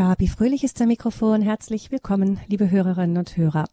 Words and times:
Gabi 0.00 0.28
Fröhlich 0.28 0.64
ist 0.64 0.80
am 0.80 0.88
Mikrofon. 0.88 1.42
Herzlich 1.42 1.90
willkommen, 1.92 2.40
liebe 2.46 2.70
Hörerinnen 2.70 3.18
und 3.18 3.36
Hörer. 3.36 3.66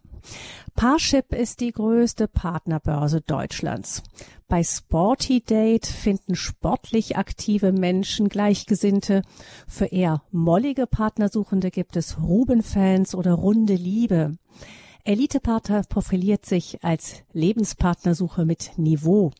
Parship 0.74 1.32
ist 1.32 1.60
die 1.60 1.72
größte 1.72 2.28
Partnerbörse 2.28 3.22
Deutschlands. 3.22 4.02
Bei 4.46 4.62
Sporty 4.62 5.40
Date 5.40 5.86
finden 5.86 6.34
sportlich 6.34 7.16
aktive 7.16 7.72
Menschen 7.72 8.28
Gleichgesinnte. 8.28 9.22
Für 9.66 9.86
eher 9.86 10.22
mollige 10.30 10.86
Partnersuchende 10.86 11.70
gibt 11.70 11.96
es 11.96 12.20
Ruben-Fans 12.20 13.14
oder 13.14 13.32
runde 13.32 13.76
Liebe. 13.76 14.36
Elite-Partner 15.04 15.84
profiliert 15.88 16.44
sich 16.44 16.84
als 16.84 17.22
Lebenspartnersuche 17.32 18.44
mit 18.44 18.72
Niveau. 18.76 19.30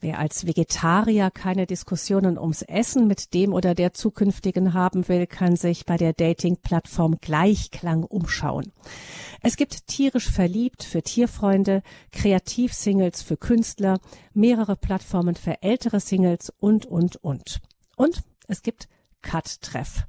Wer 0.00 0.20
als 0.20 0.46
Vegetarier 0.46 1.30
keine 1.30 1.66
Diskussionen 1.66 2.38
ums 2.38 2.62
Essen 2.62 3.08
mit 3.08 3.34
dem 3.34 3.52
oder 3.52 3.74
der 3.74 3.94
zukünftigen 3.94 4.72
haben 4.72 5.08
will, 5.08 5.26
kann 5.26 5.56
sich 5.56 5.86
bei 5.86 5.96
der 5.96 6.12
Dating-Plattform 6.12 7.16
Gleichklang 7.20 8.04
umschauen. 8.04 8.72
Es 9.42 9.56
gibt 9.56 9.88
tierisch 9.88 10.30
verliebt 10.30 10.84
für 10.84 11.02
Tierfreunde, 11.02 11.82
Kreativ-Singles 12.12 13.22
für 13.22 13.36
Künstler, 13.36 13.98
mehrere 14.34 14.76
Plattformen 14.76 15.34
für 15.34 15.62
ältere 15.62 15.98
Singles 15.98 16.52
und, 16.60 16.86
und, 16.86 17.16
und. 17.16 17.60
Und 17.96 18.22
es 18.46 18.62
gibt 18.62 18.88
Cut-Treff. 19.22 20.04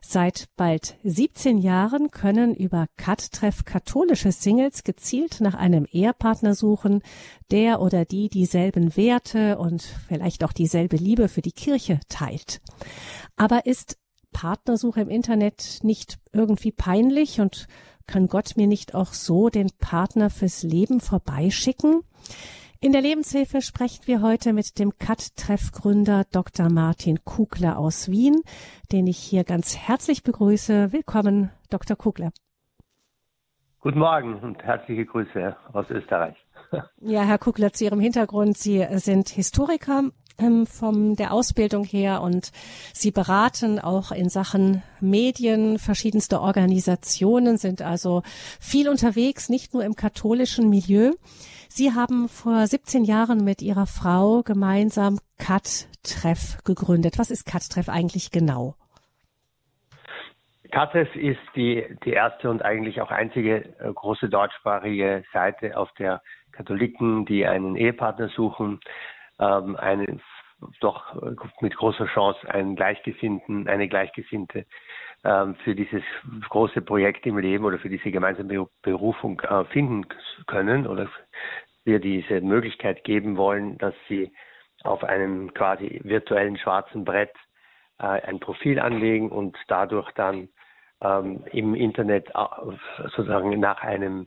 Seit 0.00 0.48
bald 0.56 0.96
17 1.04 1.58
Jahren 1.58 2.10
können 2.10 2.54
über 2.54 2.86
Cut-Treff 2.96 3.64
katholische 3.64 4.32
Singles 4.32 4.84
gezielt 4.84 5.40
nach 5.40 5.54
einem 5.54 5.84
Ehepartner 5.84 6.54
suchen, 6.54 7.02
der 7.50 7.80
oder 7.80 8.04
die 8.04 8.28
dieselben 8.28 8.96
Werte 8.96 9.58
und 9.58 9.82
vielleicht 10.08 10.44
auch 10.44 10.52
dieselbe 10.52 10.96
Liebe 10.96 11.28
für 11.28 11.42
die 11.42 11.52
Kirche 11.52 12.00
teilt. 12.08 12.60
Aber 13.36 13.66
ist 13.66 13.96
Partnersuche 14.32 15.02
im 15.02 15.08
Internet 15.08 15.78
nicht 15.82 16.18
irgendwie 16.32 16.72
peinlich 16.72 17.40
und 17.40 17.68
kann 18.06 18.26
Gott 18.26 18.56
mir 18.56 18.66
nicht 18.66 18.94
auch 18.94 19.12
so 19.12 19.48
den 19.48 19.70
Partner 19.78 20.30
fürs 20.30 20.62
Leben 20.62 21.00
vorbeischicken? 21.00 22.02
In 22.84 22.90
der 22.90 23.00
Lebenshilfe 23.00 23.62
sprechen 23.62 24.08
wir 24.08 24.22
heute 24.22 24.52
mit 24.52 24.80
dem 24.80 24.98
CAT-Treff-Gründer 24.98 26.24
Dr. 26.32 26.68
Martin 26.68 27.24
Kugler 27.24 27.78
aus 27.78 28.10
Wien, 28.10 28.42
den 28.90 29.06
ich 29.06 29.18
hier 29.18 29.44
ganz 29.44 29.76
herzlich 29.76 30.24
begrüße. 30.24 30.92
Willkommen, 30.92 31.52
Dr. 31.70 31.96
Kugler. 31.96 32.32
Guten 33.78 34.00
Morgen 34.00 34.34
und 34.40 34.64
herzliche 34.64 35.06
Grüße 35.06 35.56
aus 35.72 35.86
Österreich. 35.90 36.34
Ja, 37.00 37.22
Herr 37.22 37.38
Kugler, 37.38 37.72
zu 37.72 37.84
Ihrem 37.84 38.00
Hintergrund. 38.00 38.58
Sie 38.58 38.84
sind 38.94 39.28
Historiker 39.28 40.04
ähm, 40.38 40.66
von 40.66 41.14
der 41.14 41.32
Ausbildung 41.32 41.84
her 41.84 42.20
und 42.20 42.50
Sie 42.92 43.12
beraten 43.12 43.78
auch 43.78 44.10
in 44.10 44.28
Sachen 44.28 44.82
Medien 44.98 45.78
verschiedenste 45.78 46.40
Organisationen, 46.40 47.58
sind 47.58 47.80
also 47.82 48.22
viel 48.58 48.88
unterwegs, 48.88 49.50
nicht 49.50 49.72
nur 49.72 49.84
im 49.84 49.94
katholischen 49.94 50.68
Milieu. 50.68 51.12
Sie 51.74 51.94
haben 51.94 52.28
vor 52.28 52.66
17 52.66 53.02
Jahren 53.02 53.44
mit 53.44 53.62
Ihrer 53.62 53.86
Frau 53.86 54.42
gemeinsam 54.42 55.18
Cut-Treff 55.38 56.62
gegründet. 56.66 57.18
Was 57.18 57.30
ist 57.30 57.46
Cut-Treff 57.46 57.88
eigentlich 57.88 58.30
genau? 58.30 58.74
Cut-Treff 60.70 61.16
ist 61.16 61.40
die, 61.56 61.82
die 62.04 62.10
erste 62.10 62.50
und 62.50 62.62
eigentlich 62.62 63.00
auch 63.00 63.10
einzige 63.10 63.74
äh, 63.80 63.90
große 63.90 64.28
deutschsprachige 64.28 65.24
Seite, 65.32 65.78
auf 65.78 65.90
der 65.94 66.20
Katholiken, 66.52 67.24
die 67.24 67.46
einen 67.46 67.74
Ehepartner 67.76 68.28
suchen, 68.28 68.78
ähm, 69.40 69.74
einen 69.76 70.20
doch 70.80 71.16
mit 71.62 71.74
großer 71.74 72.04
Chance 72.12 72.52
einen 72.52 72.76
Gleichgesinnten, 72.76 73.66
eine 73.66 73.88
Gleichgesinnte 73.88 74.66
für 75.22 75.74
dieses 75.76 76.02
große 76.48 76.82
Projekt 76.82 77.26
im 77.26 77.38
Leben 77.38 77.64
oder 77.64 77.78
für 77.78 77.88
diese 77.88 78.10
gemeinsame 78.10 78.66
Berufung 78.82 79.40
äh, 79.40 79.64
finden 79.66 80.06
können 80.48 80.86
oder 80.86 81.08
wir 81.84 82.00
diese 82.00 82.40
Möglichkeit 82.40 83.04
geben 83.04 83.36
wollen, 83.36 83.78
dass 83.78 83.94
sie 84.08 84.32
auf 84.84 85.04
einem 85.04 85.54
quasi 85.54 86.00
virtuellen 86.04 86.58
schwarzen 86.58 87.04
Brett 87.04 87.32
äh, 87.98 88.04
ein 88.04 88.40
Profil 88.40 88.78
anlegen 88.78 89.30
und 89.30 89.56
dadurch 89.68 90.10
dann 90.12 90.48
ähm, 91.00 91.44
im 91.52 91.74
Internet 91.74 92.30
äh, 92.30 93.02
sozusagen 93.04 93.58
nach 93.60 93.82
einem 93.82 94.26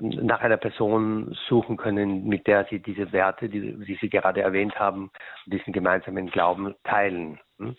nach 0.00 0.40
einer 0.40 0.56
Person 0.56 1.36
suchen 1.48 1.76
können, 1.76 2.26
mit 2.26 2.48
der 2.48 2.64
sie 2.64 2.80
diese 2.80 3.12
Werte, 3.12 3.48
die, 3.48 3.78
die 3.84 3.96
Sie 4.00 4.08
gerade 4.08 4.40
erwähnt 4.40 4.76
haben, 4.76 5.12
diesen 5.46 5.72
gemeinsamen 5.72 6.30
Glauben 6.30 6.74
teilen. 6.82 7.38
Hm? 7.58 7.76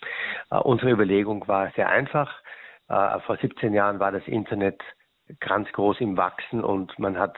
Uh, 0.51 0.61
unsere 0.61 0.91
Überlegung 0.91 1.47
war 1.47 1.71
sehr 1.71 1.89
einfach. 1.89 2.31
Uh, 2.89 3.19
vor 3.21 3.37
17 3.37 3.73
Jahren 3.73 3.99
war 3.99 4.11
das 4.11 4.27
Internet 4.27 4.81
ganz 5.39 5.71
groß 5.71 6.01
im 6.01 6.17
Wachsen 6.17 6.63
und 6.63 6.97
man 6.99 7.17
hat 7.17 7.37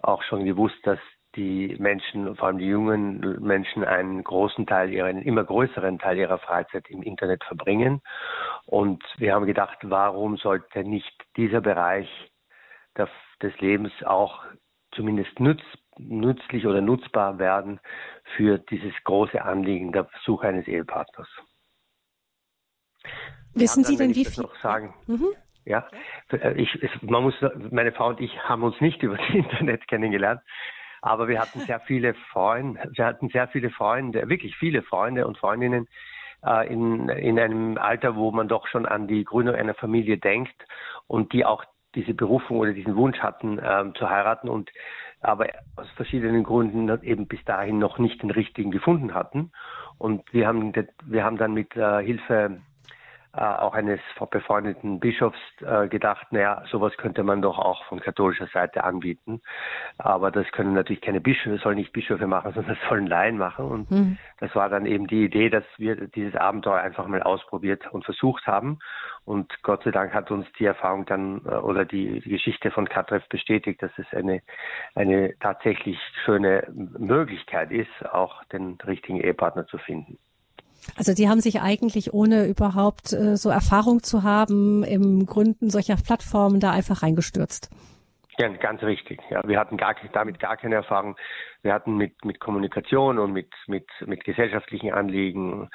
auch 0.00 0.22
schon 0.22 0.44
gewusst, 0.44 0.78
dass 0.84 0.98
die 1.36 1.76
Menschen, 1.78 2.34
vor 2.36 2.48
allem 2.48 2.58
die 2.58 2.66
jungen 2.66 3.38
Menschen, 3.40 3.84
einen 3.84 4.24
großen 4.24 4.66
Teil 4.66 4.90
ihrer, 4.92 5.06
einen 5.06 5.22
immer 5.22 5.44
größeren 5.44 5.98
Teil 5.98 6.18
ihrer 6.18 6.38
Freizeit 6.38 6.88
im 6.88 7.02
Internet 7.02 7.44
verbringen. 7.44 8.00
Und 8.66 9.04
wir 9.18 9.34
haben 9.34 9.46
gedacht, 9.46 9.78
warum 9.82 10.36
sollte 10.36 10.84
nicht 10.84 11.14
dieser 11.36 11.60
Bereich 11.60 12.08
des 13.42 13.60
Lebens 13.60 13.92
auch 14.04 14.42
zumindest 14.92 15.38
nütz, 15.38 15.62
nützlich 15.98 16.66
oder 16.66 16.80
nutzbar 16.80 17.38
werden 17.38 17.78
für 18.36 18.58
dieses 18.58 18.92
große 19.04 19.40
Anliegen 19.40 19.92
der 19.92 20.08
Suche 20.24 20.48
eines 20.48 20.66
Ehepartners. 20.66 21.28
Wissen 23.54 23.84
Sie 23.84 23.96
denn, 23.96 24.14
wie 24.14 24.24
viel? 24.24 24.42
Noch 24.42 24.56
sagen. 24.56 24.94
Mhm. 25.06 25.28
Ja, 25.64 25.86
ich, 26.56 26.78
man 27.02 27.22
muss, 27.22 27.34
meine 27.70 27.92
Frau 27.92 28.08
und 28.08 28.20
ich 28.20 28.38
haben 28.42 28.62
uns 28.62 28.80
nicht 28.80 29.02
über 29.02 29.16
das 29.18 29.28
Internet 29.30 29.86
kennengelernt, 29.86 30.40
aber 31.02 31.28
wir 31.28 31.40
hatten 31.40 31.60
sehr 31.60 31.80
viele 31.80 32.14
Freunde, 32.32 32.90
wir 32.94 33.04
hatten 33.04 33.28
sehr 33.28 33.48
viele 33.48 33.70
Freunde, 33.70 34.28
wirklich 34.28 34.56
viele 34.56 34.82
Freunde 34.82 35.26
und 35.26 35.36
Freundinnen 35.36 35.86
äh, 36.44 36.72
in, 36.72 37.08
in 37.10 37.38
einem 37.38 37.78
Alter, 37.78 38.16
wo 38.16 38.30
man 38.30 38.48
doch 38.48 38.66
schon 38.66 38.86
an 38.86 39.08
die 39.08 39.24
Gründung 39.24 39.54
einer 39.54 39.74
Familie 39.74 40.18
denkt 40.18 40.56
und 41.06 41.32
die 41.32 41.44
auch 41.44 41.64
diese 41.94 42.14
Berufung 42.14 42.58
oder 42.58 42.72
diesen 42.72 42.96
Wunsch 42.96 43.18
hatten, 43.18 43.60
ähm, 43.62 43.94
zu 43.94 44.08
heiraten 44.08 44.48
und 44.48 44.70
aber 45.20 45.48
aus 45.76 45.88
verschiedenen 45.96 46.44
Gründen 46.44 46.88
eben 47.02 47.26
bis 47.26 47.44
dahin 47.44 47.78
noch 47.78 47.98
nicht 47.98 48.22
den 48.22 48.30
richtigen 48.30 48.70
gefunden 48.70 49.14
hatten. 49.14 49.50
Und 49.98 50.22
wir 50.32 50.46
haben, 50.46 50.72
wir 51.06 51.24
haben 51.24 51.38
dann 51.38 51.54
mit 51.54 51.74
äh, 51.76 52.04
Hilfe 52.04 52.60
äh, 53.34 53.40
auch 53.40 53.74
eines 53.74 54.00
befreundeten 54.30 55.00
Bischofs 55.00 55.38
äh, 55.60 55.88
gedacht, 55.88 56.26
naja, 56.30 56.62
sowas 56.70 56.96
könnte 56.96 57.22
man 57.22 57.42
doch 57.42 57.58
auch 57.58 57.84
von 57.84 58.00
katholischer 58.00 58.46
Seite 58.46 58.84
anbieten. 58.84 59.42
Aber 59.98 60.30
das 60.30 60.50
können 60.52 60.72
natürlich 60.72 61.02
keine 61.02 61.20
Bischöfe, 61.20 61.58
sollen 61.58 61.76
nicht 61.76 61.92
Bischöfe 61.92 62.26
machen, 62.26 62.52
sondern 62.54 62.76
das 62.76 62.88
sollen 62.88 63.06
Laien 63.06 63.36
machen. 63.36 63.66
Und 63.66 63.90
mhm. 63.90 64.18
das 64.40 64.54
war 64.54 64.68
dann 64.70 64.86
eben 64.86 65.06
die 65.06 65.24
Idee, 65.24 65.50
dass 65.50 65.64
wir 65.76 66.08
dieses 66.08 66.36
Abenteuer 66.36 66.80
einfach 66.80 67.06
mal 67.06 67.22
ausprobiert 67.22 67.86
und 67.92 68.04
versucht 68.04 68.46
haben. 68.46 68.78
Und 69.24 69.62
Gott 69.62 69.84
sei 69.84 69.90
Dank 69.90 70.14
hat 70.14 70.30
uns 70.30 70.46
die 70.58 70.64
Erfahrung 70.64 71.04
dann 71.04 71.42
äh, 71.44 71.50
oder 71.56 71.84
die, 71.84 72.20
die 72.20 72.30
Geschichte 72.30 72.70
von 72.70 72.88
Katreff 72.88 73.28
bestätigt, 73.28 73.82
dass 73.82 73.92
es 73.98 74.06
eine, 74.12 74.40
eine 74.94 75.38
tatsächlich 75.38 75.98
schöne 76.24 76.66
Möglichkeit 76.72 77.70
ist, 77.72 77.90
auch 78.10 78.42
den 78.44 78.78
richtigen 78.86 79.20
Ehepartner 79.20 79.66
zu 79.66 79.76
finden. 79.76 80.18
Also 80.96 81.14
die 81.14 81.28
haben 81.28 81.40
sich 81.40 81.60
eigentlich, 81.60 82.12
ohne 82.12 82.46
überhaupt 82.46 83.12
äh, 83.12 83.36
so 83.36 83.50
Erfahrung 83.50 84.02
zu 84.02 84.22
haben, 84.22 84.82
im 84.84 85.26
Gründen 85.26 85.70
solcher 85.70 85.96
Plattformen 85.96 86.60
da 86.60 86.70
einfach 86.70 87.02
reingestürzt. 87.02 87.70
Ja, 88.38 88.46
ganz 88.48 88.82
richtig. 88.84 89.20
Ja, 89.30 89.42
wir 89.44 89.58
hatten 89.58 89.76
gar, 89.76 89.96
damit 90.12 90.38
gar 90.38 90.56
keine 90.56 90.76
Erfahrung. 90.76 91.16
Wir 91.62 91.74
hatten 91.74 91.96
mit, 91.96 92.24
mit 92.24 92.38
Kommunikation 92.38 93.18
und 93.18 93.32
mit, 93.32 93.52
mit, 93.66 93.86
mit 94.06 94.22
gesellschaftlichen 94.22 94.92
Anliegen 94.92 95.68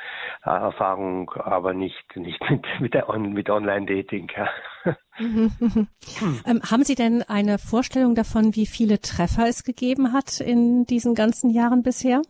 äh, 0.45 0.49
Erfahrung, 0.49 1.29
aber 1.31 1.73
nicht, 1.73 2.15
nicht 2.15 2.41
mit, 2.49 2.65
mit, 2.79 2.93
der 2.93 3.09
On, 3.09 3.33
mit 3.33 3.49
Online-Dating. 3.49 4.31
Ja. 4.35 4.95
Mhm, 5.19 5.51
mhm. 5.59 5.87
ähm, 6.47 6.61
haben 6.71 6.85
Sie 6.85 6.95
denn 6.95 7.21
eine 7.23 7.57
Vorstellung 7.57 8.15
davon, 8.15 8.55
wie 8.55 8.65
viele 8.65 9.01
Treffer 9.01 9.45
es 9.49 9.65
gegeben 9.65 10.13
hat 10.13 10.39
in 10.39 10.85
diesen 10.85 11.15
ganzen 11.15 11.49
Jahren 11.49 11.83
bisher? 11.83 12.21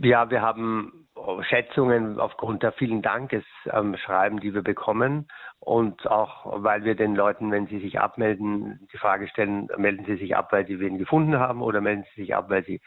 Ja, 0.00 0.30
wir 0.30 0.42
haben 0.42 1.06
Schätzungen 1.42 2.18
aufgrund 2.18 2.62
der 2.62 2.72
vielen 2.72 3.00
Dankesschreiben, 3.00 4.40
die 4.40 4.54
wir 4.54 4.62
bekommen 4.62 5.28
und 5.60 6.06
auch 6.08 6.62
weil 6.64 6.84
wir 6.84 6.96
den 6.96 7.14
Leuten, 7.14 7.52
wenn 7.52 7.68
sie 7.68 7.78
sich 7.78 8.00
abmelden, 8.00 8.88
die 8.92 8.98
Frage 8.98 9.28
stellen, 9.28 9.68
melden 9.76 10.04
sie 10.04 10.16
sich 10.16 10.34
ab, 10.34 10.52
weil 10.52 10.66
sie 10.66 10.80
wen 10.80 10.98
gefunden 10.98 11.38
haben 11.38 11.62
oder 11.62 11.80
melden 11.80 12.04
sie 12.14 12.22
sich 12.22 12.34
ab, 12.34 12.46
weil 12.48 12.64
sie 12.64 12.80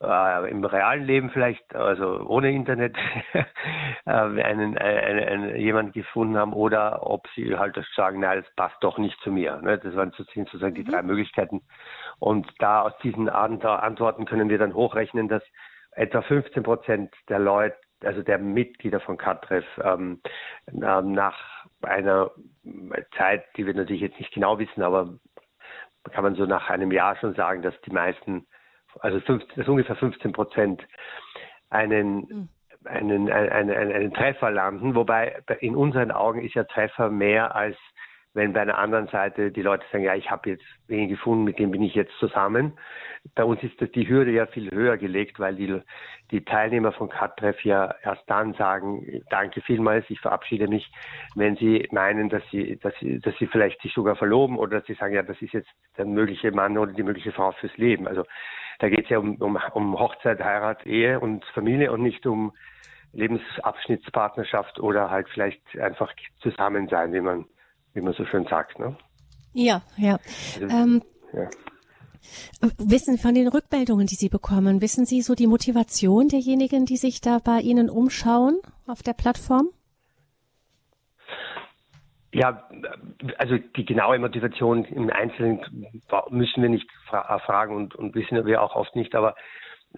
äh, 0.00 0.50
im 0.50 0.64
realen 0.64 1.04
Leben 1.04 1.30
vielleicht, 1.30 1.74
also 1.74 2.20
ohne 2.26 2.52
Internet, 2.52 2.96
äh, 3.32 4.10
einen, 4.10 4.78
einen, 4.78 4.78
einen, 4.78 5.56
jemanden 5.56 5.92
gefunden 5.92 6.36
haben 6.36 6.52
oder 6.52 7.04
ob 7.04 7.26
sie 7.34 7.56
halt 7.56 7.76
sagen, 7.96 8.20
nein, 8.20 8.42
das 8.42 8.54
passt 8.54 8.76
doch 8.80 8.98
nicht 8.98 9.18
zu 9.22 9.32
mir. 9.32 9.60
Ne? 9.62 9.78
Das 9.78 9.96
waren 9.96 10.12
sozusagen 10.12 10.74
die 10.74 10.82
mhm. 10.82 10.90
drei 10.90 11.02
Möglichkeiten. 11.02 11.62
Und 12.18 12.46
da 12.58 12.82
aus 12.82 12.96
diesen 13.02 13.28
Antworten 13.28 14.24
können 14.24 14.48
wir 14.48 14.58
dann 14.58 14.74
hochrechnen, 14.74 15.28
dass 15.28 15.42
etwa 15.92 16.22
15 16.22 16.62
Prozent 16.62 17.14
der 17.28 17.38
Leute 17.38 17.76
also 18.04 18.22
der 18.22 18.38
Mitglieder 18.38 19.00
von 19.00 19.16
Katreff, 19.16 19.64
ähm, 19.82 20.20
ähm, 20.66 21.12
nach 21.12 21.38
einer 21.82 22.30
Zeit, 23.16 23.44
die 23.56 23.66
wir 23.66 23.74
natürlich 23.74 24.02
jetzt 24.02 24.18
nicht 24.18 24.32
genau 24.32 24.58
wissen, 24.58 24.82
aber 24.82 25.18
kann 26.10 26.24
man 26.24 26.34
so 26.34 26.46
nach 26.46 26.68
einem 26.68 26.90
Jahr 26.90 27.16
schon 27.16 27.34
sagen, 27.34 27.62
dass 27.62 27.80
die 27.82 27.92
meisten, 27.92 28.46
also 29.00 29.20
15, 29.20 29.56
dass 29.56 29.68
ungefähr 29.68 29.96
15 29.96 30.32
Prozent 30.32 30.86
einen, 31.70 32.16
mhm. 32.16 32.48
einen, 32.84 33.30
einen, 33.30 33.70
einen, 33.70 33.92
einen 33.92 34.14
Treffer 34.14 34.50
landen, 34.50 34.94
wobei 34.94 35.42
in 35.60 35.76
unseren 35.76 36.10
Augen 36.10 36.42
ist 36.42 36.54
ja 36.54 36.64
Treffer 36.64 37.08
mehr 37.08 37.54
als 37.54 37.76
wenn 38.34 38.52
bei 38.52 38.62
einer 38.62 38.78
anderen 38.78 39.08
Seite 39.08 39.50
die 39.50 39.62
Leute 39.62 39.84
sagen, 39.92 40.04
ja, 40.04 40.14
ich 40.14 40.30
habe 40.30 40.50
jetzt 40.50 40.64
wen 40.86 41.08
gefunden, 41.08 41.44
mit 41.44 41.58
dem 41.58 41.70
bin 41.70 41.82
ich 41.82 41.94
jetzt 41.94 42.12
zusammen. 42.18 42.72
Bei 43.34 43.44
uns 43.44 43.62
ist 43.62 43.78
die 43.94 44.08
Hürde 44.08 44.30
ja 44.30 44.46
viel 44.46 44.70
höher 44.70 44.96
gelegt, 44.96 45.38
weil 45.38 45.54
die, 45.54 45.80
die 46.30 46.44
Teilnehmer 46.44 46.92
von 46.92 47.10
CAT-Treff 47.10 47.62
ja 47.64 47.94
erst 48.02 48.22
dann 48.28 48.54
sagen, 48.54 49.22
danke 49.30 49.60
vielmals, 49.60 50.06
ich 50.08 50.20
verabschiede 50.20 50.66
mich, 50.66 50.90
wenn 51.34 51.56
sie 51.56 51.86
meinen, 51.92 52.30
dass 52.30 52.42
sie, 52.50 52.78
dass 52.78 52.94
sie, 53.00 53.20
dass 53.20 53.36
sie 53.38 53.46
vielleicht 53.46 53.80
sich 53.82 53.92
sogar 53.92 54.16
verloben 54.16 54.56
oder 54.58 54.78
dass 54.78 54.86
sie 54.86 54.94
sagen, 54.94 55.14
ja, 55.14 55.22
das 55.22 55.40
ist 55.42 55.52
jetzt 55.52 55.70
der 55.98 56.06
mögliche 56.06 56.50
Mann 56.52 56.78
oder 56.78 56.92
die 56.92 57.02
mögliche 57.02 57.32
Frau 57.32 57.52
fürs 57.52 57.76
Leben. 57.76 58.08
Also 58.08 58.24
da 58.78 58.88
geht 58.88 59.04
es 59.04 59.10
ja 59.10 59.18
um, 59.18 59.36
um, 59.36 59.58
um 59.74 59.98
Hochzeit, 59.98 60.42
Heirat, 60.42 60.86
Ehe 60.86 61.20
und 61.20 61.44
Familie 61.54 61.92
und 61.92 62.02
nicht 62.02 62.26
um 62.26 62.52
Lebensabschnittspartnerschaft 63.12 64.80
oder 64.80 65.10
halt 65.10 65.28
vielleicht 65.28 65.60
einfach 65.78 66.12
zusammen 66.40 66.88
sein, 66.88 67.12
wie 67.12 67.20
man 67.20 67.44
wie 67.94 68.00
man 68.00 68.12
so 68.14 68.24
schön 68.24 68.46
sagt. 68.46 68.78
Ne? 68.78 68.96
Ja, 69.52 69.82
ja. 69.96 70.18
Also, 70.60 70.74
ähm, 70.74 71.02
ja. 71.32 71.48
Wissen 72.78 73.18
von 73.18 73.34
den 73.34 73.48
Rückmeldungen, 73.48 74.06
die 74.06 74.14
Sie 74.14 74.28
bekommen, 74.28 74.80
wissen 74.80 75.04
Sie 75.06 75.22
so 75.22 75.34
die 75.34 75.46
Motivation 75.46 76.28
derjenigen, 76.28 76.86
die 76.86 76.96
sich 76.96 77.20
da 77.20 77.38
bei 77.38 77.60
Ihnen 77.60 77.90
umschauen 77.90 78.58
auf 78.86 79.02
der 79.02 79.12
Plattform? 79.12 79.68
Ja, 82.32 82.66
also 83.36 83.58
die 83.58 83.84
genaue 83.84 84.18
Motivation 84.18 84.84
im 84.86 85.10
Einzelnen 85.10 85.60
müssen 86.30 86.62
wir 86.62 86.70
nicht 86.70 86.88
fragen 87.08 87.76
und, 87.76 87.94
und 87.94 88.14
wissen 88.14 88.46
wir 88.46 88.62
auch 88.62 88.74
oft 88.74 88.96
nicht, 88.96 89.14
aber 89.14 89.34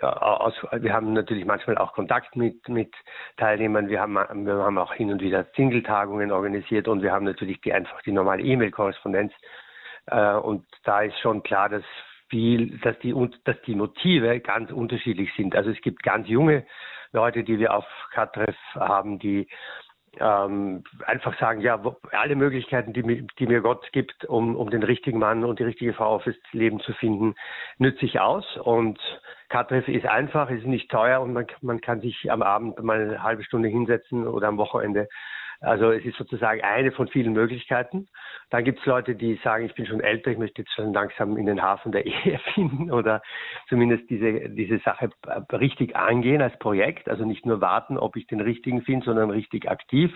aus, 0.00 0.54
wir 0.72 0.92
haben 0.92 1.12
natürlich 1.12 1.44
manchmal 1.44 1.78
auch 1.78 1.92
Kontakt 1.92 2.36
mit, 2.36 2.68
mit 2.68 2.92
Teilnehmern. 3.36 3.88
Wir 3.88 4.00
haben, 4.00 4.14
wir 4.46 4.54
haben 4.54 4.78
auch 4.78 4.94
hin 4.94 5.10
und 5.10 5.22
wieder 5.22 5.46
Single-Tagungen 5.56 6.32
organisiert 6.32 6.88
und 6.88 7.02
wir 7.02 7.12
haben 7.12 7.24
natürlich 7.24 7.60
die, 7.60 7.72
einfach 7.72 8.02
die 8.02 8.12
normale 8.12 8.42
E-Mail-Korrespondenz. 8.42 9.32
Äh, 10.06 10.34
und 10.34 10.66
da 10.84 11.02
ist 11.02 11.18
schon 11.20 11.42
klar, 11.42 11.68
dass 11.68 11.84
viel, 12.28 12.78
dass 12.78 12.98
die, 13.00 13.14
dass 13.44 13.60
die 13.62 13.74
Motive 13.74 14.40
ganz 14.40 14.70
unterschiedlich 14.72 15.30
sind. 15.36 15.54
Also 15.54 15.70
es 15.70 15.80
gibt 15.80 16.02
ganz 16.02 16.28
junge 16.28 16.66
Leute, 17.12 17.44
die 17.44 17.58
wir 17.58 17.72
auf 17.72 17.86
Katreff 18.12 18.56
haben, 18.74 19.18
die 19.18 19.48
ähm, 20.20 20.84
einfach 21.06 21.38
sagen, 21.38 21.60
ja, 21.60 21.80
alle 22.12 22.36
Möglichkeiten, 22.36 22.92
die, 22.92 23.26
die, 23.38 23.46
mir 23.46 23.60
Gott 23.60 23.90
gibt, 23.92 24.24
um, 24.24 24.56
um 24.56 24.70
den 24.70 24.82
richtigen 24.82 25.18
Mann 25.18 25.44
und 25.44 25.58
die 25.58 25.64
richtige 25.64 25.92
Frau 25.92 26.18
fürs 26.18 26.36
Leben 26.52 26.80
zu 26.80 26.92
finden, 26.94 27.34
nütze 27.78 28.04
ich 28.04 28.20
aus. 28.20 28.44
Und 28.56 28.98
Katreff 29.48 29.88
ist 29.88 30.06
einfach, 30.06 30.50
ist 30.50 30.66
nicht 30.66 30.90
teuer 30.90 31.20
und 31.20 31.32
man, 31.32 31.46
man 31.60 31.80
kann 31.80 32.00
sich 32.00 32.30
am 32.30 32.42
Abend 32.42 32.82
mal 32.82 33.00
eine 33.00 33.22
halbe 33.22 33.44
Stunde 33.44 33.68
hinsetzen 33.68 34.26
oder 34.26 34.48
am 34.48 34.58
Wochenende 34.58 35.08
also 35.64 35.90
es 35.90 36.04
ist 36.04 36.16
sozusagen 36.16 36.62
eine 36.62 36.92
von 36.92 37.08
vielen 37.08 37.32
Möglichkeiten. 37.32 38.08
Dann 38.50 38.64
gibt 38.64 38.80
es 38.80 38.86
Leute, 38.86 39.14
die 39.14 39.40
sagen, 39.42 39.64
ich 39.64 39.74
bin 39.74 39.86
schon 39.86 40.00
älter, 40.00 40.30
ich 40.30 40.38
möchte 40.38 40.62
jetzt 40.62 40.74
schon 40.74 40.92
langsam 40.92 41.36
in 41.36 41.46
den 41.46 41.62
Hafen 41.62 41.92
der 41.92 42.06
Ehe 42.06 42.38
finden 42.54 42.90
oder 42.90 43.22
zumindest 43.68 44.08
diese, 44.10 44.50
diese 44.50 44.78
Sache 44.78 45.10
richtig 45.52 45.96
angehen 45.96 46.42
als 46.42 46.58
Projekt. 46.58 47.08
Also 47.08 47.24
nicht 47.24 47.46
nur 47.46 47.60
warten, 47.60 47.98
ob 47.98 48.16
ich 48.16 48.26
den 48.26 48.40
richtigen 48.40 48.82
finde, 48.82 49.06
sondern 49.06 49.30
richtig 49.30 49.70
aktiv. 49.70 50.12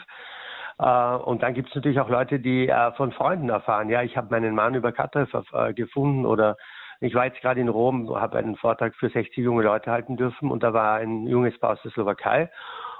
Äh, 0.78 1.16
und 1.16 1.42
dann 1.42 1.54
gibt 1.54 1.68
es 1.68 1.74
natürlich 1.74 2.00
auch 2.00 2.08
Leute, 2.08 2.38
die 2.40 2.68
äh, 2.68 2.92
von 2.92 3.12
Freunden 3.12 3.48
erfahren, 3.48 3.88
ja, 3.88 4.02
ich 4.02 4.16
habe 4.16 4.30
meinen 4.30 4.54
Mann 4.54 4.74
über 4.74 4.92
äh, 4.92 5.74
gefunden 5.74 6.26
oder 6.26 6.56
ich 7.00 7.14
war 7.14 7.26
jetzt 7.26 7.40
gerade 7.40 7.60
in 7.60 7.68
Rom, 7.68 8.12
habe 8.14 8.38
einen 8.38 8.56
Vortrag 8.56 8.94
für 8.96 9.08
60 9.08 9.36
junge 9.38 9.62
Leute 9.62 9.90
halten 9.90 10.16
dürfen 10.16 10.50
und 10.50 10.62
da 10.62 10.72
war 10.72 10.96
ein 10.96 11.26
junges 11.26 11.58
Paar 11.58 11.72
aus 11.72 11.82
der 11.82 11.92
Slowakei 11.92 12.50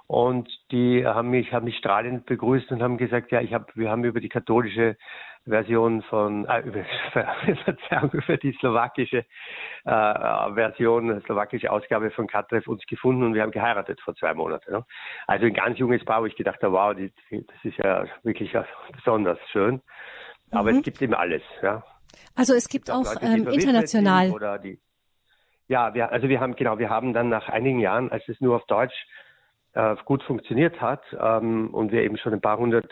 und 0.09 0.49
die 0.73 1.07
haben 1.07 1.29
mich, 1.29 1.53
haben 1.53 1.67
mich 1.67 1.77
strahlend 1.77 2.25
begrüßt 2.25 2.73
und 2.73 2.83
haben 2.83 2.97
gesagt, 2.97 3.31
ja, 3.31 3.43
ich 3.43 3.53
habe, 3.53 3.67
wir 3.75 3.91
haben 3.91 4.05
über 4.05 4.21
die 4.21 4.31
katholische 4.31 4.97
Version 5.45 6.01
von, 6.03 6.47
äh, 6.47 6.61
über, 6.61 6.83
Verzeihung, 7.65 8.11
über 8.13 8.39
die 8.39 8.53
slowakische 8.59 9.19
äh, 9.19 10.53
Version, 10.55 11.21
slowakische 11.27 11.71
Ausgabe 11.71 12.11
von 12.11 12.27
Katrev 12.27 12.67
uns 12.71 12.87
gefunden 12.87 13.23
und 13.23 13.35
wir 13.35 13.43
haben 13.43 13.51
geheiratet 13.51 14.01
vor 14.01 14.15
zwei 14.17 14.33
Monaten. 14.33 14.73
Ne? 14.73 14.87
Also 15.27 15.45
ein 15.45 15.53
ganz 15.53 15.79
junges 15.79 16.03
Paar, 16.07 16.23
wo 16.23 16.27
ich 16.27 16.37
gedacht 16.37 16.63
habe, 16.63 16.73
wow, 16.73 16.95
die, 16.95 17.13
das 17.31 17.65
ist 17.65 17.77
ja 17.77 18.07
wirklich 18.23 18.57
besonders 18.95 19.39
schön. 19.53 19.83
Aber 20.51 20.73
mhm. 20.73 20.79
es 20.79 20.85
gibt 20.85 21.03
eben 21.03 21.15
alles, 21.15 21.43
ja. 21.63 21.85
Also 22.35 22.55
es 22.55 22.71
gibt 22.71 22.91
auch, 22.91 23.05
Leute, 23.05 23.27
ähm, 23.27 23.47
international. 23.49 24.59
Die, 24.61 24.81
ja, 25.67 25.93
wir, 25.93 26.11
also 26.11 26.31
wir 26.31 26.41
haben, 26.41 26.57
genau, 26.57 26.79
wir 26.79 26.89
haben 26.89 27.13
dann 27.13 27.29
nach 27.29 27.51
einigen 27.51 27.79
Jahren, 27.79 28.11
als 28.11 28.27
es 28.27 28.41
nur 28.41 28.57
auf 28.57 28.65
Deutsch 28.65 28.95
äh, 29.75 29.97
gut 30.05 30.23
funktioniert 30.23 30.81
hat 30.81 31.03
ähm, 31.19 31.73
und 31.73 31.93
wir 31.93 32.03
eben 32.03 32.17
schon 32.17 32.33
ein 32.33 32.41
paar 32.41 32.59
hundert 32.59 32.91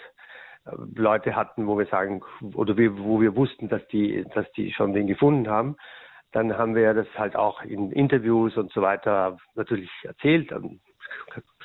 äh, 0.66 0.70
Leute 0.94 1.34
hatten, 1.36 1.66
wo 1.66 1.78
wir 1.78 1.86
sagen, 1.86 2.22
oder 2.54 2.76
wir, 2.76 2.98
wo 2.98 3.20
wir 3.20 3.36
wussten, 3.36 3.68
dass 3.68 3.86
die, 3.88 4.24
dass 4.34 4.50
die 4.52 4.72
schon 4.72 4.92
den 4.92 5.06
gefunden 5.06 5.48
haben, 5.48 5.76
dann 6.32 6.56
haben 6.56 6.74
wir 6.74 6.92
das 6.94 7.06
halt 7.16 7.36
auch 7.36 7.62
in 7.62 7.92
Interviews 7.92 8.56
und 8.56 8.72
so 8.72 8.82
weiter 8.82 9.38
natürlich 9.54 9.90
erzählt, 10.02 10.52
und 10.52 10.80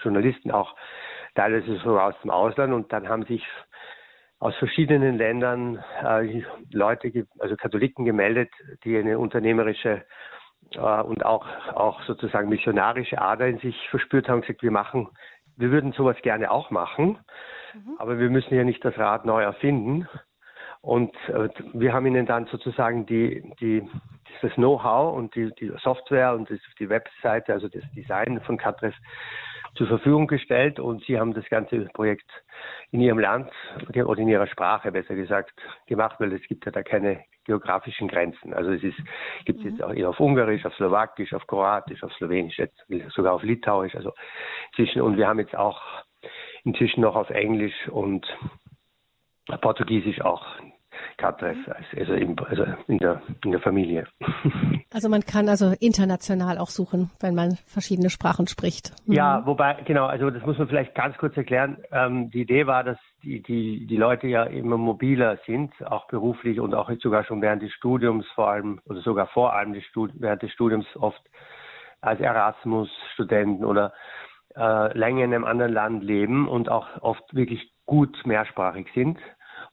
Journalisten 0.01 0.51
auch. 0.51 0.75
Teilweise 1.35 1.77
so 1.77 1.99
aus 1.99 2.15
dem 2.21 2.31
Ausland 2.31 2.73
und 2.73 2.91
dann 2.91 3.07
haben 3.07 3.25
sich 3.25 3.45
aus 4.39 4.55
verschiedenen 4.57 5.17
Ländern 5.17 5.83
äh, 6.03 6.41
Leute, 6.71 7.27
also 7.39 7.55
Katholiken 7.55 8.05
gemeldet, 8.05 8.49
die 8.83 8.97
eine 8.97 9.19
unternehmerische 9.19 10.03
äh, 10.75 11.01
und 11.01 11.25
auch, 11.25 11.45
auch 11.73 12.01
sozusagen 12.03 12.50
missionarische 12.50 13.21
Ader 13.21 13.47
in 13.47 13.59
sich 13.59 13.75
verspürt 13.89 14.27
haben 14.27 14.38
und 14.38 14.41
gesagt, 14.41 14.63
wir 14.63 14.71
machen, 14.71 15.09
wir 15.57 15.71
würden 15.71 15.91
sowas 15.94 16.18
gerne 16.21 16.51
auch 16.51 16.71
machen, 16.71 17.19
mhm. 17.73 17.95
aber 18.00 18.19
wir 18.19 18.29
müssen 18.29 18.56
ja 18.56 18.63
nicht 18.63 18.83
das 18.83 18.97
Rad 18.97 19.25
neu 19.25 19.41
erfinden. 19.41 20.07
Und 20.81 21.15
äh, 21.27 21.50
wir 21.73 21.94
haben 21.94 22.07
ihnen 22.07 22.25
dann 22.25 22.47
sozusagen 22.47 23.06
die, 23.06 23.44
die, 23.59 23.88
das 24.41 24.51
Know-how 24.53 25.15
und 25.15 25.35
die, 25.35 25.51
die 25.59 25.71
Software 25.83 26.33
und 26.33 26.50
das, 26.50 26.59
die 26.79 26.89
Webseite, 26.89 27.53
also 27.53 27.68
das 27.68 27.83
Design 27.95 28.41
von 28.41 28.57
Catres 28.57 28.95
zur 29.75 29.88
Verfügung 29.88 30.27
gestellt 30.27 30.79
und 30.79 31.03
sie 31.06 31.19
haben 31.19 31.33
das 31.33 31.45
ganze 31.50 31.85
Projekt 31.94 32.29
in 32.91 33.00
ihrem 33.01 33.19
Land 33.19 33.50
oder 34.03 34.19
in 34.19 34.27
ihrer 34.27 34.47
Sprache 34.47 34.91
besser 34.91 35.15
gesagt 35.15 35.53
gemacht, 35.87 36.18
weil 36.19 36.33
es 36.33 36.42
gibt 36.47 36.66
ja 36.66 36.71
da 36.71 36.83
keine 36.83 37.23
geografischen 37.45 38.07
Grenzen. 38.07 38.54
Also 38.54 38.71
es 38.71 38.83
ist, 38.83 38.97
gibt 39.45 39.59
es 39.59 39.66
mhm. 39.66 39.71
jetzt 39.71 39.83
auch 39.83 39.94
eher 39.94 40.09
auf 40.09 40.19
Ungarisch, 40.19 40.66
auf 40.66 40.75
Slowakisch, 40.75 41.33
auf 41.33 41.47
Kroatisch, 41.47 42.04
auf 42.04 42.13
Slowenisch, 42.13 42.57
jetzt 42.57 42.85
sogar 43.09 43.33
auf 43.33 43.44
Litauisch. 43.44 43.95
Also 43.95 44.13
zwischen 44.75 45.01
und 45.01 45.18
wir 45.18 45.28
haben 45.28 45.40
jetzt 45.40 45.56
auch 45.56 45.81
inzwischen 46.63 47.01
noch 47.01 47.16
auf 47.16 47.30
Englisch 47.30 47.87
und 47.90 48.25
Portugiesisch 49.61 50.21
auch 50.21 50.45
Katreff, 51.18 51.57
also, 51.95 52.14
in, 52.14 52.38
also 52.40 52.66
in, 52.88 52.98
der, 52.98 53.21
in 53.44 53.52
der 53.52 53.62
Familie. 53.62 54.07
Also 54.94 55.07
man 55.07 55.21
kann 55.21 55.48
also 55.48 55.74
international 55.80 56.57
auch 56.57 56.68
suchen, 56.68 57.12
wenn 57.21 57.33
man 57.33 57.56
verschiedene 57.66 58.10
Sprachen 58.10 58.48
spricht. 58.48 58.92
Mhm. 59.06 59.14
Ja, 59.14 59.45
wobei, 59.45 59.78
genau, 59.86 60.06
also 60.06 60.30
das 60.30 60.45
muss 60.45 60.57
man 60.57 60.68
vielleicht 60.68 60.94
ganz 60.95 61.18
kurz 61.18 61.38
erklären. 61.38 61.78
Ähm, 61.94 62.30
die 62.30 62.42
Idee 62.42 62.68
war, 62.68 62.83
dass 62.83 62.98
die, 63.24 63.42
die, 63.42 63.88
die 63.88 63.95
Leute 63.95 64.28
ja 64.28 64.44
immer 64.44 64.76
mobiler 64.76 65.38
sind, 65.45 65.71
auch 65.86 66.07
beruflich 66.07 66.60
und 66.60 66.74
auch 66.74 66.90
jetzt 66.90 67.04
sogar 67.04 67.24
schon 67.24 67.42
während 67.42 67.62
des 67.62 67.71
Studiums 67.71 68.26
vor 68.36 68.50
allem, 68.50 68.81
oder 68.83 69.00
sogar 69.00 69.28
vor 69.28 69.54
allem 69.54 69.71
des 69.71 69.86
Studi 69.86 70.14
während 70.18 70.42
des 70.42 70.52
Studiums 70.52 70.86
oft 70.95 71.21
als 72.02 72.19
Erasmus-Studenten 72.19 73.64
oder 73.64 73.94
äh, 74.57 74.98
länger 74.98 75.24
in 75.24 75.33
einem 75.33 75.45
anderen 75.45 75.71
Land 75.71 76.04
leben 76.04 76.50
und 76.50 76.68
auch 76.68 77.02
oft 77.02 77.33
wirklich 77.33 77.71
gut 77.86 78.18
mehrsprachig 78.26 78.88
sind 78.94 79.18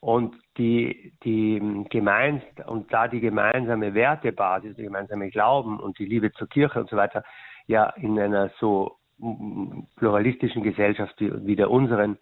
und 0.00 0.36
die, 0.56 1.12
die 1.24 1.84
gemeins 1.90 2.42
und 2.66 2.92
da 2.92 3.08
die 3.08 3.20
gemeinsame 3.20 3.94
Wertebasis, 3.94 4.76
der 4.76 4.84
gemeinsame 4.84 5.30
Glauben 5.30 5.80
und 5.80 5.98
die 5.98 6.06
Liebe 6.06 6.32
zur 6.32 6.48
Kirche 6.48 6.80
und 6.80 6.88
so 6.88 6.96
weiter 6.96 7.24
ja 7.66 7.90
in 7.96 8.18
einer 8.18 8.50
so 8.60 8.96
pluralistischen 9.96 10.62
Gesellschaft 10.62 11.14
wie 11.18 11.56
der 11.56 11.70
unseren 11.70 12.18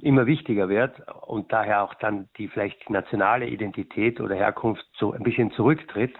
immer 0.00 0.26
wichtiger 0.26 0.70
wird 0.70 1.00
und 1.26 1.52
daher 1.52 1.82
auch 1.82 1.94
dann 1.94 2.28
die 2.38 2.48
vielleicht 2.48 2.88
nationale 2.88 3.46
Identität 3.46 4.20
oder 4.20 4.34
Herkunft 4.34 4.86
so 4.96 5.12
ein 5.12 5.22
bisschen 5.22 5.50
zurücktritt, 5.52 6.14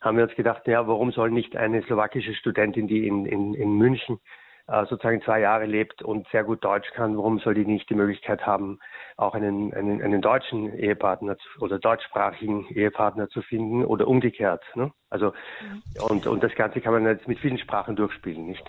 haben 0.00 0.18
wir 0.18 0.24
uns 0.24 0.34
gedacht, 0.34 0.66
ja, 0.66 0.86
warum 0.86 1.10
soll 1.10 1.30
nicht 1.30 1.56
eine 1.56 1.82
slowakische 1.82 2.34
Studentin, 2.34 2.86
die 2.86 3.06
in, 3.06 3.24
in, 3.24 3.54
in 3.54 3.78
München 3.78 4.18
sozusagen 4.66 5.22
zwei 5.22 5.40
Jahre 5.40 5.66
lebt 5.66 6.02
und 6.02 6.26
sehr 6.30 6.44
gut 6.44 6.64
Deutsch 6.64 6.90
kann, 6.94 7.16
warum 7.16 7.38
soll 7.40 7.54
die 7.54 7.64
nicht 7.64 7.90
die 7.90 7.94
Möglichkeit 7.94 8.46
haben, 8.46 8.78
auch 9.16 9.34
einen, 9.34 9.74
einen, 9.74 10.02
einen 10.02 10.22
deutschen 10.22 10.72
Ehepartner 10.76 11.36
oder 11.60 11.78
deutschsprachigen 11.78 12.66
Ehepartner 12.68 13.28
zu 13.28 13.42
finden 13.42 13.84
oder 13.84 14.06
umgekehrt. 14.08 14.62
Ne? 14.74 14.92
Also 15.10 15.32
mhm. 15.60 15.82
und, 16.08 16.26
und 16.26 16.42
das 16.42 16.54
Ganze 16.54 16.80
kann 16.80 16.92
man 16.92 17.06
jetzt 17.06 17.28
mit 17.28 17.38
vielen 17.38 17.58
Sprachen 17.58 17.96
durchspielen, 17.96 18.46
nicht? 18.46 18.64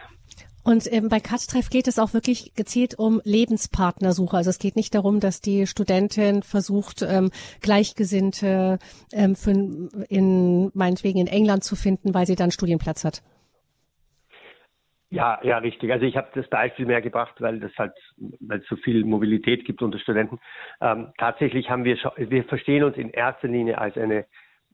Und 0.63 0.91
ähm, 0.91 1.09
bei 1.09 1.19
Kattreff 1.19 1.69
geht 1.69 1.87
es 1.87 1.99
auch 1.99 2.13
wirklich 2.13 2.53
gezielt 2.55 2.97
um 2.97 3.21
Lebenspartnersuche. 3.25 4.37
Also 4.37 4.49
es 4.49 4.59
geht 4.59 4.77
nicht 4.77 4.95
darum, 4.95 5.19
dass 5.19 5.41
die 5.41 5.67
Studentin 5.67 6.41
versucht, 6.41 7.01
ähm, 7.01 7.31
Gleichgesinnte 7.61 8.79
ähm, 9.11 9.35
für 9.35 9.51
in 9.51 10.71
meinetwegen 10.73 11.19
in 11.19 11.27
England 11.27 11.65
zu 11.65 11.75
finden, 11.75 12.13
weil 12.13 12.25
sie 12.25 12.35
dann 12.35 12.51
Studienplatz 12.51 13.03
hat. 13.03 13.21
Ja, 15.13 15.39
ja, 15.43 15.59
richtig. 15.59 15.91
Also 15.91 16.05
ich 16.05 16.17
habe 16.17 16.29
das 16.33 16.47
Beispiel 16.47 16.87
mehr 16.87 17.01
gebracht, 17.01 17.35
weil 17.39 17.59
das 17.59 17.71
halt, 17.77 17.93
weil 18.39 18.61
es 18.61 18.67
so 18.67 18.75
viel 18.77 19.05
Mobilität 19.05 19.63
gibt 19.63 19.83
unter 19.83 19.99
Studenten. 19.99 20.39
Ähm, 20.81 21.13
tatsächlich 21.19 21.69
haben 21.69 21.83
wir, 21.83 21.97
wir 22.17 22.43
verstehen 22.45 22.83
uns 22.83 22.97
in 22.97 23.11
erster 23.11 23.47
Linie 23.47 23.77
als 23.77 23.95
eine, 23.95 24.25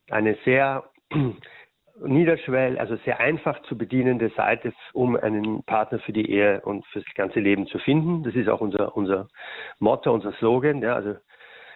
eine 0.10 0.38
sehr 0.46 0.86
niederschwell, 2.02 2.80
also 2.80 2.96
sehr 3.04 3.20
einfach 3.20 3.62
zu 3.64 3.78
bedienende 3.78 4.30
Seite, 4.30 4.72
um 4.94 5.18
einen 5.18 5.62
Partner 5.64 6.00
für 6.00 6.14
die 6.14 6.32
Ehe 6.32 6.62
und 6.62 6.86
fürs 6.88 7.04
ganze 7.16 7.42
Leben 7.42 7.68
zu 7.68 7.78
finden. 7.78 8.24
Das 8.24 8.34
ist 8.34 8.48
auch 8.48 8.62
unser, 8.62 8.96
unser 8.96 9.28
Motto, 9.80 10.14
unser 10.14 10.32
Slogan. 10.34 10.82
Ja, 10.82 10.96
also 10.96 11.16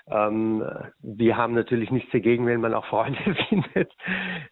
ähm, 0.09 0.63
wir 0.99 1.37
haben 1.37 1.53
natürlich 1.53 1.89
nichts 1.89 2.11
dagegen, 2.11 2.45
wenn 2.45 2.61
man 2.61 2.73
auch 2.73 2.85
Freunde 2.85 3.19
findet, 3.49 3.93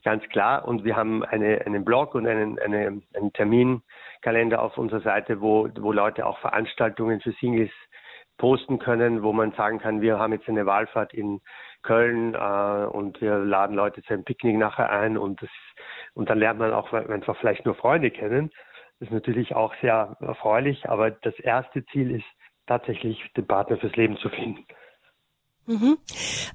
ganz 0.03 0.23
klar. 0.29 0.67
Und 0.67 0.83
wir 0.83 0.95
haben 0.95 1.23
eine, 1.23 1.65
einen 1.65 1.83
Blog 1.83 2.15
und 2.15 2.25
einen, 2.25 2.57
eine, 2.59 3.01
einen 3.13 3.33
Terminkalender 3.33 4.61
auf 4.61 4.77
unserer 4.77 5.01
Seite, 5.01 5.41
wo, 5.41 5.67
wo 5.79 5.91
Leute 5.91 6.25
auch 6.25 6.39
Veranstaltungen 6.39 7.19
für 7.21 7.33
Singles 7.33 7.71
posten 8.37 8.79
können, 8.79 9.23
wo 9.23 9.33
man 9.33 9.51
sagen 9.51 9.79
kann, 9.79 10.01
wir 10.01 10.17
haben 10.17 10.33
jetzt 10.33 10.47
eine 10.49 10.65
Wahlfahrt 10.65 11.13
in 11.13 11.41
Köln 11.83 12.33
äh, 12.33 12.85
und 12.85 13.21
wir 13.21 13.37
laden 13.37 13.75
Leute 13.75 14.01
zu 14.03 14.13
einem 14.13 14.23
Picknick 14.23 14.57
nachher 14.57 14.89
ein 14.89 15.17
und 15.17 15.41
das 15.41 15.49
und 16.13 16.29
dann 16.29 16.39
lernt 16.39 16.59
man 16.59 16.73
auch 16.73 16.91
einfach 16.93 17.37
vielleicht 17.37 17.65
nur 17.65 17.75
Freunde 17.75 18.11
kennen. 18.11 18.51
Das 18.99 19.09
ist 19.09 19.13
natürlich 19.13 19.55
auch 19.55 19.73
sehr 19.81 20.17
erfreulich, 20.19 20.89
aber 20.89 21.11
das 21.11 21.37
erste 21.39 21.85
Ziel 21.87 22.15
ist 22.15 22.25
tatsächlich 22.67 23.21
den 23.35 23.47
Partner 23.47 23.77
fürs 23.77 23.95
Leben 23.95 24.17
zu 24.17 24.29
finden. 24.29 24.65
Mhm. 25.65 25.97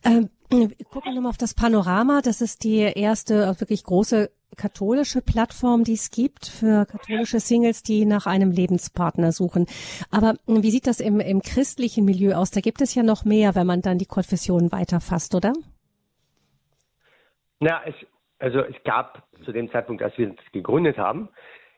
Ähm, 0.05 0.31
wir 0.51 0.69
gucken 0.91 1.15
nochmal 1.15 1.31
auf 1.31 1.39
das 1.39 1.55
Panorama. 1.55 2.21
Das 2.23 2.41
ist 2.41 2.65
die 2.65 2.79
erste 2.79 3.61
wirklich 3.61 3.85
große 3.85 4.31
katholische 4.57 5.21
Plattform, 5.23 5.85
die 5.85 5.95
es 5.95 6.11
gibt 6.11 6.47
für 6.47 6.87
katholische 6.87 7.41
Singles, 7.41 7.83
die 7.83 8.07
nach 8.07 8.27
einem 8.27 8.51
Lebenspartner 8.51 9.33
suchen. 9.33 9.67
Aber 10.11 10.35
wie 10.47 10.71
sieht 10.71 10.87
das 10.87 11.01
im, 11.01 11.21
im 11.21 11.43
christlichen 11.43 12.05
Milieu 12.05 12.35
aus? 12.35 12.51
Da 12.51 12.61
gibt 12.61 12.81
es 12.81 12.95
ja 12.95 13.03
noch 13.03 13.25
mehr, 13.25 13.55
wenn 13.55 13.67
man 13.67 13.83
dann 13.83 13.99
die 13.99 14.07
Konfession 14.07 14.73
weiterfasst, 14.73 15.35
oder? 15.35 15.53
Ja, 17.61 17.83
es, 17.85 17.95
also 18.39 18.61
es 18.61 18.77
gab 18.85 19.25
zu 19.45 19.53
dem 19.53 19.71
Zeitpunkt, 19.71 20.03
als 20.03 20.17
wir 20.17 20.29
das 20.29 20.53
gegründet 20.53 20.97
haben, 20.97 21.29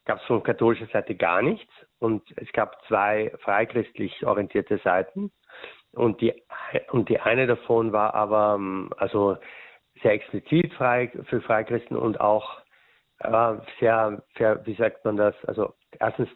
gab 0.04 0.20
es 0.20 0.24
von 0.26 0.42
katholischer 0.42 0.88
Seite 0.92 1.14
gar 1.14 1.42
nichts. 1.42 1.70
Und 1.98 2.22
es 2.36 2.50
gab 2.52 2.76
zwei 2.86 3.32
freichristlich 3.42 4.24
orientierte 4.24 4.80
Seiten. 4.84 5.32
Und 5.98 6.20
die, 6.20 6.32
und 6.90 7.08
die 7.08 7.20
eine 7.20 7.46
davon 7.46 7.92
war 7.92 8.14
aber 8.14 8.54
ähm, 8.54 8.90
also 8.96 9.36
sehr 10.02 10.12
explizit 10.12 10.72
frei 10.74 11.10
für 11.24 11.40
Freikristen 11.40 11.96
und 11.96 12.20
auch 12.20 12.60
äh, 13.18 13.54
sehr, 13.80 14.22
sehr, 14.36 14.64
wie 14.64 14.74
sagt 14.74 15.04
man 15.04 15.16
das, 15.16 15.34
also 15.46 15.74
erstens 15.98 16.28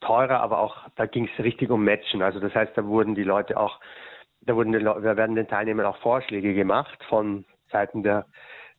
teurer, 0.00 0.40
aber 0.40 0.58
auch 0.60 0.76
da 0.96 1.04
ging 1.04 1.28
es 1.28 1.44
richtig 1.44 1.70
um 1.70 1.84
Matchen. 1.84 2.22
Also 2.22 2.40
das 2.40 2.54
heißt, 2.54 2.72
da 2.74 2.86
wurden 2.86 3.14
die 3.14 3.24
Leute 3.24 3.58
auch, 3.58 3.78
da 4.40 4.56
wurden 4.56 4.72
die 4.72 4.82
da 4.82 5.16
werden 5.16 5.36
den 5.36 5.48
Teilnehmern 5.48 5.86
auch 5.86 5.98
Vorschläge 5.98 6.54
gemacht 6.54 6.98
von 7.08 7.44
Seiten 7.70 8.02
der, 8.02 8.24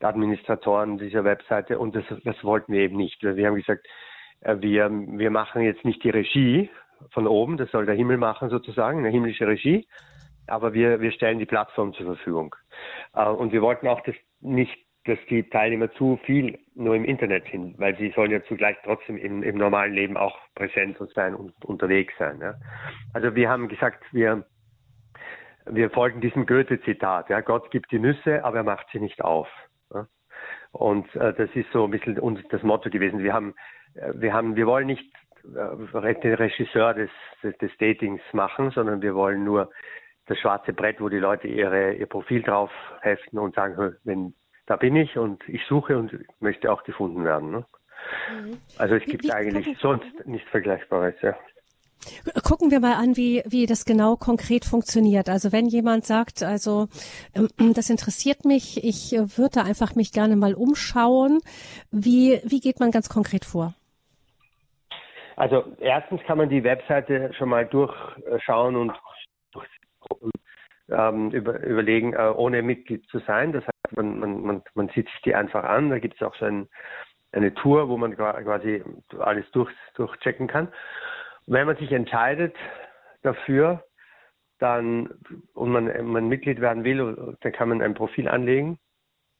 der 0.01 0.09
Administratoren 0.09 0.97
dieser 0.97 1.23
Webseite 1.23 1.77
und 1.77 1.95
das, 1.95 2.05
das 2.23 2.43
wollten 2.43 2.73
wir 2.73 2.81
eben 2.81 2.97
nicht. 2.97 3.21
Wir 3.21 3.47
haben 3.47 3.55
gesagt, 3.55 3.85
äh, 4.41 4.55
wir, 4.59 4.89
wir 4.89 5.29
machen 5.29 5.61
jetzt 5.61 5.85
nicht 5.85 6.03
die 6.03 6.09
Regie, 6.09 6.71
von 7.11 7.27
oben, 7.27 7.57
das 7.57 7.71
soll 7.71 7.85
der 7.85 7.95
Himmel 7.95 8.17
machen 8.17 8.49
sozusagen, 8.49 8.99
eine 8.99 9.09
himmlische 9.09 9.47
Regie. 9.47 9.87
Aber 10.47 10.73
wir, 10.73 11.01
wir 11.01 11.11
stellen 11.11 11.39
die 11.39 11.45
Plattform 11.45 11.93
zur 11.93 12.05
Verfügung. 12.05 12.55
Äh, 13.13 13.27
und 13.27 13.51
wir 13.51 13.61
wollten 13.61 13.87
auch 13.87 14.01
das 14.01 14.15
nicht, 14.39 14.77
dass 15.05 15.17
die 15.29 15.43
Teilnehmer 15.49 15.91
zu 15.93 16.19
viel 16.25 16.59
nur 16.75 16.95
im 16.95 17.05
Internet 17.05 17.45
sind, 17.49 17.79
weil 17.79 17.97
sie 17.97 18.11
sollen 18.11 18.31
ja 18.31 18.43
zugleich 18.43 18.75
trotzdem 18.83 19.17
im, 19.17 19.41
im 19.41 19.57
normalen 19.57 19.93
Leben 19.93 20.17
auch 20.17 20.37
präsent 20.53 20.97
sein 21.15 21.33
und 21.33 21.53
unterwegs 21.63 22.13
sein. 22.19 22.39
Ja. 22.41 22.55
Also 23.13 23.33
wir 23.35 23.49
haben 23.49 23.69
gesagt, 23.69 24.03
wir, 24.11 24.45
wir 25.65 25.89
folgen 25.91 26.19
diesem 26.19 26.45
Goethe-Zitat. 26.45 27.29
Ja, 27.29 27.39
Gott 27.39 27.71
gibt 27.71 27.91
die 27.91 27.99
Nüsse, 27.99 28.43
aber 28.43 28.57
er 28.57 28.63
macht 28.63 28.87
sie 28.91 28.99
nicht 28.99 29.23
auf. 29.23 29.47
Ja. 29.93 30.07
Und 30.71 31.13
äh, 31.15 31.33
das 31.33 31.49
ist 31.55 31.71
so 31.71 31.85
ein 31.85 31.91
bisschen 31.91 32.19
das 32.49 32.63
Motto 32.63 32.89
gewesen. 32.89 33.19
Wir 33.19 33.33
haben, 33.33 33.55
äh, 33.95 34.11
wir 34.13 34.33
haben, 34.33 34.57
wir 34.57 34.67
wollen 34.67 34.87
nicht 34.87 35.09
den 35.53 36.33
Regisseur 36.33 36.93
des, 36.93 37.09
des, 37.43 37.57
des 37.57 37.71
Datings 37.77 38.21
machen, 38.33 38.71
sondern 38.71 39.01
wir 39.01 39.15
wollen 39.15 39.43
nur 39.43 39.69
das 40.27 40.37
schwarze 40.39 40.73
Brett, 40.73 40.99
wo 40.99 41.09
die 41.09 41.17
Leute 41.17 41.47
ihre, 41.47 41.93
ihr 41.93 42.05
Profil 42.05 42.43
drauf 42.43 42.71
heften 43.01 43.39
und 43.39 43.55
sagen, 43.55 43.95
wenn 44.03 44.33
da 44.67 44.75
bin 44.75 44.95
ich 44.95 45.17
und 45.17 45.41
ich 45.47 45.61
suche 45.67 45.97
und 45.97 46.11
möchte 46.39 46.71
auch 46.71 46.83
gefunden 46.83 47.23
werden. 47.23 47.51
Ne? 47.51 47.65
Mhm. 48.31 48.57
Also 48.77 48.95
es 48.95 49.05
gibt 49.05 49.23
wie, 49.23 49.31
eigentlich 49.31 49.65
gucken, 49.65 49.79
sonst 49.81 50.27
nichts 50.27 50.49
Vergleichbares. 50.49 51.15
Ja. 51.21 51.35
Gucken 52.43 52.69
wir 52.69 52.79
mal 52.79 52.95
an, 52.95 53.17
wie, 53.17 53.43
wie 53.47 53.65
das 53.65 53.85
genau 53.85 54.17
konkret 54.17 54.65
funktioniert. 54.65 55.29
Also 55.29 55.51
wenn 55.51 55.67
jemand 55.67 56.05
sagt, 56.05 56.43
also 56.43 56.87
ähm, 57.33 57.73
das 57.73 57.89
interessiert 57.89 58.45
mich, 58.45 58.83
ich 58.83 59.13
würde 59.13 59.55
da 59.55 59.63
einfach 59.63 59.95
mich 59.95 60.11
gerne 60.11 60.35
mal 60.35 60.53
umschauen, 60.53 61.39
wie, 61.89 62.39
wie 62.43 62.59
geht 62.59 62.79
man 62.79 62.91
ganz 62.91 63.09
konkret 63.09 63.45
vor? 63.45 63.73
Also 65.37 65.75
erstens 65.79 66.21
kann 66.23 66.39
man 66.39 66.49
die 66.49 66.63
Webseite 66.63 67.31
schon 67.33 67.49
mal 67.49 67.67
durchschauen 67.67 68.75
und 68.75 68.91
ähm, 70.89 71.29
über, 71.29 71.59
überlegen, 71.63 72.13
äh, 72.13 72.33
ohne 72.35 72.63
Mitglied 72.63 73.07
zu 73.09 73.19
sein. 73.19 73.53
Das 73.53 73.63
heißt, 73.63 73.95
man, 73.95 74.19
man, 74.19 74.41
man, 74.41 74.63
man 74.73 74.89
sieht 74.89 75.07
sich 75.07 75.21
die 75.25 75.35
einfach 75.35 75.63
an. 75.63 75.91
Da 75.91 75.99
gibt 75.99 76.15
es 76.15 76.23
auch 76.25 76.35
so 76.37 76.45
ein, 76.45 76.67
eine 77.33 77.53
Tour, 77.53 77.87
wo 77.87 77.97
man 77.97 78.15
quasi 78.17 78.83
alles 79.19 79.45
durch, 79.51 79.71
durchchecken 79.93 80.47
kann. 80.47 80.69
wenn 81.45 81.67
man 81.67 81.77
sich 81.77 81.91
entscheidet 81.91 82.55
dafür, 83.21 83.83
dann 84.57 85.19
und 85.53 85.71
man, 85.71 86.07
man 86.07 86.27
Mitglied 86.27 86.61
werden 86.61 86.83
will, 86.83 87.37
dann 87.41 87.51
kann 87.51 87.69
man 87.69 87.83
ein 87.83 87.93
Profil 87.93 88.27
anlegen 88.27 88.79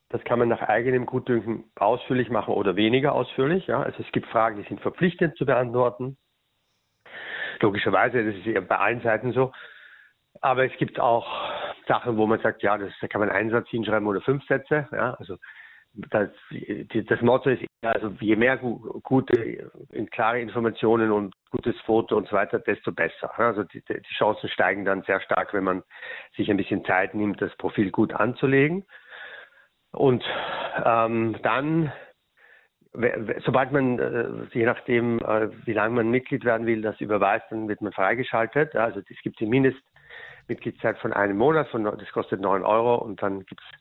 das 0.09 0.23
kann 0.23 0.39
man 0.39 0.47
nach 0.47 0.61
eigenem 0.61 1.05
Gutdünken 1.05 1.65
ausführlich 1.75 2.29
machen 2.29 2.53
oder 2.53 2.75
weniger 2.75 3.13
ausführlich. 3.13 3.67
Ja. 3.67 3.81
Also 3.81 4.01
es 4.01 4.11
gibt 4.11 4.27
Fragen, 4.27 4.57
die 4.57 4.67
sind 4.67 4.81
verpflichtend 4.81 5.37
zu 5.37 5.45
beantworten. 5.45 6.17
Logischerweise, 7.59 8.23
das 8.23 8.35
ist 8.35 8.67
bei 8.67 8.77
allen 8.77 9.01
Seiten 9.01 9.33
so. 9.33 9.51
Aber 10.41 10.65
es 10.65 10.77
gibt 10.77 10.99
auch 10.99 11.27
Sachen, 11.87 12.17
wo 12.17 12.27
man 12.27 12.39
sagt, 12.39 12.61
ja, 12.63 12.77
das, 12.77 12.93
da 13.01 13.07
kann 13.07 13.21
man 13.21 13.29
einen 13.29 13.49
Satz 13.49 13.67
hinschreiben 13.69 14.07
oder 14.07 14.21
fünf 14.21 14.45
Sätze. 14.45 14.87
Ja. 14.91 15.15
Also 15.15 15.37
das, 15.93 16.29
das 16.93 17.21
Motto 17.21 17.49
ist, 17.49 17.63
also 17.81 18.13
je 18.19 18.35
mehr 18.35 18.57
gute, 18.57 19.71
klare 20.11 20.39
Informationen 20.39 21.11
und 21.11 21.33
gutes 21.49 21.75
Foto 21.81 22.15
und 22.15 22.27
so 22.27 22.35
weiter, 22.35 22.59
desto 22.59 22.91
besser. 22.91 23.37
Also 23.39 23.63
die, 23.63 23.81
die 23.81 24.15
Chancen 24.15 24.47
steigen 24.49 24.85
dann 24.85 25.01
sehr 25.03 25.19
stark, 25.21 25.53
wenn 25.53 25.63
man 25.63 25.83
sich 26.35 26.49
ein 26.49 26.57
bisschen 26.57 26.85
Zeit 26.85 27.15
nimmt, 27.15 27.41
das 27.41 27.55
Profil 27.57 27.91
gut 27.91 28.13
anzulegen. 28.13 28.85
Und 29.97 30.23
ähm, 30.85 31.37
dann, 31.41 31.91
sobald 33.43 33.71
man, 33.71 33.97
äh, 33.97 34.29
je 34.53 34.65
nachdem, 34.65 35.19
äh, 35.19 35.49
wie 35.65 35.73
lange 35.73 35.95
man 35.95 36.11
Mitglied 36.11 36.45
werden 36.45 36.67
will, 36.67 36.83
das 36.83 37.01
überweist, 37.01 37.45
dann 37.49 37.67
wird 37.67 37.81
man 37.81 37.91
freigeschaltet. 37.91 38.75
Also 38.75 38.99
es 38.99 39.21
gibt 39.23 39.39
die 39.39 39.47
Mindestmitgliedszeit 39.47 40.99
von 40.99 41.13
einem 41.13 41.37
Monat, 41.37 41.67
von, 41.69 41.83
das 41.83 42.11
kostet 42.11 42.41
9 42.41 42.63
Euro 42.63 42.95
und 42.95 43.23
dann 43.23 43.39
gibt 43.45 43.59
es, 43.59 43.79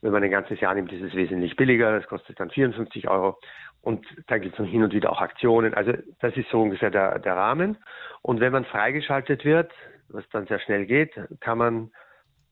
wenn 0.00 0.12
man 0.12 0.22
ein 0.22 0.30
ganzes 0.30 0.60
Jahr 0.60 0.74
nimmt, 0.74 0.92
ist 0.92 1.02
es 1.02 1.14
wesentlich 1.14 1.56
billiger, 1.56 1.98
das 1.98 2.06
kostet 2.06 2.38
dann 2.38 2.50
54 2.50 3.08
Euro. 3.08 3.36
Und 3.82 4.06
da 4.28 4.38
gibt 4.38 4.56
es 4.60 4.64
hin 4.64 4.84
und 4.84 4.92
wieder 4.92 5.10
auch 5.10 5.20
Aktionen. 5.20 5.74
Also 5.74 5.92
das 6.20 6.36
ist 6.36 6.50
so 6.50 6.62
ungefähr 6.62 6.90
der, 6.90 7.18
der 7.18 7.34
Rahmen. 7.34 7.78
Und 8.22 8.38
wenn 8.38 8.52
man 8.52 8.64
freigeschaltet 8.64 9.44
wird, 9.44 9.72
was 10.08 10.28
dann 10.30 10.46
sehr 10.46 10.60
schnell 10.60 10.86
geht, 10.86 11.18
kann 11.40 11.58
man 11.58 11.90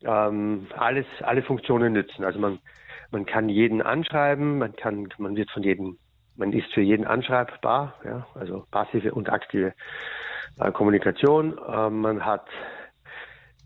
ähm, 0.03 0.67
alles, 0.77 1.07
alle 1.21 1.43
Funktionen 1.43 1.93
nützen. 1.93 2.25
Also 2.25 2.41
man 2.41 2.59
man 3.11 3.27
kann 3.27 3.49
jeden 3.49 3.83
anschreiben, 3.83 4.59
man 4.59 4.75
kann, 4.77 5.09
man 5.19 5.37
wird 5.37 5.51
von 5.51 5.63
jedem, 5.63 5.99
man 6.37 6.53
ist 6.53 6.73
für 6.73 6.81
jeden 6.81 7.07
anschreibbar, 7.07 7.95
ja, 8.05 8.27
also 8.35 8.67
passive 8.71 9.15
und 9.15 9.31
aktive 9.31 9.75
äh, 10.59 10.73
Kommunikation. 10.73 11.59
Äh, 11.59 11.91
man 11.91 12.25
hat 12.25 12.47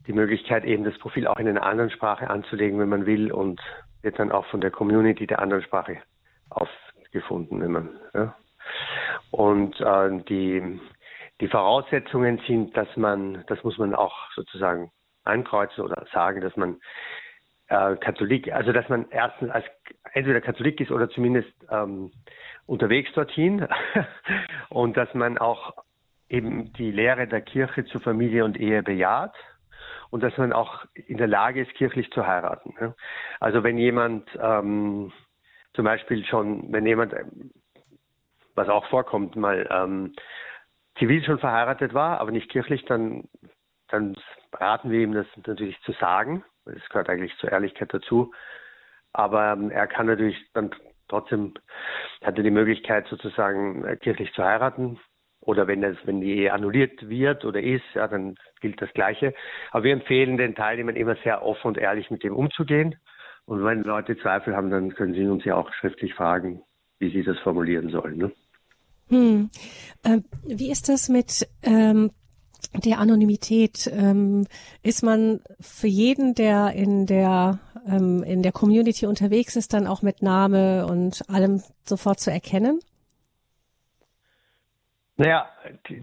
die 0.06 0.12
Möglichkeit, 0.12 0.64
eben 0.64 0.84
das 0.84 0.98
Profil 0.98 1.26
auch 1.26 1.38
in 1.38 1.48
einer 1.48 1.62
anderen 1.62 1.90
Sprache 1.90 2.28
anzulegen, 2.28 2.78
wenn 2.78 2.88
man 2.88 3.06
will, 3.06 3.32
und 3.32 3.60
wird 4.02 4.18
dann 4.18 4.32
auch 4.32 4.46
von 4.46 4.60
der 4.60 4.70
Community 4.70 5.26
der 5.26 5.40
anderen 5.40 5.62
Sprache 5.62 5.98
aufgefunden, 6.48 7.60
wenn 7.60 7.72
man. 7.72 8.00
Ja. 8.14 8.34
Und 9.30 9.78
äh, 9.80 10.22
die, 10.28 10.80
die 11.40 11.48
Voraussetzungen 11.48 12.40
sind, 12.46 12.76
dass 12.76 12.88
man, 12.96 13.44
das 13.46 13.62
muss 13.62 13.78
man 13.78 13.94
auch 13.94 14.16
sozusagen 14.34 14.90
ankreuzen 15.24 15.84
oder 15.84 16.06
sagen, 16.12 16.40
dass 16.40 16.56
man 16.56 16.80
äh, 17.70 17.96
Katholik, 17.96 18.52
also 18.52 18.72
dass 18.72 18.88
man 18.88 19.06
erstens 19.10 19.50
als 19.50 19.64
entweder 20.12 20.40
Katholik 20.40 20.80
ist 20.80 20.90
oder 20.90 21.08
zumindest 21.08 21.52
ähm, 21.70 22.10
unterwegs 22.66 23.12
dorthin 23.12 23.66
und 24.68 24.96
dass 24.96 25.12
man 25.14 25.38
auch 25.38 25.74
eben 26.28 26.72
die 26.74 26.90
Lehre 26.90 27.26
der 27.26 27.40
Kirche 27.40 27.84
zu 27.86 28.00
Familie 28.00 28.44
und 28.44 28.58
Ehe 28.58 28.82
bejaht 28.82 29.34
und 30.10 30.22
dass 30.22 30.36
man 30.36 30.52
auch 30.52 30.84
in 30.94 31.16
der 31.16 31.28
Lage 31.28 31.62
ist, 31.62 31.72
kirchlich 31.74 32.10
zu 32.10 32.26
heiraten. 32.26 32.74
Ne? 32.80 32.94
Also 33.38 33.62
wenn 33.62 33.78
jemand 33.78 34.28
ähm, 34.40 35.12
zum 35.74 35.84
Beispiel 35.84 36.24
schon, 36.26 36.72
wenn 36.72 36.86
jemand, 36.86 37.14
was 38.56 38.68
auch 38.68 38.86
vorkommt, 38.86 39.36
mal 39.36 39.68
ähm, 39.70 40.14
zivil 40.98 41.22
schon 41.24 41.38
verheiratet 41.38 41.94
war, 41.94 42.20
aber 42.20 42.32
nicht 42.32 42.50
kirchlich, 42.50 42.84
dann, 42.86 43.28
dann 43.88 44.16
raten 44.52 44.90
wir 44.90 45.00
ihm 45.00 45.14
das 45.14 45.26
natürlich 45.46 45.80
zu 45.82 45.92
sagen. 45.92 46.44
Das 46.74 46.88
gehört 46.88 47.08
eigentlich 47.08 47.36
zur 47.38 47.52
Ehrlichkeit 47.52 47.92
dazu. 47.92 48.32
Aber 49.12 49.52
ähm, 49.52 49.70
er 49.70 49.86
kann 49.86 50.06
natürlich 50.06 50.36
dann 50.54 50.70
trotzdem, 51.08 51.54
hat 52.22 52.36
er 52.36 52.44
die 52.44 52.50
Möglichkeit 52.50 53.06
sozusagen 53.08 53.84
äh, 53.84 53.96
kirchlich 53.96 54.32
zu 54.32 54.44
heiraten. 54.44 54.98
Oder 55.42 55.66
wenn 55.66 55.80
das, 55.80 55.96
wenn 56.04 56.20
die 56.20 56.36
Ehe 56.36 56.52
annulliert 56.52 57.08
wird 57.08 57.44
oder 57.44 57.60
ist, 57.62 57.84
ja, 57.94 58.06
dann 58.06 58.36
gilt 58.60 58.80
das 58.82 58.92
Gleiche. 58.92 59.34
Aber 59.70 59.84
wir 59.84 59.92
empfehlen 59.92 60.36
den 60.36 60.54
Teilnehmern 60.54 60.96
immer 60.96 61.16
sehr 61.24 61.42
offen 61.42 61.68
und 61.68 61.78
ehrlich 61.78 62.10
mit 62.10 62.22
dem 62.22 62.36
umzugehen. 62.36 62.96
Und 63.46 63.64
wenn 63.64 63.82
Leute 63.82 64.18
Zweifel 64.18 64.54
haben, 64.54 64.70
dann 64.70 64.94
können 64.94 65.14
sie 65.14 65.26
uns 65.26 65.44
ja 65.44 65.56
auch 65.56 65.72
schriftlich 65.72 66.14
fragen, 66.14 66.62
wie 66.98 67.10
sie 67.10 67.22
das 67.22 67.38
formulieren 67.38 67.88
sollen. 67.88 68.18
Ne? 68.18 68.32
Hm. 69.08 69.50
Äh, 70.04 70.18
wie 70.46 70.70
ist 70.70 70.88
das 70.88 71.08
mit 71.08 71.48
ähm, 71.62 72.10
der 72.74 72.98
Anonymität? 72.98 73.90
Ähm, 73.92 74.46
ist 74.82 75.02
man 75.02 75.40
für 75.60 75.88
jeden, 75.88 76.34
der 76.34 76.72
in 76.72 77.06
der 77.06 77.58
ähm, 77.86 78.22
in 78.22 78.42
der 78.42 78.52
Community 78.52 79.06
unterwegs 79.06 79.56
ist, 79.56 79.72
dann 79.72 79.86
auch 79.86 80.02
mit 80.02 80.22
Name 80.22 80.86
und 80.86 81.22
allem 81.28 81.62
sofort 81.84 82.20
zu 82.20 82.30
erkennen? 82.30 82.80
Naja, 85.16 85.50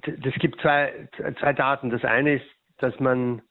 es 0.05 0.36
gibt 0.39 0.62
zwei, 0.62 1.09
zwei 1.39 1.53
Daten. 1.53 1.89
Das 1.89 2.03
eine 2.03 2.36
ist, 2.36 2.45
dass 2.77 3.00
man, 3.00 3.41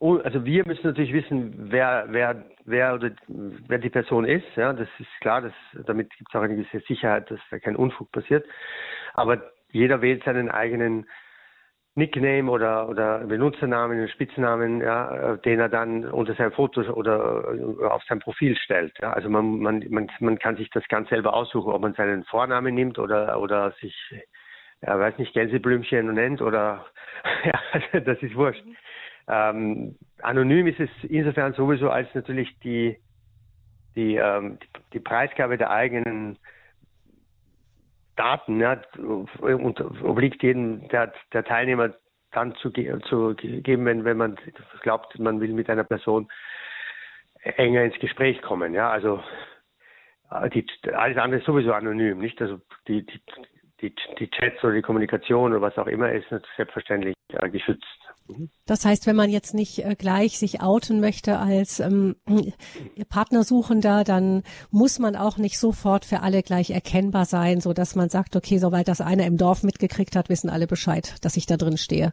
also 0.00 0.44
wir 0.44 0.66
müssen 0.66 0.88
natürlich 0.88 1.12
wissen, 1.12 1.70
wer, 1.70 2.06
wer, 2.08 2.44
wer 2.64 2.94
oder 2.94 3.12
wer 3.28 3.78
die 3.78 3.90
Person 3.90 4.24
ist. 4.24 4.46
Ja, 4.56 4.72
das 4.72 4.88
ist 4.98 5.08
klar. 5.20 5.40
Das, 5.40 5.52
damit 5.86 6.10
gibt 6.16 6.30
es 6.30 6.34
auch 6.34 6.42
eine 6.42 6.56
gewisse 6.56 6.84
Sicherheit, 6.88 7.30
dass 7.30 7.38
da 7.50 7.60
kein 7.60 7.76
Unfug 7.76 8.10
passiert. 8.10 8.44
Aber 9.12 9.40
jeder 9.70 10.02
wählt 10.02 10.24
seinen 10.24 10.50
eigenen 10.50 11.06
Nickname 11.96 12.50
oder, 12.50 12.88
oder 12.88 13.18
Benutzernamen, 13.20 14.08
Spitznamen, 14.08 14.80
ja, 14.80 15.36
den 15.36 15.60
er 15.60 15.68
dann 15.68 16.04
unter 16.04 16.34
sein 16.34 16.50
Foto 16.50 16.80
oder 16.92 17.92
auf 17.92 18.02
sein 18.08 18.18
Profil 18.18 18.56
stellt. 18.56 18.92
Ja. 19.00 19.12
Also 19.12 19.28
man, 19.28 19.60
man, 19.60 19.84
man, 19.90 20.10
man 20.18 20.38
kann 20.38 20.56
sich 20.56 20.70
das 20.70 20.86
ganz 20.88 21.08
selber 21.08 21.34
aussuchen, 21.34 21.72
ob 21.72 21.82
man 21.82 21.94
seinen 21.94 22.24
Vornamen 22.24 22.74
nimmt 22.74 22.98
oder, 22.98 23.40
oder 23.40 23.70
sich 23.80 23.94
ja, 24.86 24.98
weiß 24.98 25.18
nicht, 25.18 25.32
Gänseblümchen 25.32 26.12
nennt 26.12 26.42
oder 26.42 26.86
ja, 27.92 28.00
das 28.00 28.22
ist 28.22 28.34
wurscht. 28.34 28.64
Ähm, 29.26 29.96
anonym 30.20 30.66
ist 30.66 30.80
es 30.80 30.90
insofern 31.08 31.54
sowieso, 31.54 31.90
als 31.90 32.12
natürlich 32.14 32.58
die, 32.60 32.98
die, 33.96 34.16
ähm, 34.16 34.58
die, 34.62 34.68
die 34.94 35.00
Preisgabe 35.00 35.56
der 35.56 35.70
eigenen 35.70 36.38
Daten 38.16 38.60
ja, 38.60 38.80
und 38.98 39.80
obliegt 40.02 40.42
jedem 40.42 40.88
der, 40.88 41.12
der 41.32 41.44
Teilnehmer 41.44 41.94
dann 42.32 42.54
zu, 42.56 42.70
zu 42.70 43.34
geben, 43.36 43.84
wenn, 43.84 44.04
wenn 44.04 44.16
man 44.16 44.36
glaubt, 44.82 45.18
man 45.18 45.40
will 45.40 45.52
mit 45.52 45.70
einer 45.70 45.84
Person 45.84 46.28
enger 47.42 47.84
ins 47.84 47.98
Gespräch 47.98 48.42
kommen. 48.42 48.74
Ja, 48.74 48.90
also 48.90 49.22
äh, 50.30 50.50
die, 50.50 50.66
alles 50.92 51.18
andere 51.18 51.40
ist 51.40 51.46
sowieso 51.46 51.72
anonym, 51.72 52.18
nicht? 52.18 52.40
Also 52.40 52.60
die, 52.88 53.04
die, 53.06 53.20
die, 53.80 53.94
die 54.18 54.30
Chats 54.30 54.62
oder 54.64 54.74
die 54.74 54.82
Kommunikation 54.82 55.52
oder 55.52 55.60
was 55.60 55.78
auch 55.78 55.86
immer 55.86 56.10
ist 56.12 56.28
selbstverständlich 56.56 57.14
äh, 57.32 57.48
geschützt. 57.50 58.13
Das 58.64 58.86
heißt, 58.86 59.06
wenn 59.06 59.16
man 59.16 59.28
jetzt 59.28 59.52
nicht 59.52 59.84
äh, 59.84 59.94
gleich 59.96 60.38
sich 60.38 60.62
outen 60.62 60.98
möchte 61.00 61.38
als 61.38 61.80
ähm, 61.80 62.16
Partnersuchender, 63.10 64.02
dann 64.02 64.42
muss 64.70 64.98
man 64.98 65.14
auch 65.14 65.36
nicht 65.36 65.58
sofort 65.58 66.06
für 66.06 66.20
alle 66.20 66.42
gleich 66.42 66.70
erkennbar 66.70 67.26
sein, 67.26 67.60
so 67.60 67.74
dass 67.74 67.94
man 67.94 68.08
sagt, 68.08 68.34
okay, 68.34 68.58
soweit 68.58 68.88
das 68.88 69.02
einer 69.02 69.26
im 69.26 69.36
Dorf 69.36 69.62
mitgekriegt 69.62 70.16
hat, 70.16 70.30
wissen 70.30 70.48
alle 70.48 70.66
Bescheid, 70.66 71.16
dass 71.20 71.36
ich 71.36 71.44
da 71.44 71.58
drin 71.58 71.76
stehe. 71.76 72.12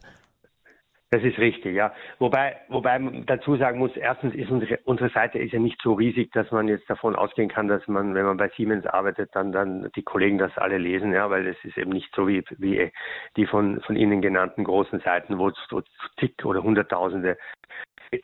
Das 1.12 1.22
ist 1.24 1.38
richtig, 1.38 1.74
ja. 1.74 1.92
Wobei, 2.18 2.56
wobei 2.68 2.98
man 2.98 3.26
dazu 3.26 3.54
sagen 3.56 3.78
muss, 3.78 3.94
erstens 3.98 4.34
ist 4.34 4.50
unsere, 4.50 4.78
unsere 4.84 5.10
Seite 5.10 5.38
ist 5.38 5.52
ja 5.52 5.58
nicht 5.58 5.78
so 5.82 5.92
riesig, 5.92 6.32
dass 6.32 6.50
man 6.50 6.68
jetzt 6.68 6.88
davon 6.88 7.16
ausgehen 7.16 7.50
kann, 7.50 7.68
dass 7.68 7.86
man, 7.86 8.14
wenn 8.14 8.24
man 8.24 8.38
bei 8.38 8.48
Siemens 8.56 8.86
arbeitet, 8.86 9.28
dann, 9.34 9.52
dann 9.52 9.90
die 9.94 10.04
Kollegen 10.04 10.38
das 10.38 10.56
alle 10.56 10.78
lesen, 10.78 11.12
ja, 11.12 11.28
weil 11.28 11.46
es 11.46 11.62
ist 11.64 11.76
eben 11.76 11.90
nicht 11.90 12.10
so 12.14 12.26
wie, 12.28 12.42
wie 12.56 12.90
die 13.36 13.44
von, 13.44 13.82
von 13.82 13.94
Ihnen 13.94 14.22
genannten 14.22 14.64
großen 14.64 15.00
Seiten, 15.00 15.38
wo 15.38 15.50
so 15.68 15.82
zig 16.18 16.42
oder 16.46 16.62
hunderttausende 16.62 17.36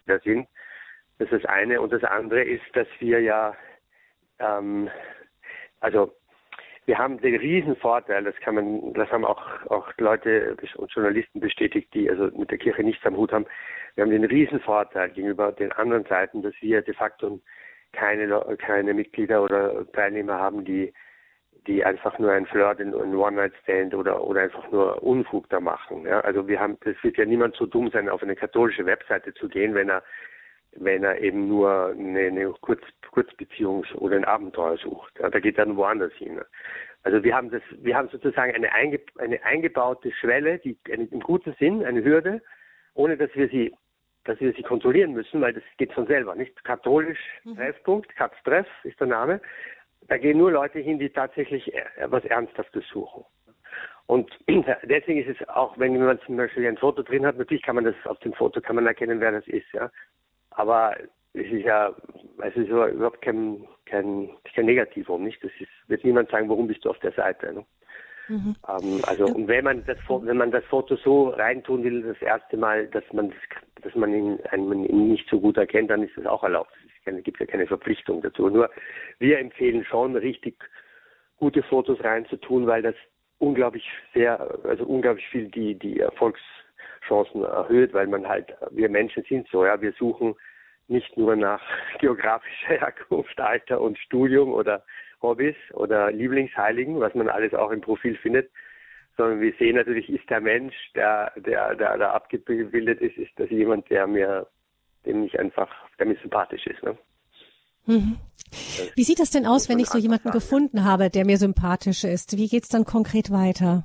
da 0.06 0.18
sind. 0.20 0.48
Das 1.18 1.30
ist 1.30 1.44
das 1.44 1.44
eine. 1.44 1.82
Und 1.82 1.92
das 1.92 2.04
andere 2.04 2.42
ist, 2.42 2.64
dass 2.72 2.88
wir 3.00 3.20
ja, 3.20 3.54
ähm, 4.38 4.88
also 5.80 6.14
wir 6.88 6.96
haben 6.96 7.20
den 7.20 7.36
riesen 7.36 7.76
Vorteil, 7.76 8.24
das 8.24 8.34
kann 8.36 8.54
man, 8.54 8.94
das 8.94 9.10
haben 9.12 9.26
auch, 9.26 9.42
auch 9.66 9.92
Leute 9.98 10.56
und 10.76 10.90
Journalisten 10.90 11.38
bestätigt, 11.38 11.92
die 11.92 12.08
also 12.08 12.30
mit 12.34 12.50
der 12.50 12.56
Kirche 12.56 12.82
nichts 12.82 13.04
am 13.04 13.14
Hut 13.14 13.30
haben. 13.30 13.44
Wir 13.94 14.04
haben 14.04 14.10
den 14.10 14.24
riesen 14.24 14.58
Vorteil 14.60 15.10
gegenüber 15.10 15.52
den 15.52 15.70
anderen 15.72 16.06
Seiten, 16.06 16.40
dass 16.40 16.54
wir 16.60 16.80
de 16.80 16.94
facto 16.94 17.40
keine, 17.92 18.42
keine 18.56 18.94
Mitglieder 18.94 19.42
oder 19.42 19.84
Teilnehmer 19.92 20.38
haben, 20.38 20.64
die, 20.64 20.94
die 21.66 21.84
einfach 21.84 22.18
nur 22.18 22.32
ein 22.32 22.46
Flirt, 22.46 22.80
ein 22.80 22.94
One-Night-Stand 22.94 23.94
oder, 23.94 24.24
oder 24.24 24.40
einfach 24.40 24.70
nur 24.70 25.02
Unfug 25.02 25.46
da 25.50 25.60
machen. 25.60 26.06
Ja, 26.06 26.20
also 26.20 26.48
wir 26.48 26.58
haben, 26.58 26.78
es 26.86 26.96
wird 27.04 27.18
ja 27.18 27.26
niemand 27.26 27.54
so 27.56 27.66
dumm 27.66 27.90
sein, 27.90 28.08
auf 28.08 28.22
eine 28.22 28.34
katholische 28.34 28.86
Webseite 28.86 29.34
zu 29.34 29.50
gehen, 29.50 29.74
wenn 29.74 29.90
er 29.90 30.02
wenn 30.72 31.04
er 31.04 31.20
eben 31.20 31.48
nur 31.48 31.88
eine, 31.88 32.20
eine 32.20 32.54
Kurz, 32.60 32.82
Kurzbeziehung 33.10 33.84
oder 33.94 34.16
ein 34.16 34.24
Abenteuer 34.24 34.76
sucht. 34.76 35.18
Ja, 35.18 35.28
da 35.30 35.40
geht 35.40 35.58
er 35.58 35.66
dann 35.66 35.76
woanders 35.76 36.12
hin. 36.14 36.40
Also 37.02 37.22
wir 37.22 37.34
haben 37.34 37.50
das, 37.50 37.62
wir 37.78 37.96
haben 37.96 38.08
sozusagen 38.08 38.54
eine, 38.54 38.72
einge, 38.72 39.00
eine 39.18 39.42
eingebaute 39.44 40.12
Schwelle, 40.12 40.58
die 40.58 40.76
im 40.88 41.20
guten 41.20 41.54
Sinn, 41.58 41.84
eine 41.84 42.04
Hürde, 42.04 42.42
ohne 42.94 43.16
dass 43.16 43.34
wir 43.34 43.48
sie, 43.48 43.74
dass 44.24 44.40
wir 44.40 44.52
sie 44.52 44.62
kontrollieren 44.62 45.12
müssen, 45.12 45.40
weil 45.40 45.54
das 45.54 45.62
geht 45.78 45.92
von 45.92 46.06
selber, 46.06 46.34
nicht? 46.34 46.64
Katholisch 46.64 47.18
mhm. 47.44 47.56
Treffpunkt, 47.56 48.14
Katz 48.16 48.34
Treff 48.44 48.66
ist 48.84 49.00
der 49.00 49.06
Name. 49.06 49.40
Da 50.08 50.16
gehen 50.16 50.38
nur 50.38 50.52
Leute 50.52 50.78
hin, 50.78 50.98
die 50.98 51.10
tatsächlich 51.10 51.72
etwas 51.96 52.24
Ernsthaftes 52.24 52.86
suchen. 52.88 53.24
Und 54.06 54.30
deswegen 54.84 55.22
ist 55.22 55.40
es 55.40 55.48
auch, 55.48 55.78
wenn 55.78 55.98
man 55.98 56.20
zum 56.20 56.36
Beispiel 56.36 56.66
ein 56.66 56.78
Foto 56.78 57.02
drin 57.02 57.26
hat, 57.26 57.36
natürlich 57.36 57.62
kann 57.62 57.76
man 57.76 57.84
das 57.84 57.94
auf 58.04 58.18
dem 58.20 58.32
Foto 58.32 58.60
kann 58.60 58.76
man 58.76 58.86
erkennen, 58.86 59.20
wer 59.20 59.32
das 59.32 59.46
ist, 59.46 59.70
ja. 59.72 59.90
Aber 60.58 60.96
es 61.34 61.46
ist 61.46 61.64
ja, 61.64 61.94
es 62.42 62.56
ist 62.56 62.68
überhaupt 62.68 63.22
kein, 63.22 63.64
kein, 63.86 64.28
kein 64.54 64.66
Negativum, 64.66 65.22
nicht? 65.22 65.42
Das 65.42 65.52
ist, 65.60 65.68
wird 65.86 66.04
niemand 66.04 66.30
sagen, 66.30 66.48
warum 66.48 66.66
bist 66.66 66.84
du 66.84 66.90
auf 66.90 66.98
der 66.98 67.12
Seite. 67.12 67.52
Ne? 67.52 67.66
Mhm. 68.26 68.56
Ähm, 68.68 69.00
also 69.06 69.26
und 69.26 69.46
wenn 69.46 69.64
man 69.64 69.84
das 69.86 69.98
wenn 70.08 70.36
man 70.36 70.50
das 70.50 70.64
Foto 70.64 70.96
so 70.96 71.28
reintun 71.28 71.84
will, 71.84 72.02
das 72.02 72.20
erste 72.20 72.56
Mal, 72.56 72.88
dass 72.88 73.04
man 73.12 73.30
das, 73.30 73.84
dass 73.84 73.94
man 73.94 74.12
ihn, 74.12 74.40
einen, 74.50 74.84
ihn 74.84 75.12
nicht 75.12 75.28
so 75.30 75.40
gut 75.40 75.56
erkennt, 75.56 75.90
dann 75.90 76.02
ist 76.02 76.16
das 76.16 76.26
auch 76.26 76.42
erlaubt. 76.42 76.72
Es 77.04 77.22
gibt 77.22 77.38
ja 77.38 77.46
keine 77.46 77.66
Verpflichtung 77.66 78.20
dazu. 78.20 78.48
Nur 78.48 78.68
wir 79.20 79.38
empfehlen 79.38 79.84
schon 79.84 80.16
richtig 80.16 80.56
gute 81.36 81.62
Fotos 81.62 82.02
reinzutun, 82.02 82.66
weil 82.66 82.82
das 82.82 82.96
unglaublich 83.38 83.88
sehr, 84.12 84.58
also 84.64 84.84
unglaublich 84.84 85.26
viel 85.28 85.48
die 85.48 85.78
die 85.78 86.00
Erfolgschancen 86.00 87.44
erhöht, 87.44 87.94
weil 87.94 88.08
man 88.08 88.28
halt, 88.28 88.52
wir 88.72 88.88
Menschen 88.88 89.22
sind 89.28 89.48
so, 89.50 89.64
ja, 89.64 89.80
wir 89.80 89.92
suchen 89.92 90.34
nicht 90.88 91.16
nur 91.16 91.36
nach 91.36 91.62
geografischer 92.00 92.80
Herkunft, 92.80 93.38
Alter 93.40 93.80
und 93.80 93.98
Studium 93.98 94.52
oder 94.52 94.82
Hobbys 95.22 95.56
oder 95.72 96.10
Lieblingsheiligen, 96.12 97.00
was 97.00 97.14
man 97.14 97.28
alles 97.28 97.54
auch 97.54 97.70
im 97.70 97.80
Profil 97.80 98.16
findet, 98.16 98.50
sondern 99.16 99.40
wir 99.40 99.52
sehen 99.58 99.76
natürlich, 99.76 100.08
ist 100.08 100.28
der 100.30 100.40
Mensch, 100.40 100.74
der, 100.94 101.32
der, 101.36 101.74
der 101.74 101.98
da 101.98 102.12
abgebildet 102.12 103.00
ist, 103.00 103.16
ist 103.16 103.32
das 103.36 103.50
jemand, 103.50 103.90
der 103.90 104.06
mir, 104.06 104.46
dem 105.04 105.24
ich 105.24 105.38
einfach, 105.38 105.68
der 105.98 106.06
mir 106.06 106.16
sympathisch 106.22 106.66
ist. 106.66 106.82
Ne? 106.82 106.96
Mhm. 107.86 108.16
Wie 108.94 109.02
sieht 109.02 109.18
das 109.18 109.30
denn 109.30 109.44
aus, 109.44 109.68
wenn 109.68 109.78
ich 109.78 109.88
so 109.88 109.98
jemanden 109.98 110.30
gefunden 110.30 110.84
habe, 110.84 111.10
der 111.10 111.26
mir 111.26 111.36
sympathisch 111.36 112.04
ist? 112.04 112.36
Wie 112.36 112.48
geht's 112.48 112.68
dann 112.68 112.84
konkret 112.84 113.30
weiter? 113.30 113.84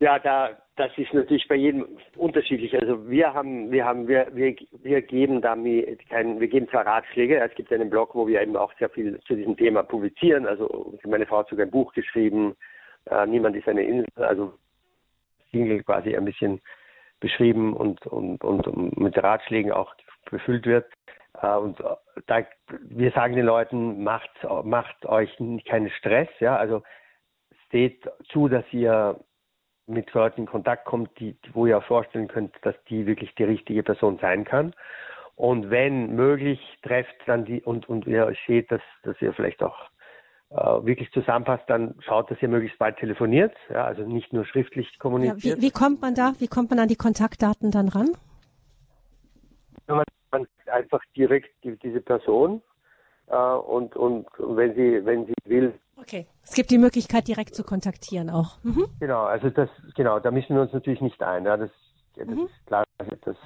Ja, 0.00 0.18
da 0.18 0.56
das 0.78 0.96
ist 0.96 1.12
natürlich 1.12 1.48
bei 1.48 1.56
jedem 1.56 1.86
unterschiedlich. 2.16 2.78
Also 2.78 3.08
wir 3.10 3.34
haben, 3.34 3.70
wir 3.70 3.84
haben, 3.84 4.06
wir, 4.06 4.28
wir, 4.32 4.54
wir 4.82 5.02
geben 5.02 5.40
da 5.42 5.56
kein, 6.08 6.38
wir 6.40 6.48
geben 6.48 6.68
zwar 6.68 6.86
Ratschläge. 6.86 7.40
Es 7.40 7.54
gibt 7.56 7.72
einen 7.72 7.90
Blog, 7.90 8.14
wo 8.14 8.28
wir 8.28 8.40
eben 8.40 8.56
auch 8.56 8.72
sehr 8.78 8.88
viel 8.88 9.18
zu 9.26 9.34
diesem 9.34 9.56
Thema 9.56 9.82
publizieren. 9.82 10.46
Also 10.46 10.96
meine 11.04 11.26
Frau 11.26 11.38
hat 11.38 11.48
sogar 11.48 11.66
ein 11.66 11.70
Buch 11.70 11.92
geschrieben. 11.94 12.54
Äh, 13.10 13.26
Niemand 13.26 13.56
ist 13.56 13.68
eine 13.68 13.82
Insel. 13.82 14.06
Also 14.16 14.54
Single 15.50 15.82
quasi 15.82 16.16
ein 16.16 16.24
bisschen 16.24 16.60
beschrieben 17.18 17.74
und, 17.74 18.06
und, 18.06 18.44
und 18.44 18.96
mit 18.96 19.20
Ratschlägen 19.20 19.72
auch 19.72 19.94
befüllt 20.30 20.66
wird. 20.66 20.86
Äh, 21.42 21.56
und 21.56 21.82
da, 22.26 22.46
wir 22.82 23.10
sagen 23.10 23.34
den 23.34 23.46
Leuten, 23.46 24.04
macht, 24.04 24.30
macht 24.62 25.06
euch 25.06 25.36
keinen 25.66 25.90
Stress, 25.90 26.28
ja, 26.38 26.56
also 26.56 26.82
seht 27.70 28.08
zu, 28.30 28.48
dass 28.48 28.64
ihr 28.72 29.18
mit 29.88 30.12
Leuten 30.12 30.42
in 30.42 30.46
Kontakt 30.46 30.84
kommt, 30.84 31.10
die, 31.18 31.36
wo 31.52 31.66
ihr 31.66 31.80
vorstellen 31.80 32.28
könnt, 32.28 32.54
dass 32.62 32.74
die 32.88 33.06
wirklich 33.06 33.34
die 33.34 33.44
richtige 33.44 33.82
Person 33.82 34.18
sein 34.20 34.44
kann. 34.44 34.74
Und 35.34 35.70
wenn 35.70 36.14
möglich, 36.14 36.60
trefft 36.82 37.14
dann 37.26 37.44
die 37.44 37.62
und, 37.62 37.88
und 37.88 38.06
ihr 38.06 38.32
seht, 38.46 38.70
dass, 38.72 38.82
dass 39.04 39.20
ihr 39.22 39.32
vielleicht 39.32 39.62
auch 39.62 39.76
äh, 40.50 40.56
wirklich 40.56 41.10
zusammenpasst, 41.12 41.64
dann 41.68 41.94
schaut, 42.00 42.30
dass 42.30 42.40
ihr 42.42 42.48
möglichst 42.48 42.78
bald 42.78 42.96
telefoniert, 42.96 43.54
ja, 43.70 43.84
also 43.84 44.02
nicht 44.02 44.32
nur 44.32 44.44
schriftlich 44.44 44.98
kommuniziert. 44.98 45.44
Ja, 45.44 45.56
wie, 45.56 45.62
wie, 45.62 45.70
kommt 45.70 46.00
man 46.00 46.14
da, 46.14 46.32
wie 46.38 46.48
kommt 46.48 46.70
man 46.70 46.78
an 46.80 46.88
die 46.88 46.96
Kontaktdaten 46.96 47.70
dann 47.70 47.88
ran? 47.88 48.10
Man, 49.86 50.04
man 50.30 50.46
einfach 50.66 51.00
direkt 51.16 51.50
die, 51.64 51.76
diese 51.76 52.00
Person 52.00 52.62
äh, 53.28 53.36
und, 53.36 53.94
und 53.96 54.26
wenn 54.38 54.74
sie, 54.74 55.04
wenn 55.04 55.26
sie 55.26 55.34
will. 55.44 55.74
Okay, 56.00 56.26
es 56.44 56.54
gibt 56.54 56.70
die 56.70 56.78
Möglichkeit, 56.78 57.26
direkt 57.26 57.54
zu 57.54 57.64
kontaktieren 57.64 58.30
auch. 58.30 58.62
Mhm. 58.62 58.86
Genau, 59.00 59.24
also 59.24 59.50
das, 59.50 59.68
genau, 59.96 60.20
da 60.20 60.30
mischen 60.30 60.54
wir 60.54 60.62
uns 60.62 60.72
natürlich 60.72 61.00
nicht 61.00 61.22
ein. 61.22 61.44
Ja, 61.44 61.56
das, 61.56 61.70
das 62.16 62.28
mhm. 62.28 62.46
ist 62.46 62.66
klar, 62.66 62.84
das 63.24 63.36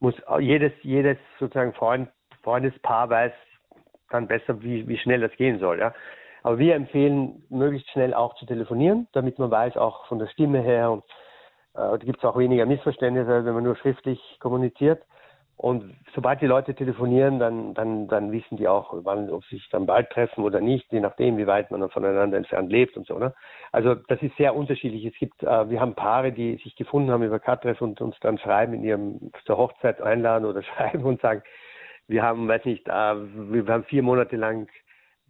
muss 0.00 0.14
jedes, 0.38 0.72
jedes 0.82 1.18
sozusagen 1.40 1.72
Freund, 1.72 2.08
Freundespaar 2.42 3.10
weiß 3.10 3.32
dann 4.10 4.28
besser, 4.28 4.62
wie, 4.62 4.86
wie 4.86 4.96
schnell 4.98 5.20
das 5.20 5.32
gehen 5.32 5.58
soll. 5.58 5.80
Ja. 5.80 5.92
Aber 6.42 6.58
wir 6.58 6.76
empfehlen, 6.76 7.42
möglichst 7.50 7.90
schnell 7.90 8.14
auch 8.14 8.34
zu 8.36 8.46
telefonieren, 8.46 9.08
damit 9.12 9.38
man 9.38 9.50
weiß, 9.50 9.76
auch 9.76 10.06
von 10.06 10.18
der 10.18 10.28
Stimme 10.28 10.60
her 10.60 10.92
und 10.92 11.04
äh, 11.74 11.90
da 11.90 11.96
gibt 11.96 12.18
es 12.18 12.24
auch 12.24 12.38
weniger 12.38 12.64
Missverständnisse, 12.64 13.44
wenn 13.44 13.54
man 13.54 13.64
nur 13.64 13.76
schriftlich 13.76 14.20
kommuniziert. 14.40 15.02
Und 15.58 15.96
sobald 16.14 16.40
die 16.40 16.46
Leute 16.46 16.72
telefonieren, 16.72 17.40
dann, 17.40 17.74
dann, 17.74 18.06
dann 18.06 18.30
wissen 18.30 18.56
die 18.56 18.68
auch, 18.68 18.94
wann, 19.02 19.28
ob 19.28 19.44
sie 19.46 19.56
sich 19.56 19.68
dann 19.70 19.86
bald 19.86 20.08
treffen 20.10 20.44
oder 20.44 20.60
nicht, 20.60 20.86
je 20.92 21.00
nachdem, 21.00 21.36
wie 21.36 21.48
weit 21.48 21.72
man 21.72 21.90
voneinander 21.90 22.36
entfernt 22.36 22.70
lebt 22.70 22.96
und 22.96 23.08
so. 23.08 23.18
Ne? 23.18 23.34
Also 23.72 23.96
das 23.96 24.22
ist 24.22 24.36
sehr 24.36 24.54
unterschiedlich. 24.54 25.04
Es 25.04 25.18
gibt, 25.18 25.42
äh, 25.42 25.68
wir 25.68 25.80
haben 25.80 25.96
Paare, 25.96 26.30
die 26.30 26.58
sich 26.62 26.76
gefunden 26.76 27.10
haben 27.10 27.24
über 27.24 27.40
Katreff 27.40 27.80
und 27.80 28.00
uns 28.00 28.14
dann 28.20 28.38
schreiben, 28.38 28.72
in 28.72 28.84
ihrem 28.84 29.32
zur 29.46 29.58
Hochzeit 29.58 30.00
einladen 30.00 30.44
oder 30.44 30.62
schreiben 30.76 31.02
und 31.02 31.20
sagen, 31.20 31.42
wir 32.06 32.22
haben, 32.22 32.46
weiß 32.46 32.64
nicht, 32.64 32.86
äh, 32.86 32.92
wir 32.92 33.66
haben 33.66 33.84
vier 33.84 34.04
Monate 34.04 34.36
lang 34.36 34.68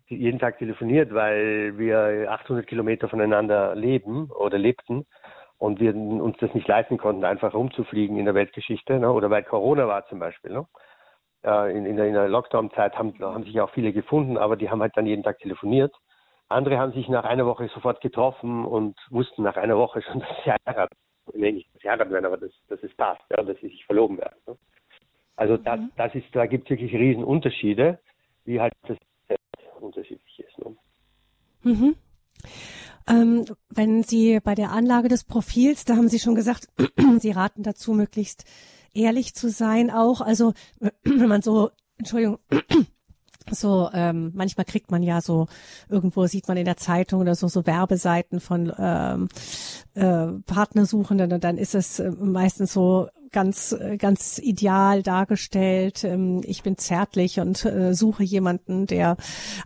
jeden 0.09 0.39
Tag 0.39 0.59
telefoniert, 0.59 1.13
weil 1.15 1.79
wir 1.79 2.31
800 2.31 2.67
Kilometer 2.67 3.09
voneinander 3.09 3.75
leben 3.75 4.31
oder 4.31 4.59
lebten 4.59 5.07
und 5.59 5.81
wir 5.81 5.95
uns 5.95 6.37
das 6.39 6.55
nicht 6.55 6.69
leisten 6.69 6.99
konnten, 6.99 7.25
einfach 7.25 7.53
rumzufliegen 7.53 8.17
in 8.17 8.25
der 8.25 8.35
Weltgeschichte, 8.35 8.99
ne? 8.99 9.13
oder 9.13 9.29
weil 9.31 9.43
Corona 9.43 9.89
war 9.89 10.07
zum 10.07 10.21
Beispiel. 10.21 10.53
Ne? 10.53 10.67
Äh, 11.45 11.77
in, 11.77 11.85
in, 11.85 11.97
der, 11.97 12.11
der 12.11 12.29
Lockdown-Zeit 12.29 12.97
haben, 12.97 13.15
haben 13.21 13.45
sich 13.45 13.61
auch 13.61 13.71
viele 13.71 13.93
gefunden, 13.93 14.39
aber 14.39 14.57
die 14.57 14.71
haben 14.71 14.81
halt 14.81 14.97
dann 14.97 15.07
jeden 15.07 15.25
Tag 15.25 15.39
telefoniert. 15.41 15.95
Andere 16.49 16.79
haben 16.79 16.93
sich 16.93 17.09
nach 17.09 17.25
einer 17.25 17.45
Woche 17.45 17.69
sofort 17.75 18.01
getroffen 18.01 18.65
und 18.65 18.97
wussten 19.11 19.43
nach 19.43 19.57
einer 19.57 19.77
Woche 19.77 20.01
schon, 20.03 20.21
dass 20.21 20.45
sie 20.45 20.53
heiraten. 20.53 20.97
Nee, 21.35 21.53
nicht, 21.53 21.75
dass 21.75 21.83
sie 21.83 21.91
heiraten 21.91 22.13
werden, 22.13 22.27
aber 22.27 22.39
dass, 22.39 22.53
dass 22.69 22.83
es 22.83 22.95
passt, 22.95 23.23
ja, 23.31 23.43
dass 23.43 23.59
sie 23.61 23.69
sich 23.69 23.85
verloben 23.85 24.17
werden. 24.19 24.37
Ne? 24.47 24.57
Also 25.37 25.57
das, 25.57 25.79
mhm. 25.79 25.91
das 25.97 26.15
ist, 26.15 26.27
da 26.33 26.47
gibt 26.47 26.65
es 26.65 26.71
wirklich 26.71 26.93
riesen 26.95 27.23
Unterschiede, 27.25 27.99
wie 28.45 28.61
halt 28.61 28.73
das 28.87 28.97
unterschiedlich 29.81 30.41
ist. 30.41 30.59
Ne? 30.59 30.77
Mhm. 31.63 31.97
Ähm, 33.09 33.45
wenn 33.71 34.03
Sie 34.03 34.39
bei 34.41 34.55
der 34.55 34.71
Anlage 34.71 35.09
des 35.09 35.25
Profils, 35.25 35.85
da 35.85 35.97
haben 35.97 36.09
Sie 36.09 36.19
schon 36.19 36.35
gesagt, 36.35 36.69
Sie 37.21 37.31
raten 37.31 37.63
dazu, 37.63 37.93
möglichst 37.93 38.45
ehrlich 38.95 39.35
zu 39.35 39.51
sein 39.51 39.91
auch. 39.91 40.21
Also 40.21 40.53
wenn 41.05 41.29
man 41.29 41.43
so, 41.43 41.71
Entschuldigung, 41.97 42.39
so 43.51 43.89
ähm, 43.93 44.33
manchmal 44.35 44.67
kriegt 44.67 44.91
man 44.91 45.03
ja 45.03 45.21
so 45.21 45.47
irgendwo 45.89 46.27
sieht 46.27 46.49
man 46.49 46.59
in 46.59 46.67
der 46.67 46.77
Zeitung 46.77 47.21
oder 47.21 47.35
so 47.35 47.49
so 47.49 47.65
Werbeseiten 47.67 48.41
von 48.41 48.73
ähm, 48.79 49.29
äh, 49.95 50.27
Partnersuchenden 50.45 51.33
und 51.33 51.45
dann 51.45 51.57
ist 51.57 51.75
es 51.75 51.99
äh, 51.99 52.11
meistens 52.11 52.75
so 52.75 53.09
ganz, 53.33 53.73
äh, 53.73 53.97
ganz 53.97 54.39
ideal 54.39 55.03
dargestellt. 55.03 56.05
Ähm, 56.05 56.41
ich 56.45 56.63
bin 56.63 56.79
zärtlich 56.79 57.41
und 57.41 57.65
äh, 57.65 57.95
suche 57.95 58.23
jemanden, 58.23 58.87
der 58.87 59.17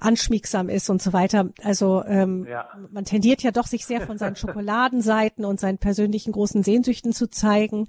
anschmiegsam 0.01 0.68
ist 0.68 0.90
und 0.90 1.03
so 1.03 1.12
weiter. 1.12 1.51
Also 1.62 2.03
ähm, 2.05 2.46
ja. 2.48 2.68
man 2.90 3.05
tendiert 3.05 3.42
ja 3.42 3.51
doch, 3.51 3.66
sich 3.66 3.87
sehr 3.87 4.01
von 4.01 4.18
seinen 4.18 4.37
Schokoladenseiten 4.42 5.44
und 5.44 5.61
seinen 5.61 5.79
persönlichen 5.79 6.33
großen 6.33 6.62
Sehnsüchten 6.62 7.12
zu 7.12 7.29
zeigen. 7.29 7.88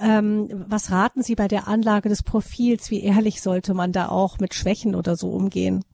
Ähm, 0.00 0.48
was 0.68 0.90
raten 0.90 1.22
Sie 1.22 1.34
bei 1.34 1.48
der 1.48 1.68
Anlage 1.68 2.08
des 2.08 2.22
Profils? 2.22 2.90
Wie 2.90 3.02
ehrlich 3.02 3.40
sollte 3.42 3.74
man 3.74 3.92
da 3.92 4.08
auch 4.08 4.38
mit 4.38 4.54
Schwächen 4.54 4.94
oder 4.94 5.16
so 5.16 5.30
umgehen? 5.30 5.84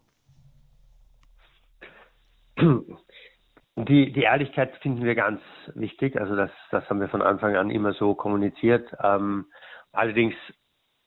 Die, 3.84 4.12
die 4.12 4.22
Ehrlichkeit 4.22 4.76
finden 4.78 5.04
wir 5.04 5.14
ganz 5.14 5.40
wichtig. 5.74 6.16
Also 6.18 6.36
das, 6.36 6.50
das 6.70 6.88
haben 6.88 7.00
wir 7.00 7.08
von 7.08 7.22
Anfang 7.22 7.56
an 7.56 7.70
immer 7.70 7.92
so 7.92 8.14
kommuniziert. 8.14 8.88
Ähm, 9.02 9.46
allerdings 9.92 10.34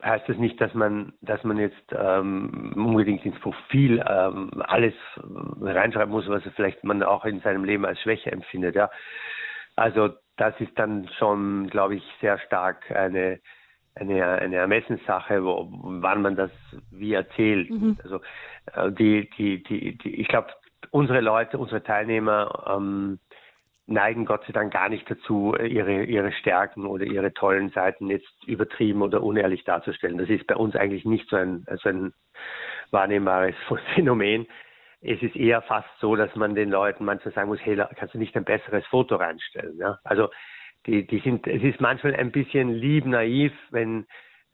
heißt 0.04 0.28
das 0.28 0.38
nicht, 0.38 0.60
dass 0.60 0.74
man, 0.74 1.14
dass 1.22 1.44
man 1.44 1.58
jetzt 1.58 1.92
ähm, 1.92 2.74
unbedingt 2.76 3.26
ins 3.26 3.40
Profil 3.40 4.04
ähm, 4.08 4.52
alles 4.60 4.94
reinschreiben 5.62 6.12
muss, 6.12 6.28
was 6.28 6.44
vielleicht 6.56 6.84
man 6.84 7.04
auch 7.04 7.26
in 7.26 7.40
seinem 7.40 7.64
Leben 7.64 7.86
als 7.86 8.00
Schwäche 8.02 8.32
empfindet. 8.32 8.76
Ja, 8.76 8.90
also 9.76 10.10
das 10.38 10.60
ist 10.60 10.78
dann 10.78 11.08
schon, 11.18 11.68
glaube 11.68 11.96
ich, 11.96 12.04
sehr 12.20 12.38
stark 12.40 12.92
eine 12.92 13.40
eine, 13.96 14.26
eine 14.26 14.56
Ermessenssache, 14.56 15.44
wo, 15.44 15.68
wann 15.70 16.22
man 16.22 16.36
das 16.36 16.52
wie 16.92 17.14
erzählt. 17.14 17.70
Mhm. 17.70 17.98
Also 18.04 18.22
äh, 18.74 18.92
die, 18.92 19.30
die, 19.38 19.64
die, 19.64 19.98
die, 19.98 20.16
ich 20.16 20.28
glaube, 20.28 20.48
unsere 20.92 21.22
Leute, 21.22 21.58
unsere 21.58 21.84
Teilnehmer 21.84 22.76
ähm, 22.76 23.20
neigen 23.86 24.26
Gott 24.26 24.46
sei 24.46 24.54
Dank 24.54 24.74
gar 24.74 24.90
nicht 24.90 25.10
dazu, 25.10 25.56
ihre, 25.56 26.04
ihre 26.04 26.32
Stärken 26.32 26.86
oder 26.86 27.06
ihre 27.06 27.34
tollen 27.34 27.70
Seiten 27.70 28.10
jetzt 28.10 28.32
übertrieben 28.46 29.02
oder 29.02 29.22
unehrlich 29.22 29.64
darzustellen. 29.66 30.18
Das 30.18 30.30
ist 30.30 30.48
bei 30.48 30.56
uns 30.56 30.76
eigentlich 30.76 31.06
nicht 31.06 31.30
so 31.30 31.36
ein, 31.36 31.66
so 31.82 31.90
ein 31.90 32.14
wahrnehmbares 32.92 33.56
Phänomen. 33.96 34.48
Es 35.02 35.22
ist 35.22 35.36
eher 35.36 35.62
fast 35.62 35.90
so, 36.00 36.16
dass 36.16 36.34
man 36.36 36.56
den 36.56 36.70
Leuten 36.70 37.04
manchmal 37.04 37.34
sagen 37.34 37.50
muss, 37.50 37.60
hey, 37.64 37.76
kannst 37.96 38.14
du 38.14 38.20
nicht 38.20 38.36
ein 38.38 38.46
besseres 38.46 38.86
Foto 38.88 39.18
reinstellen? 39.18 39.78
Ja? 39.78 40.00
Also 40.06 40.30
die, 40.86 41.06
die 41.06 41.20
sind, 41.20 41.46
es 41.46 41.62
ist 41.62 41.82
manchmal 41.82 42.16
ein 42.16 42.32
bisschen 42.32 42.70
lieb 42.74 43.06
naiv, 43.06 43.52
wenn 43.72 44.06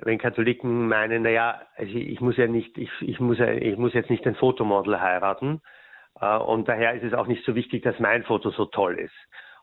wenn 0.01 0.17
Katholiken 0.17 0.87
meinen, 0.87 1.23
naja, 1.23 1.61
also 1.75 1.93
ich 1.93 2.21
muss 2.21 2.37
ja 2.37 2.47
nicht, 2.47 2.77
ich, 2.77 2.89
ich 3.01 3.19
muss 3.19 3.37
ja, 3.37 3.51
ich 3.51 3.77
muss 3.77 3.93
jetzt 3.93 4.09
nicht 4.09 4.25
ein 4.25 4.35
Fotomodel 4.35 4.99
heiraten, 5.01 5.61
und 6.21 6.67
daher 6.67 6.93
ist 6.93 7.03
es 7.03 7.13
auch 7.13 7.27
nicht 7.27 7.45
so 7.45 7.55
wichtig, 7.55 7.83
dass 7.83 7.99
mein 7.99 8.23
Foto 8.23 8.51
so 8.51 8.65
toll 8.65 8.99
ist. 8.99 9.15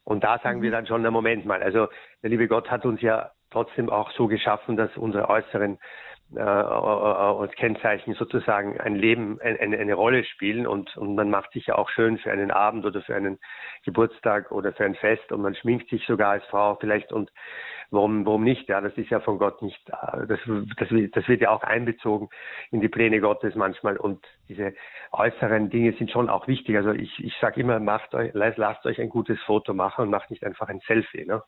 Und 0.05 0.23
da 0.23 0.39
sagen 0.39 0.63
wir 0.63 0.71
mhm. 0.71 0.75
dann 0.75 0.87
schon, 0.87 1.03
na 1.03 1.11
Moment 1.11 1.45
mal, 1.47 1.63
also 1.63 1.89
der 2.23 2.31
liebe 2.31 2.49
Gott 2.49 2.71
hat 2.71 2.87
uns 2.87 3.01
ja 3.01 3.33
trotzdem 3.51 3.91
auch 3.91 4.11
so 4.13 4.27
geschaffen, 4.29 4.77
dass 4.77 4.97
unsere 4.97 5.29
äußeren 5.29 5.79
äh, 6.35 6.41
als 6.41 7.53
Kennzeichen 7.53 8.15
sozusagen 8.15 8.81
ein 8.81 8.97
Leben, 8.97 9.41
eine, 9.41 9.79
eine 9.79 9.95
Rolle 9.95 10.25
spielen 10.25 10.67
und, 10.67 10.97
und 10.97 11.15
man 11.15 11.31
macht 11.31 11.53
sich 11.53 11.67
ja 11.67 11.77
auch 11.77 11.89
schön 11.91 12.19
für 12.19 12.33
einen 12.33 12.51
Abend 12.51 12.85
oder 12.85 13.01
für 13.03 13.15
einen 13.15 13.39
Geburtstag 13.85 14.51
oder 14.51 14.73
für 14.73 14.85
ein 14.85 14.97
Fest 14.97 15.31
und 15.31 15.43
man 15.43 15.55
schminkt 15.55 15.89
sich 15.89 16.05
sogar 16.07 16.33
als 16.33 16.45
Frau 16.47 16.77
vielleicht 16.81 17.13
und 17.13 17.31
warum, 17.91 18.27
warum 18.27 18.45
nicht? 18.45 18.69
Ja, 18.69 18.81
das 18.81 18.97
ist 18.97 19.11
ja 19.11 19.21
von 19.21 19.39
Gott 19.39 19.63
nicht, 19.63 19.89
äh, 19.89 20.27
das, 20.27 20.41
das, 20.79 20.89
das 21.13 21.29
wird 21.29 21.41
ja 21.41 21.51
auch 21.51 21.63
einbezogen 21.63 22.29
in 22.71 22.81
die 22.81 22.89
Pläne 22.89 23.21
Gottes 23.21 23.55
manchmal 23.55 23.97
und 23.97 24.25
diese 24.49 24.75
äußeren 25.13 25.71
Dinge 25.71 25.93
sind 25.93 26.11
schon 26.11 26.29
auch 26.29 26.49
wichtig. 26.49 26.77
Also 26.77 26.93
ich, 26.93 27.23
ich 27.23 27.35
sage 27.41 27.61
immer, 27.61 27.81
macht 27.81 28.15
euch, 28.15 28.33
lasst 28.35 28.85
euch 28.87 29.01
ein 29.01 29.09
gutes 29.09 29.41
Foto 29.43 29.75
machen 29.75 30.03
und 30.03 30.11
macht 30.11 30.31
nicht 30.31 30.45
einfach 30.45 30.69
ein 30.69 30.81
Selfie. 30.87 31.25
Ne? 31.25 31.43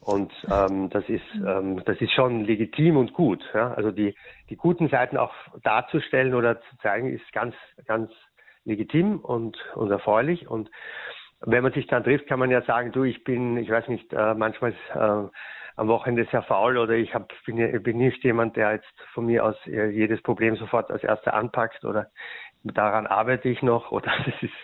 Und 0.00 0.32
ähm, 0.50 0.90
das 0.90 1.08
ist 1.08 1.22
ähm, 1.34 1.82
das 1.84 2.00
ist 2.00 2.12
schon 2.12 2.44
legitim 2.44 2.96
und 2.96 3.12
gut. 3.12 3.42
Ja? 3.54 3.72
Also 3.74 3.92
die 3.92 4.16
die 4.50 4.56
guten 4.56 4.88
Seiten 4.88 5.16
auch 5.16 5.32
darzustellen 5.62 6.34
oder 6.34 6.60
zu 6.60 6.76
zeigen 6.78 7.08
ist 7.08 7.32
ganz 7.32 7.54
ganz 7.86 8.10
legitim 8.64 9.20
und 9.20 9.56
und 9.76 9.90
erfreulich. 9.92 10.48
Und 10.48 10.70
wenn 11.44 11.62
man 11.62 11.72
sich 11.72 11.86
dann 11.86 12.04
trifft, 12.04 12.26
kann 12.26 12.38
man 12.38 12.50
ja 12.50 12.62
sagen, 12.62 12.92
du, 12.92 13.04
ich 13.04 13.24
bin, 13.24 13.56
ich 13.56 13.70
weiß 13.70 13.88
nicht, 13.88 14.12
äh, 14.12 14.34
manchmal 14.34 14.72
äh, 14.94 15.28
am 15.76 15.88
Wochenende 15.88 16.26
sehr 16.30 16.42
faul 16.42 16.76
oder 16.76 16.94
ich 16.94 17.14
hab, 17.14 17.32
bin, 17.46 17.82
bin 17.82 17.98
nicht 17.98 18.22
jemand, 18.24 18.56
der 18.56 18.72
jetzt 18.72 19.00
von 19.14 19.26
mir 19.26 19.44
aus 19.44 19.56
äh, 19.66 19.88
jedes 19.88 20.22
Problem 20.22 20.56
sofort 20.56 20.90
als 20.90 21.02
erster 21.02 21.34
anpackt 21.34 21.84
oder 21.84 22.08
daran 22.64 23.06
arbeite 23.06 23.48
ich 23.48 23.62
noch 23.62 23.90
oder 23.90 24.12
das 24.26 24.42
ist, 24.42 24.54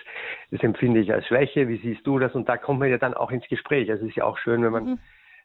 das 0.50 0.62
empfinde 0.62 1.00
ich 1.00 1.12
als 1.12 1.26
Schwäche. 1.26 1.68
Wie 1.68 1.78
siehst 1.78 2.06
du 2.06 2.18
das? 2.18 2.34
Und 2.34 2.48
da 2.48 2.56
kommt 2.56 2.80
man 2.80 2.90
ja 2.90 2.98
dann 2.98 3.14
auch 3.14 3.30
ins 3.30 3.48
Gespräch. 3.48 3.90
Also 3.90 4.04
es 4.04 4.10
ist 4.10 4.16
ja 4.16 4.24
auch 4.24 4.38
schön, 4.38 4.62
wenn 4.62 4.72
man 4.72 4.84
mhm 4.84 4.98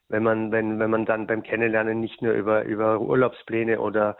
wenn 0.08 0.22
man, 0.22 0.52
wenn, 0.52 0.78
wenn 0.78 0.90
man 0.90 1.06
dann 1.06 1.26
beim 1.26 1.42
Kennenlernen 1.42 2.00
nicht 2.00 2.22
nur 2.22 2.32
über, 2.32 2.64
über 2.64 3.00
Urlaubspläne 3.00 3.80
oder, 3.80 4.16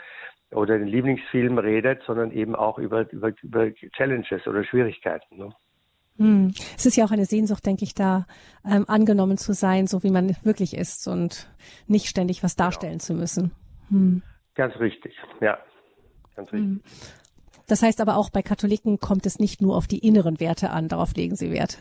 oder 0.51 0.79
den 0.79 0.89
Lieblingsfilm 0.89 1.59
redet, 1.59 2.03
sondern 2.05 2.31
eben 2.33 2.55
auch 2.55 2.79
über, 2.79 3.11
über, 3.13 3.33
über 3.43 3.73
Challenges 3.97 4.47
oder 4.47 4.65
Schwierigkeiten. 4.65 5.37
Ne? 5.37 5.53
Hm. 6.17 6.53
Es 6.77 6.87
ist 6.87 6.97
ja 6.97 7.05
auch 7.05 7.11
eine 7.11 7.25
Sehnsucht, 7.25 7.67
denke 7.67 7.85
ich, 7.85 7.95
da 7.95 8.27
ähm, 8.65 8.85
angenommen 8.89 9.37
zu 9.37 9.53
sein, 9.53 9.87
so 9.87 10.03
wie 10.03 10.11
man 10.11 10.37
wirklich 10.45 10.77
ist 10.77 11.09
und 11.09 11.49
nicht 11.87 12.07
ständig 12.07 12.43
was 12.43 12.57
genau. 12.57 12.67
darstellen 12.67 12.93
genau. 12.99 13.05
zu 13.05 13.15
müssen. 13.15 13.53
Hm. 13.89 14.23
Ganz 14.55 14.77
richtig, 14.79 15.15
ja. 15.41 15.59
Ganz 16.37 16.53
richtig. 16.53 16.71
Hm. 16.71 16.83
Das 17.67 17.83
heißt 17.83 18.01
aber 18.01 18.17
auch 18.17 18.31
bei 18.31 18.43
Katholiken 18.43 19.01
kommt 19.01 19.27
es 19.27 19.39
nicht 19.39 19.63
nur 19.63 19.77
auf 19.77 19.87
die 19.87 20.07
inneren 20.07 20.39
Werte 20.39 20.71
an, 20.71 20.89
darauf 20.89 21.15
legen 21.15 21.35
Sie 21.35 21.51
Wert. 21.51 21.79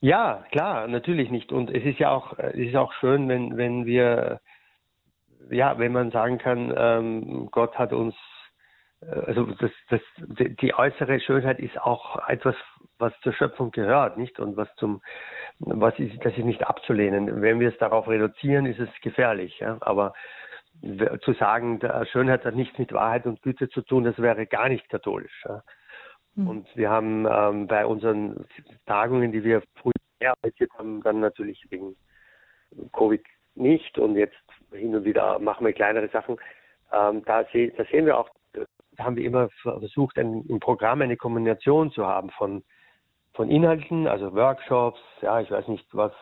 Ja, 0.00 0.44
klar, 0.50 0.86
natürlich 0.86 1.30
nicht. 1.30 1.50
Und 1.50 1.70
es 1.70 1.84
ist 1.84 1.98
ja 1.98 2.10
auch, 2.10 2.38
es 2.38 2.68
ist 2.68 2.76
auch 2.76 2.92
schön, 3.00 3.28
wenn, 3.28 3.56
wenn 3.56 3.86
wir, 3.86 4.40
ja, 5.50 5.78
wenn 5.78 5.92
man 5.92 6.10
sagen 6.10 6.38
kann, 6.38 6.72
ähm, 6.76 7.48
Gott 7.50 7.74
hat 7.76 7.92
uns, 7.92 8.14
also 9.26 9.44
das, 9.44 9.70
das, 9.90 10.00
die 10.18 10.74
äußere 10.74 11.20
Schönheit 11.20 11.58
ist 11.58 11.80
auch 11.80 12.28
etwas, 12.28 12.56
was 12.98 13.12
zur 13.20 13.32
Schöpfung 13.32 13.70
gehört, 13.70 14.16
nicht? 14.16 14.38
Und 14.38 14.56
was 14.56 14.68
zum, 14.76 15.02
was 15.58 15.98
ist, 15.98 16.24
das 16.24 16.36
ist 16.36 16.44
nicht 16.44 16.66
abzulehnen. 16.66 17.42
Wenn 17.42 17.60
wir 17.60 17.68
es 17.68 17.78
darauf 17.78 18.08
reduzieren, 18.08 18.66
ist 18.66 18.80
es 18.80 18.88
gefährlich. 19.02 19.58
Ja? 19.58 19.78
Aber 19.80 20.14
zu 21.22 21.32
sagen, 21.34 21.80
Schönheit 22.10 22.44
hat 22.44 22.54
nichts 22.54 22.78
mit 22.78 22.92
Wahrheit 22.92 23.26
und 23.26 23.42
Güte 23.42 23.68
zu 23.68 23.82
tun, 23.82 24.04
das 24.04 24.18
wäre 24.18 24.46
gar 24.46 24.68
nicht 24.68 24.88
katholisch. 24.88 25.44
Ja? 25.44 25.62
Mhm. 26.34 26.48
Und 26.48 26.76
wir 26.76 26.90
haben 26.90 27.26
ähm, 27.30 27.66
bei 27.66 27.86
unseren 27.86 28.46
Tagungen, 28.86 29.32
die 29.32 29.44
wir 29.44 29.62
früher 29.76 29.92
erarbeitet 30.18 30.70
haben, 30.76 31.02
dann 31.02 31.20
natürlich 31.20 31.64
wegen 31.70 31.96
Covid 32.92 33.22
nicht 33.54 33.98
und 33.98 34.16
jetzt 34.16 34.36
hin 34.72 34.94
und 34.94 35.04
wieder 35.04 35.38
machen 35.38 35.64
wir 35.64 35.72
kleinere 35.72 36.08
Sachen. 36.08 36.36
Ähm, 36.92 37.22
da, 37.24 37.44
seh, 37.52 37.72
da, 37.76 37.84
sehen 37.84 38.06
wir 38.06 38.18
auch, 38.18 38.28
haben 38.98 39.16
wir 39.16 39.24
immer 39.24 39.48
versucht, 39.62 40.18
ein, 40.18 40.44
im 40.48 40.60
Programm 40.60 41.02
eine 41.02 41.16
Kombination 41.16 41.90
zu 41.90 42.06
haben 42.06 42.30
von, 42.30 42.62
von 43.32 43.50
Inhalten, 43.50 44.06
also 44.06 44.34
Workshops, 44.34 45.00
ja, 45.20 45.40
ich 45.40 45.50
weiß 45.50 45.68
nicht, 45.68 45.86
was, 45.92 46.12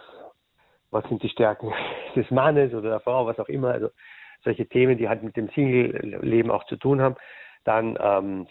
was 0.90 1.04
sind 1.08 1.22
die 1.22 1.28
Stärken 1.28 1.72
des 2.16 2.30
Mannes 2.30 2.72
oder 2.74 2.90
der 2.90 3.00
Frau, 3.00 3.26
was 3.26 3.38
auch 3.38 3.48
immer, 3.48 3.70
also 3.70 3.88
solche 4.44 4.66
Themen, 4.66 4.98
die 4.98 5.08
halt 5.08 5.22
mit 5.22 5.36
dem 5.36 5.48
Single-Leben 5.50 6.50
auch 6.50 6.64
zu 6.64 6.76
tun 6.76 7.00
haben. 7.00 7.16
Dann 7.64 7.96
ähm, 8.00 8.46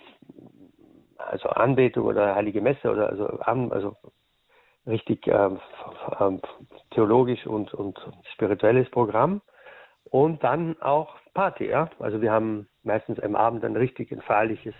also 1.18 1.50
Anbetung 1.50 2.06
oder 2.06 2.36
Heilige 2.36 2.62
Messe 2.62 2.90
oder 2.90 3.10
also, 3.10 3.26
also 3.26 3.96
richtig 4.88 5.28
ähm, 5.28 5.60
ähm, 6.20 6.42
theologisch 6.92 7.46
und, 7.46 7.74
und 7.74 8.00
spirituelles 8.34 8.90
Programm. 8.90 9.42
Und 10.06 10.44
dann 10.44 10.82
auch 10.82 11.16
Party, 11.34 11.70
ja. 11.70 11.90
Also 12.00 12.22
wir 12.22 12.32
haben 12.32 12.68
meistens 12.84 13.20
am 13.20 13.36
Abend 13.36 13.64
ein 13.64 13.76
richtig 13.76 14.16
feierliches 14.26 14.76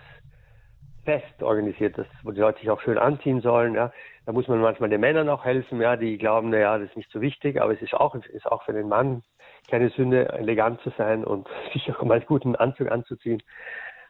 Fest 1.04 1.42
organisiert, 1.42 1.98
das, 1.98 2.06
wo 2.22 2.30
die 2.30 2.40
Leute 2.40 2.60
sich 2.60 2.70
auch 2.70 2.80
schön 2.80 2.98
anziehen 2.98 3.40
sollen, 3.40 3.74
ja. 3.74 3.92
Da 4.24 4.32
muss 4.32 4.46
man 4.46 4.60
manchmal 4.60 4.90
den 4.90 5.00
Männern 5.00 5.28
auch 5.28 5.44
helfen, 5.44 5.80
ja, 5.80 5.96
die 5.96 6.16
glauben, 6.16 6.50
naja, 6.50 6.78
das 6.78 6.90
ist 6.90 6.96
nicht 6.96 7.10
so 7.10 7.20
wichtig, 7.20 7.60
aber 7.60 7.72
es 7.72 7.82
ist 7.82 7.94
auch, 7.94 8.14
ist 8.14 8.46
auch 8.46 8.62
für 8.64 8.72
den 8.72 8.88
Mann 8.88 9.22
keine 9.68 9.90
Sünde, 9.90 10.28
elegant 10.28 10.80
zu 10.82 10.90
sein 10.96 11.24
und 11.24 11.48
sich 11.72 11.90
auch 11.90 12.02
mal 12.02 12.14
einen 12.14 12.26
guten 12.26 12.54
Anzug 12.56 12.90
anzuziehen. 12.90 13.42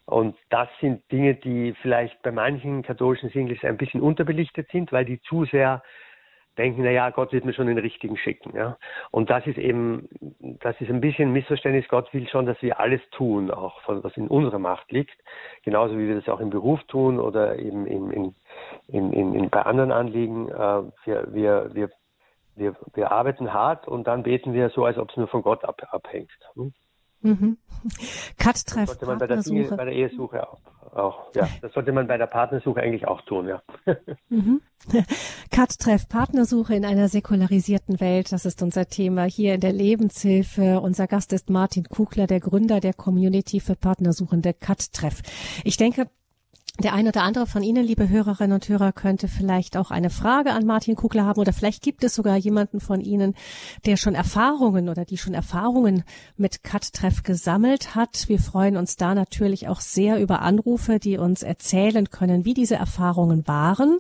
Und 0.05 0.37
das 0.51 0.69
sind 0.81 1.11
Dinge, 1.13 1.35
die 1.35 1.75
vielleicht 1.81 2.21
bei 2.23 2.33
manchen 2.33 2.83
katholischen 2.83 3.31
Singles 3.31 3.63
ein 3.63 3.77
bisschen 3.77 4.01
unterbelichtet 4.01 4.69
sind, 4.71 4.93
weil 4.93 5.05
die 5.05 5.21
zu 5.23 5.45
sehr 5.45 5.83
denken, 6.59 6.83
na 6.83 6.91
ja, 6.91 7.11
Gott 7.11 7.33
wird 7.33 7.45
mir 7.45 7.53
schon 7.53 7.67
den 7.67 7.79
richtigen 7.79 8.17
schicken. 8.17 8.55
Ja? 8.57 8.77
Und 9.11 9.31
das 9.31 9.47
ist 9.47 9.59
eben, 9.59 10.09
das 10.41 10.81
ist 10.81 10.91
ein 10.91 11.01
bisschen 11.01 11.33
Missverständnis. 11.33 11.89
Gott 11.89 12.13
will 12.13 12.29
schon, 12.29 12.47
dass 12.47 12.61
wir 12.63 12.79
alles 12.81 13.01
tun, 13.13 13.51
auch 13.51 13.81
von, 13.83 14.05
was 14.05 14.17
in 14.17 14.29
unserer 14.29 14.59
Macht 14.59 14.91
liegt. 14.93 15.19
Genauso 15.65 15.99
wie 15.99 16.09
wir 16.09 16.17
das 16.17 16.29
auch 16.29 16.41
im 16.41 16.51
Beruf 16.51 16.83
tun 16.85 17.19
oder 17.19 17.59
eben 17.59 17.87
in, 17.87 18.11
in, 18.11 18.35
in, 18.89 19.13
in, 19.13 19.35
in 19.35 19.51
bei 19.51 19.63
anderen 19.63 19.93
Anliegen. 19.93 20.49
Äh, 20.49 20.83
wir, 21.05 21.29
wir, 21.33 21.71
wir, 21.75 21.91
wir, 22.55 22.77
wir 22.95 23.13
arbeiten 23.13 23.53
hart 23.53 23.89
und 23.89 24.07
dann 24.07 24.23
beten 24.23 24.53
wir 24.53 24.69
so, 24.71 24.85
als 24.85 24.99
ob 24.99 25.11
es 25.11 25.17
nur 25.17 25.29
von 25.29 25.43
Gott 25.43 25.65
ab, 25.65 25.83
abhängt. 25.91 26.31
Hm? 26.55 26.73
Mhm. 27.23 27.59
Cut-Treff, 28.39 28.89
sollte 28.89 29.07
man 29.07 29.19
bei 29.19 29.27
der, 29.27 29.43
bei 29.77 29.85
der 29.85 29.95
Ehesuche 29.95 30.49
auch, 30.49 30.59
auch, 30.95 31.35
ja. 31.35 31.49
Das 31.63 31.73
sollte 31.73 31.93
man 31.93 32.07
bei 32.07 32.19
der 32.19 32.27
Partnersuche 32.27 32.81
eigentlich 32.81 33.07
auch 33.07 33.23
tun, 33.23 33.49
ja. 33.49 33.63
Mhm. 34.29 34.61
Cut-Treff, 35.51 36.09
Partnersuche 36.09 36.75
in 36.75 36.85
einer 36.85 37.09
säkularisierten 37.09 38.01
Welt, 38.01 38.33
das 38.33 38.45
ist 38.45 38.63
unser 38.63 38.87
Thema 38.87 39.25
hier 39.25 39.55
in 39.55 39.61
der 39.61 39.73
Lebenshilfe. 39.73 40.81
Unser 40.81 41.07
Gast 41.07 41.33
ist 41.33 41.51
Martin 41.51 41.85
Kugler, 41.85 42.27
der 42.27 42.41
Gründer 42.41 42.81
der 42.81 42.95
Community 42.95 43.61
für 43.61 43.77
Partnersuchende 43.77 44.55
Cut-Treff. 44.55 45.23
Ich 45.65 45.77
denke, 45.77 46.09
der 46.79 46.95
eine 46.95 47.11
oder 47.11 47.23
andere 47.23 47.47
von 47.47 47.63
Ihnen, 47.63 47.85
liebe 47.85 48.09
Hörerinnen 48.09 48.55
und 48.55 48.67
Hörer, 48.67 48.93
könnte 48.93 49.29
vielleicht 49.29 49.77
auch 49.77 49.91
eine 49.91 50.09
Frage 50.09 50.53
an 50.53 50.65
Martin 50.65 50.97
Kugler 50.97 51.27
haben 51.27 51.39
oder 51.39 51.53
vielleicht 51.53 51.83
gibt 51.83 52.03
es 52.03 52.15
sogar 52.15 52.37
jemanden 52.37 52.81
von 52.81 53.03
Ihnen, 53.03 53.35
der 53.85 53.99
schon 53.99 54.15
Erfahrungen 54.15 54.89
oder 54.89 55.05
die 55.05 55.19
schon 55.19 55.35
Erfahrungen 55.35 56.03
mit 56.37 56.65
Cut-Treff 56.65 57.25
gesammelt 57.25 57.95
hat. 57.95 58.27
Wir 58.29 58.39
freuen 58.39 58.79
uns 58.79 58.97
da 58.97 59.15
natürlich 59.15 59.69
auch 59.69 59.81
sehr 59.81 60.19
über 60.19 60.41
Anrufe, 60.41 60.99
die 60.99 61.19
uns 61.19 61.43
erzählen 61.43 62.09
können, 62.09 62.47
wie 62.47 62.55
diese 62.55 62.77
Erfahrungen 62.77 63.47
waren. 63.47 63.99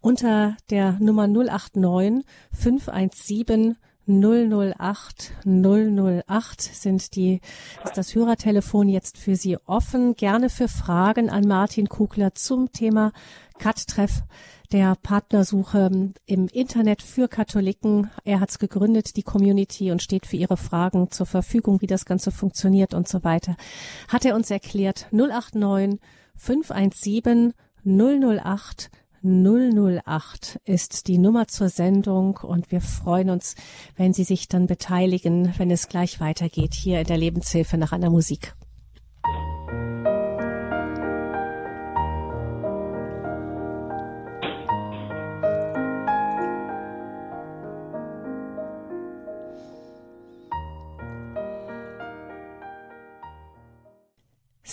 Unter 0.00 0.58
der 0.68 0.98
Nummer 1.00 1.26
089 1.26 2.26
517 2.52 3.76
008 4.10 5.32
008 5.44 6.60
sind 6.60 7.14
die, 7.14 7.40
ist 7.84 7.96
das 7.96 8.14
Hörertelefon 8.14 8.88
jetzt 8.88 9.18
für 9.18 9.36
Sie 9.36 9.56
offen. 9.66 10.16
Gerne 10.16 10.50
für 10.50 10.68
Fragen 10.68 11.30
an 11.30 11.46
Martin 11.46 11.88
Kugler 11.88 12.34
zum 12.34 12.72
Thema 12.72 13.12
Cut-Treff 13.58 14.22
der 14.72 14.96
Partnersuche 15.02 16.12
im 16.26 16.48
Internet 16.48 17.02
für 17.02 17.28
Katholiken. 17.28 18.10
Er 18.24 18.40
hat 18.40 18.50
es 18.50 18.58
gegründet, 18.58 19.16
die 19.16 19.22
Community, 19.22 19.90
und 19.90 20.02
steht 20.02 20.26
für 20.26 20.36
Ihre 20.36 20.56
Fragen 20.56 21.10
zur 21.10 21.26
Verfügung, 21.26 21.80
wie 21.80 21.86
das 21.86 22.04
Ganze 22.04 22.30
funktioniert 22.30 22.94
und 22.94 23.08
so 23.08 23.24
weiter. 23.24 23.56
Hat 24.08 24.24
er 24.24 24.34
uns 24.34 24.50
erklärt 24.50 25.06
089 25.12 26.00
517 26.36 27.54
008 27.84 28.90
008 29.22 30.60
ist 30.64 31.06
die 31.06 31.18
Nummer 31.18 31.46
zur 31.46 31.68
Sendung 31.68 32.38
und 32.38 32.72
wir 32.72 32.80
freuen 32.80 33.28
uns, 33.28 33.54
wenn 33.96 34.14
Sie 34.14 34.24
sich 34.24 34.48
dann 34.48 34.66
beteiligen, 34.66 35.52
wenn 35.58 35.70
es 35.70 35.88
gleich 35.88 36.20
weitergeht 36.20 36.72
hier 36.72 37.00
in 37.00 37.06
der 37.06 37.18
Lebenshilfe 37.18 37.76
nach 37.76 37.92
einer 37.92 38.08
Musik. 38.08 38.54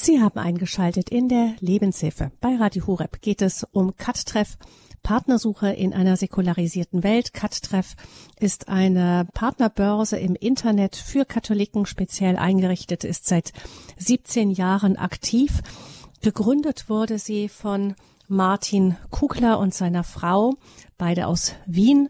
Sie 0.07 0.21
haben 0.21 0.39
eingeschaltet 0.39 1.09
in 1.09 1.27
der 1.27 1.55
Lebenshilfe. 1.59 2.31
Bei 2.39 2.55
Radio 2.55 2.87
Horeb 2.87 3.21
geht 3.21 3.41
es 3.41 3.65
um 3.71 3.93
Cut-Treff, 3.97 4.57
Partnersuche 5.03 5.69
in 5.69 5.93
einer 5.93 6.15
säkularisierten 6.15 7.03
Welt. 7.03 7.33
Cut-Treff 7.33 7.95
ist 8.39 8.69
eine 8.69 9.27
Partnerbörse 9.33 10.17
im 10.17 10.35
Internet 10.35 10.95
für 10.95 11.25
Katholiken 11.25 11.85
speziell 11.85 12.37
eingerichtet, 12.37 13.03
ist 13.03 13.27
seit 13.27 13.51
17 13.97 14.49
Jahren 14.49 14.95
aktiv. 14.95 15.61
Gegründet 16.21 16.87
wurde 16.87 17.19
sie 17.19 17.49
von 17.49 17.93
Martin 18.29 18.95
Kugler 19.09 19.59
und 19.59 19.73
seiner 19.73 20.05
Frau, 20.05 20.53
beide 20.97 21.27
aus 21.27 21.53
Wien. 21.65 22.07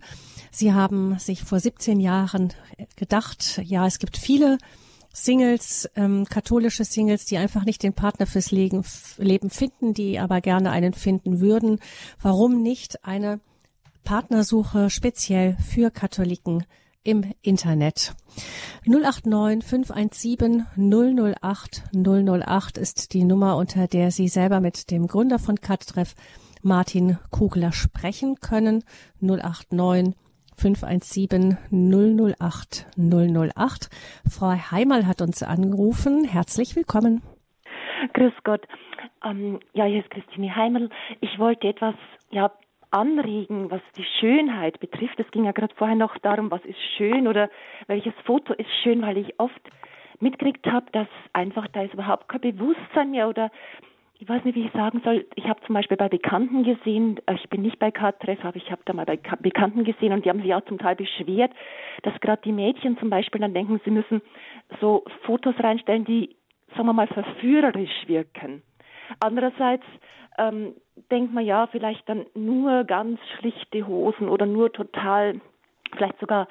Sie 0.51 0.71
haben 0.71 1.17
sich 1.17 1.41
vor 1.43 1.59
17 1.59 1.99
Jahren 1.99 2.53
gedacht, 2.95 3.59
ja, 3.63 3.87
es 3.87 3.97
gibt 3.97 4.17
viele 4.17 4.59
Singles, 5.19 5.89
ähm, 5.95 6.25
katholische 6.25 6.85
Singles, 6.85 7.25
die 7.25 7.37
einfach 7.37 7.65
nicht 7.65 7.81
den 7.81 7.93
Partner 7.93 8.27
fürs 8.27 8.51
Leben, 8.51 8.83
Leben 9.17 9.49
finden, 9.49 9.95
die 9.95 10.19
aber 10.19 10.41
gerne 10.41 10.69
einen 10.69 10.93
finden 10.93 11.41
würden. 11.41 11.79
Warum 12.21 12.61
nicht 12.61 13.03
eine 13.03 13.39
Partnersuche 14.03 14.91
speziell 14.91 15.57
für 15.57 15.89
Katholiken 15.89 16.65
im 17.03 17.33
Internet? 17.41 18.13
089 18.85 19.67
517 19.67 20.67
008 20.77 21.83
008 21.93 22.77
ist 22.77 23.13
die 23.13 23.23
Nummer, 23.23 23.57
unter 23.57 23.87
der 23.87 24.11
Sie 24.11 24.27
selber 24.27 24.59
mit 24.59 24.91
dem 24.91 25.07
Gründer 25.07 25.39
von 25.39 25.59
Kattreff 25.59 26.13
Martin 26.61 27.17
Kugler 27.31 27.71
sprechen 27.71 28.35
können. 28.39 28.83
089 29.19 30.15
517 30.57 31.57
008 31.71 32.87
008. 32.97 33.89
Frau 34.27 34.51
Heimal 34.71 35.05
hat 35.05 35.21
uns 35.21 35.43
angerufen. 35.43 36.25
Herzlich 36.25 36.75
willkommen. 36.75 37.21
Grüß 38.13 38.33
Gott. 38.43 38.67
Ähm, 39.23 39.59
ja, 39.73 39.85
hier 39.85 39.99
ist 39.99 40.09
Christine 40.09 40.55
Heimal. 40.55 40.89
Ich 41.21 41.37
wollte 41.37 41.67
etwas 41.67 41.95
ja, 42.31 42.51
anregen, 42.89 43.69
was 43.69 43.81
die 43.97 44.05
Schönheit 44.19 44.79
betrifft. 44.79 45.19
Es 45.19 45.29
ging 45.31 45.45
ja 45.45 45.51
gerade 45.51 45.75
vorher 45.75 45.95
noch 45.95 46.17
darum, 46.19 46.49
was 46.49 46.63
ist 46.65 46.79
schön 46.97 47.27
oder 47.27 47.49
welches 47.85 48.13
Foto 48.25 48.53
ist 48.53 48.69
schön, 48.83 49.01
weil 49.03 49.17
ich 49.17 49.39
oft 49.39 49.61
mitgekriegt 50.19 50.65
habe, 50.65 50.87
dass 50.91 51.07
einfach 51.33 51.67
da 51.67 51.83
ist 51.83 51.93
überhaupt 51.93 52.27
kein 52.29 52.41
Bewusstsein 52.41 53.11
mehr 53.11 53.29
oder 53.29 53.51
ich 54.19 54.27
weiß 54.27 54.43
nicht, 54.43 54.55
wie 54.55 54.65
ich 54.65 54.71
sagen 54.71 55.01
soll. 55.03 55.25
Ich 55.35 55.45
habe 55.47 55.61
zum 55.65 55.75
Beispiel 55.75 55.97
bei 55.97 56.09
Bekannten 56.09 56.63
gesehen, 56.63 57.19
äh, 57.27 57.35
ich 57.35 57.49
bin 57.49 57.61
nicht 57.61 57.79
bei 57.79 57.91
K-Treff, 57.91 58.43
aber 58.43 58.55
ich 58.55 58.71
habe 58.71 58.81
da 58.85 58.93
mal 58.93 59.05
bei 59.05 59.19
Bekannten 59.39 59.83
gesehen 59.83 60.13
und 60.13 60.25
die 60.25 60.29
haben 60.29 60.41
sich 60.41 60.53
auch 60.53 60.65
zum 60.65 60.79
Teil 60.79 60.95
beschwert, 60.95 61.51
dass 62.03 62.19
gerade 62.19 62.41
die 62.43 62.51
Mädchen 62.51 62.97
zum 62.97 63.09
Beispiel 63.09 63.41
dann 63.41 63.53
denken, 63.53 63.79
sie 63.85 63.91
müssen 63.91 64.21
so 64.81 65.03
Fotos 65.23 65.55
reinstellen, 65.59 66.05
die, 66.05 66.35
sagen 66.75 66.87
wir 66.87 66.93
mal, 66.93 67.07
verführerisch 67.07 68.07
wirken. 68.07 68.63
Andererseits 69.19 69.85
ähm, 70.37 70.73
denkt 71.11 71.33
man 71.33 71.45
ja 71.45 71.67
vielleicht 71.67 72.07
dann 72.09 72.25
nur 72.33 72.83
ganz 72.85 73.19
schlichte 73.37 73.87
Hosen 73.87 74.29
oder 74.29 74.45
nur 74.45 74.71
total, 74.73 75.39
vielleicht 75.95 76.19
sogar 76.19 76.47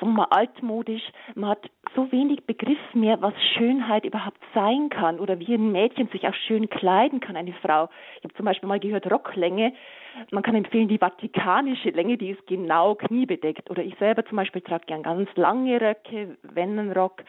sagen 0.00 0.14
wir 0.14 0.32
altmodisch. 0.32 1.02
Man 1.34 1.50
hat 1.50 1.70
so 1.94 2.10
wenig 2.10 2.44
Begriff 2.44 2.78
mehr, 2.94 3.20
was 3.22 3.34
Schönheit 3.56 4.04
überhaupt 4.04 4.40
sein 4.54 4.88
kann 4.90 5.20
oder 5.20 5.38
wie 5.38 5.54
ein 5.54 5.72
Mädchen 5.72 6.08
sich 6.08 6.26
auch 6.26 6.34
schön 6.46 6.68
kleiden 6.68 7.20
kann, 7.20 7.36
eine 7.36 7.52
Frau. 7.54 7.88
Ich 8.18 8.24
habe 8.24 8.34
zum 8.34 8.44
Beispiel 8.44 8.68
mal 8.68 8.80
gehört, 8.80 9.10
Rocklänge. 9.10 9.72
Man 10.30 10.42
kann 10.42 10.54
empfehlen, 10.54 10.88
die 10.88 10.98
vatikanische 10.98 11.90
Länge, 11.90 12.16
die 12.16 12.30
ist 12.30 12.46
genau 12.46 12.94
kniebedeckt. 12.94 13.70
Oder 13.70 13.82
ich 13.82 13.96
selber 13.98 14.24
zum 14.24 14.36
Beispiel 14.36 14.62
trage 14.62 14.86
gern 14.86 15.02
ganz 15.02 15.28
lange 15.36 15.80
Röcke, 15.80 16.36
Wennenrock. 16.42 17.22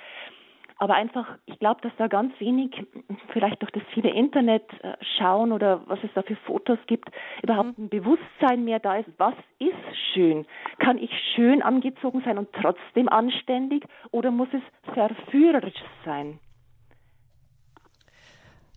Aber 0.77 0.95
einfach, 0.95 1.37
ich 1.45 1.57
glaube, 1.59 1.79
dass 1.81 1.93
da 1.97 2.07
ganz 2.07 2.37
wenig, 2.39 2.85
vielleicht 3.31 3.61
durch 3.61 3.71
das 3.71 3.83
viele 3.93 4.09
Internet 4.09 4.65
äh, 4.83 4.93
schauen 5.17 5.53
oder 5.53 5.81
was 5.87 5.99
es 6.03 6.09
da 6.13 6.21
für 6.21 6.35
Fotos 6.35 6.79
gibt, 6.87 7.09
überhaupt 7.41 7.77
ein 7.77 7.87
Bewusstsein 7.87 8.65
mehr 8.65 8.79
da 8.79 8.97
ist, 8.97 9.09
was 9.17 9.35
ist 9.59 9.97
schön? 10.13 10.45
Kann 10.79 10.97
ich 10.97 11.11
schön 11.33 11.61
angezogen 11.61 12.21
sein 12.25 12.37
und 12.37 12.49
trotzdem 12.51 13.07
anständig 13.07 13.85
oder 14.11 14.31
muss 14.31 14.49
es 14.51 14.93
verführerisch 14.93 15.81
sein? 16.03 16.39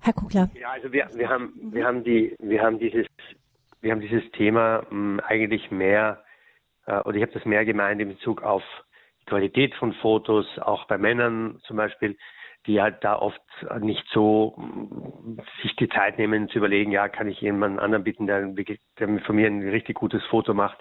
Herr 0.01 0.13
Kugler. 0.13 0.49
Ja, 0.55 0.71
also 0.71 0.93
wir, 0.93 1.09
wir 1.15 1.29
haben 1.29 1.53
wir 1.73 1.85
haben 1.85 2.05
die 2.05 2.37
wir 2.39 2.63
haben 2.63 2.79
dieses 2.79 3.07
wir 3.81 3.91
haben 3.91 4.01
dieses 4.01 4.31
Thema 4.33 4.83
mh, 4.83 4.91
hm, 4.91 5.21
eigentlich 5.27 5.71
mehr 5.73 6.23
äh, 6.87 7.01
oder 7.01 7.17
ich 7.17 7.23
habe 7.23 7.33
das 7.33 7.45
mehr 7.45 7.65
gemeint 7.65 8.01
in 8.01 8.09
Bezug 8.09 8.43
auf 8.43 8.63
Qualität 9.29 9.75
von 9.75 9.93
Fotos, 9.95 10.47
auch 10.59 10.87
bei 10.87 10.99
Männern 10.99 11.61
zum 11.67 11.77
Beispiel, 11.77 12.17
die 12.67 12.83
halt 12.83 13.03
da 13.03 13.17
oft 13.17 13.41
nicht 13.81 14.07
so 14.11 14.57
sich 15.63 15.75
die 15.77 15.89
Zeit 15.89 16.19
nehmen 16.19 16.49
zu 16.49 16.59
überlegen, 16.59 16.93
ja, 16.93 17.09
kann 17.09 17.29
ich 17.29 17.41
jemanden 17.41 17.79
anderen 17.79 18.05
bitten, 18.05 18.27
der, 18.27 18.53
der 18.99 19.21
von 19.21 19.37
mir 19.37 19.47
ein 19.47 19.67
richtig 19.69 19.97
gutes 19.97 20.23
Foto 20.27 20.53
macht. 20.55 20.79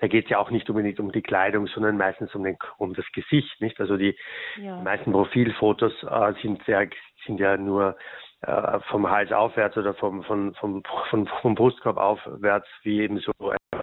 Da 0.00 0.08
geht 0.08 0.24
es 0.24 0.30
ja 0.30 0.38
auch 0.38 0.50
nicht 0.50 0.68
unbedingt 0.68 1.00
um 1.00 1.12
die 1.12 1.22
Kleidung, 1.22 1.66
sondern 1.66 1.96
meistens 1.96 2.34
um, 2.34 2.44
den, 2.44 2.58
um 2.78 2.94
das 2.94 3.06
Gesicht, 3.12 3.60
nicht? 3.60 3.80
Also 3.80 3.96
die, 3.96 4.16
ja. 4.56 4.76
die 4.78 4.84
meisten 4.84 5.12
Profilfotos 5.12 5.92
äh, 6.02 6.32
sind 6.42 6.66
ja, 6.66 6.82
sind 7.24 7.40
ja 7.40 7.56
nur 7.56 7.96
äh, 8.42 8.80
vom 8.90 9.08
Hals 9.10 9.32
aufwärts 9.32 9.76
oder 9.78 9.94
vom, 9.94 10.22
vom, 10.24 10.54
vom, 10.54 10.82
vom, 11.08 11.26
vom 11.26 11.54
Brustkorb 11.54 11.96
aufwärts, 11.96 12.68
wie 12.82 13.00
eben 13.00 13.18
so 13.18 13.32
ein 13.38 13.80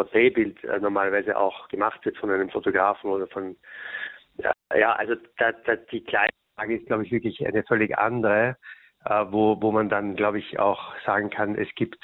Porträtbild 0.00 0.64
äh, 0.64 0.78
normalerweise 0.78 1.36
auch 1.36 1.68
gemacht 1.68 2.04
wird 2.04 2.16
von 2.16 2.30
einem 2.30 2.48
Fotografen 2.48 3.10
oder 3.10 3.26
von 3.26 3.56
ja, 4.38 4.52
ja 4.74 4.92
also 4.92 5.14
da, 5.36 5.52
da, 5.52 5.76
die 5.76 6.02
kleine 6.02 6.30
Frage 6.56 6.76
ist, 6.76 6.86
glaube 6.86 7.04
ich, 7.04 7.12
wirklich 7.12 7.46
eine 7.46 7.62
völlig 7.64 7.98
andere, 7.98 8.56
äh, 9.04 9.24
wo, 9.28 9.60
wo 9.60 9.72
man 9.72 9.90
dann, 9.90 10.16
glaube 10.16 10.38
ich, 10.38 10.58
auch 10.58 10.94
sagen 11.04 11.28
kann, 11.28 11.54
es 11.54 11.68
gibt 11.74 12.02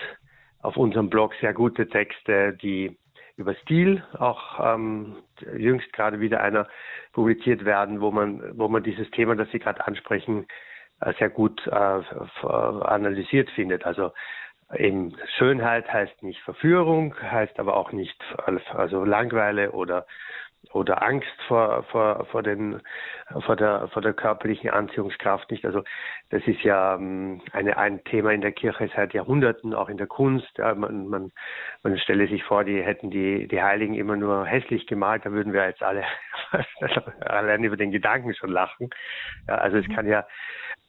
auf 0.61 0.77
unserem 0.77 1.09
Blog 1.09 1.33
sehr 1.41 1.55
gute 1.55 1.89
Texte, 1.89 2.53
die 2.61 2.99
über 3.37 3.55
Stil 3.55 4.03
auch 4.19 4.75
ähm, 4.75 5.17
jüngst 5.57 5.91
gerade 5.93 6.21
wieder 6.21 6.41
einer 6.41 6.69
publiziert 7.13 7.65
werden, 7.65 8.01
wo 8.01 8.11
man, 8.11 8.59
wo 8.59 8.69
man 8.69 8.83
dieses 8.83 9.11
Thema, 9.11 9.37
das 9.37 9.51
Sie 9.53 9.59
gerade 9.59 9.87
ansprechen, 9.87 10.47
äh, 11.01 11.15
sehr 11.19 11.31
gut 11.31 11.67
äh, 11.67 12.03
analysiert 12.47 13.51
findet. 13.51 13.85
Also 13.87 14.13
Eben 14.75 15.17
Schönheit 15.39 15.93
heißt 15.93 16.23
nicht 16.23 16.41
Verführung, 16.41 17.15
heißt 17.21 17.59
aber 17.61 17.77
auch 17.77 17.93
nicht 17.93 18.21
also 18.73 19.05
Langweile 19.05 19.71
oder 19.73 20.07
oder 20.73 21.03
Angst 21.03 21.41
vor 21.47 21.85
vor 21.85 22.27
vor 22.27 22.43
den 22.43 22.81
vor 23.45 23.57
der 23.57 23.89
vor 23.89 24.03
der 24.03 24.13
körperlichen 24.13 24.71
Anziehungskraft 24.71 25.51
nicht. 25.51 25.65
Also 25.65 25.83
das 26.31 26.43
ist 26.47 26.63
ja 26.63 26.97
ähm, 26.97 27.41
eine, 27.53 27.77
ein 27.77 28.03
Thema 28.05 28.33
in 28.33 28.41
der 28.41 28.53
Kirche 28.53 28.91
seit 28.95 29.15
Jahrhunderten, 29.15 29.75
auch 29.75 29.89
in 29.89 29.97
der 29.97 30.09
Kunst. 30.09 30.59
Man, 30.59 31.07
man, 31.09 31.33
man 31.83 31.99
stelle 31.99 32.27
sich 32.27 32.43
vor, 32.45 32.65
die 32.65 32.83
hätten 32.83 33.11
die 33.11 33.47
die 33.47 33.63
Heiligen 33.63 33.95
immer 33.95 34.17
nur 34.17 34.47
hässlich 34.47 34.87
gemalt, 34.87 35.25
da 35.25 35.31
würden 35.31 35.53
wir 35.53 35.67
jetzt 35.67 35.83
alle 35.83 36.05
allein 37.21 37.63
über 37.63 37.77
den 37.77 37.93
Gedanken 37.93 38.35
schon 38.35 38.51
lachen. 38.51 38.91
Ja, 39.47 39.57
also 39.57 39.79
es 39.79 39.89
kann 39.95 40.09
ja 40.09 40.27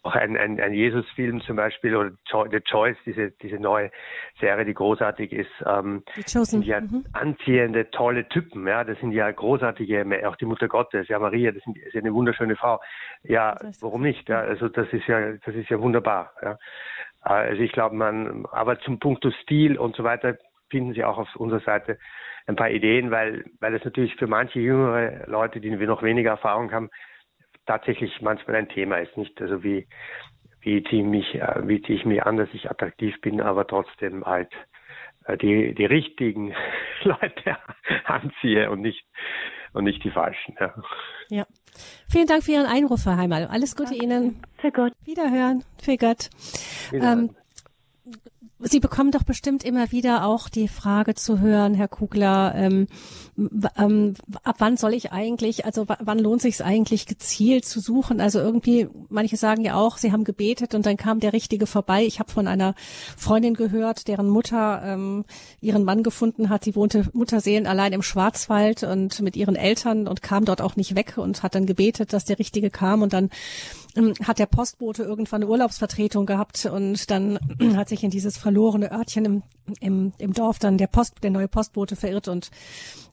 auch 0.03 0.15
ein, 0.15 0.37
ein, 0.37 0.59
ein 0.59 0.73
Jesus-Film 0.73 1.41
zum 1.41 1.55
Beispiel 1.55 1.95
oder 1.95 2.11
The 2.51 2.59
Choice, 2.61 2.97
diese, 3.05 3.31
diese 3.31 3.57
neue 3.57 3.91
Serie, 4.39 4.65
die 4.65 4.73
großartig 4.73 5.31
ist. 5.33 5.51
Ähm, 5.65 6.03
sind 6.25 6.65
ja 6.65 6.81
mhm. 6.81 7.05
anziehende, 7.13 7.89
tolle 7.91 8.27
Typen, 8.29 8.67
ja, 8.67 8.83
das 8.83 8.99
sind 8.99 9.11
ja 9.11 9.29
großartige, 9.29 10.05
auch 10.27 10.35
die 10.37 10.45
Mutter 10.45 10.67
Gottes, 10.67 11.07
ja, 11.07 11.19
Maria, 11.19 11.51
das, 11.51 11.63
sind, 11.63 11.77
ist 11.77 11.93
ja 11.93 12.01
eine 12.01 12.13
wunderschöne 12.13 12.55
Frau. 12.55 12.79
Ja, 13.23 13.53
das 13.53 13.67
heißt, 13.67 13.83
warum 13.83 14.01
nicht? 14.01 14.29
Ja, 14.29 14.39
also 14.39 14.69
das 14.69 14.87
ist 14.93 15.07
ja, 15.07 15.33
das 15.33 15.55
ist 15.55 15.69
ja 15.69 15.79
wunderbar, 15.79 16.31
ja. 16.41 16.57
Also 17.21 17.61
ich 17.61 17.73
glaube, 17.73 17.95
man, 17.95 18.45
aber 18.51 18.79
zum 18.79 18.99
Punkt 18.99 19.25
Stil 19.43 19.77
und 19.77 19.95
so 19.97 20.03
weiter 20.05 20.37
finden 20.69 20.93
Sie 20.93 21.03
auch 21.03 21.17
auf 21.17 21.35
unserer 21.35 21.59
Seite 21.59 21.97
ein 22.45 22.55
paar 22.55 22.69
Ideen, 22.69 23.11
weil, 23.11 23.43
weil 23.59 23.75
es 23.75 23.83
natürlich 23.83 24.15
für 24.15 24.27
manche 24.27 24.59
jüngere 24.59 25.27
Leute, 25.27 25.59
die 25.59 25.69
noch 25.69 26.01
weniger 26.03 26.31
Erfahrung 26.31 26.71
haben, 26.71 26.89
tatsächlich 27.67 28.21
manchmal 28.21 28.57
ein 28.57 28.69
Thema 28.69 28.97
ist, 28.97 29.15
nicht? 29.17 29.39
Also 29.41 29.63
wie, 29.63 29.87
wie 30.61 30.83
ziehe 30.83 31.03
mich, 31.03 31.35
äh, 31.35 31.67
wie 31.67 31.81
ziehe 31.81 31.99
ich 31.99 32.05
mich 32.05 32.23
an, 32.23 32.37
dass 32.37 32.49
ich 32.53 32.69
attraktiv 32.69 33.19
bin, 33.21 33.41
aber 33.41 33.67
trotzdem 33.67 34.25
halt 34.25 34.51
äh, 35.25 35.37
die, 35.37 35.75
die 35.75 35.85
richtigen 35.85 36.53
Leute 37.03 37.57
anziehe 38.05 38.69
und 38.71 38.81
nicht, 38.81 39.05
und 39.73 39.83
nicht 39.83 40.03
die 40.03 40.11
falschen. 40.11 40.55
Ja. 40.59 40.73
ja. 41.29 41.45
Vielen 42.09 42.27
Dank 42.27 42.43
für 42.43 42.51
Ihren 42.51 42.65
Einruf, 42.65 43.05
Herr 43.05 43.17
Heimal. 43.17 43.45
Alles 43.47 43.75
Gute 43.75 43.91
Danke. 43.91 44.03
Ihnen. 44.03 44.41
Für 44.57 44.71
Gott. 44.71 44.93
Wiederhören. 45.05 45.63
Für 45.81 45.97
Gott. 45.97 46.29
Wiederhören. 46.91 47.29
Ähm, 47.29 47.35
Sie 48.59 48.79
bekommen 48.79 49.11
doch 49.11 49.21
bestimmt 49.21 49.63
immer 49.63 49.91
wieder 49.91 50.25
auch 50.25 50.49
die 50.49 50.67
Frage 50.67 51.13
zu 51.13 51.39
hören, 51.39 51.75
Herr 51.75 51.87
Kugler, 51.87 52.55
ähm, 52.55 52.87
ähm, 53.77 54.15
ab 54.43 54.55
wann 54.57 54.77
soll 54.77 54.95
ich 54.95 55.11
eigentlich, 55.11 55.65
also 55.65 55.85
wann 55.87 56.17
lohnt 56.17 56.41
sich 56.41 56.55
es 56.55 56.61
eigentlich 56.61 57.05
gezielt 57.05 57.65
zu 57.65 57.79
suchen? 57.79 58.19
Also 58.19 58.39
irgendwie, 58.39 58.87
manche 59.09 59.37
sagen 59.37 59.63
ja 59.63 59.75
auch, 59.75 59.97
sie 59.97 60.11
haben 60.11 60.23
gebetet 60.23 60.73
und 60.73 60.87
dann 60.87 60.97
kam 60.97 61.19
der 61.19 61.33
Richtige 61.33 61.67
vorbei. 61.67 62.03
Ich 62.03 62.19
habe 62.19 62.31
von 62.31 62.47
einer 62.47 62.73
Freundin 63.15 63.53
gehört, 63.53 64.07
deren 64.07 64.27
Mutter 64.27 64.81
ähm, 64.83 65.25
ihren 65.61 65.83
Mann 65.83 66.01
gefunden 66.01 66.49
hat. 66.49 66.63
Sie 66.63 66.75
wohnte 66.75 67.07
Mutterseelen 67.13 67.67
allein 67.67 67.93
im 67.93 68.01
Schwarzwald 68.01 68.81
und 68.81 69.21
mit 69.21 69.35
ihren 69.35 69.55
Eltern 69.55 70.07
und 70.07 70.23
kam 70.23 70.45
dort 70.45 70.61
auch 70.61 70.75
nicht 70.75 70.95
weg 70.95 71.17
und 71.17 71.43
hat 71.43 71.53
dann 71.53 71.67
gebetet, 71.67 72.11
dass 72.11 72.25
der 72.25 72.39
Richtige 72.39 72.71
kam 72.71 73.03
und 73.03 73.13
dann 73.13 73.29
hat 74.23 74.39
der 74.39 74.45
Postbote 74.45 75.03
irgendwann 75.03 75.41
eine 75.41 75.51
Urlaubsvertretung 75.51 76.25
gehabt 76.25 76.65
und 76.65 77.09
dann 77.09 77.39
hat 77.75 77.89
sich 77.89 78.03
in 78.03 78.11
dieses 78.11 78.37
verlorene 78.37 78.91
Örtchen 78.91 79.25
im, 79.25 79.43
im, 79.79 80.13
im 80.17 80.33
Dorf 80.33 80.59
dann 80.59 80.77
der 80.77 80.87
Post, 80.87 81.15
der 81.23 81.31
neue 81.31 81.47
Postbote 81.47 81.95
verirrt 81.95 82.27
und 82.27 82.51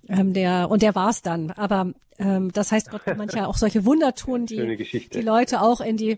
ähm, 0.08 0.34
der 0.34 0.70
und 0.70 0.82
der 0.82 0.94
war's 0.94 1.22
dann. 1.22 1.50
Aber 1.52 1.92
ähm, 2.18 2.52
das 2.52 2.72
heißt, 2.72 2.90
Gott 2.90 3.04
kann 3.04 3.16
manchmal 3.16 3.46
auch 3.46 3.56
solche 3.56 3.84
Wunder 3.84 4.14
tun, 4.14 4.46
die 4.46 5.08
die 5.12 5.20
Leute 5.20 5.62
auch 5.62 5.80
in 5.80 5.96
die 5.96 6.16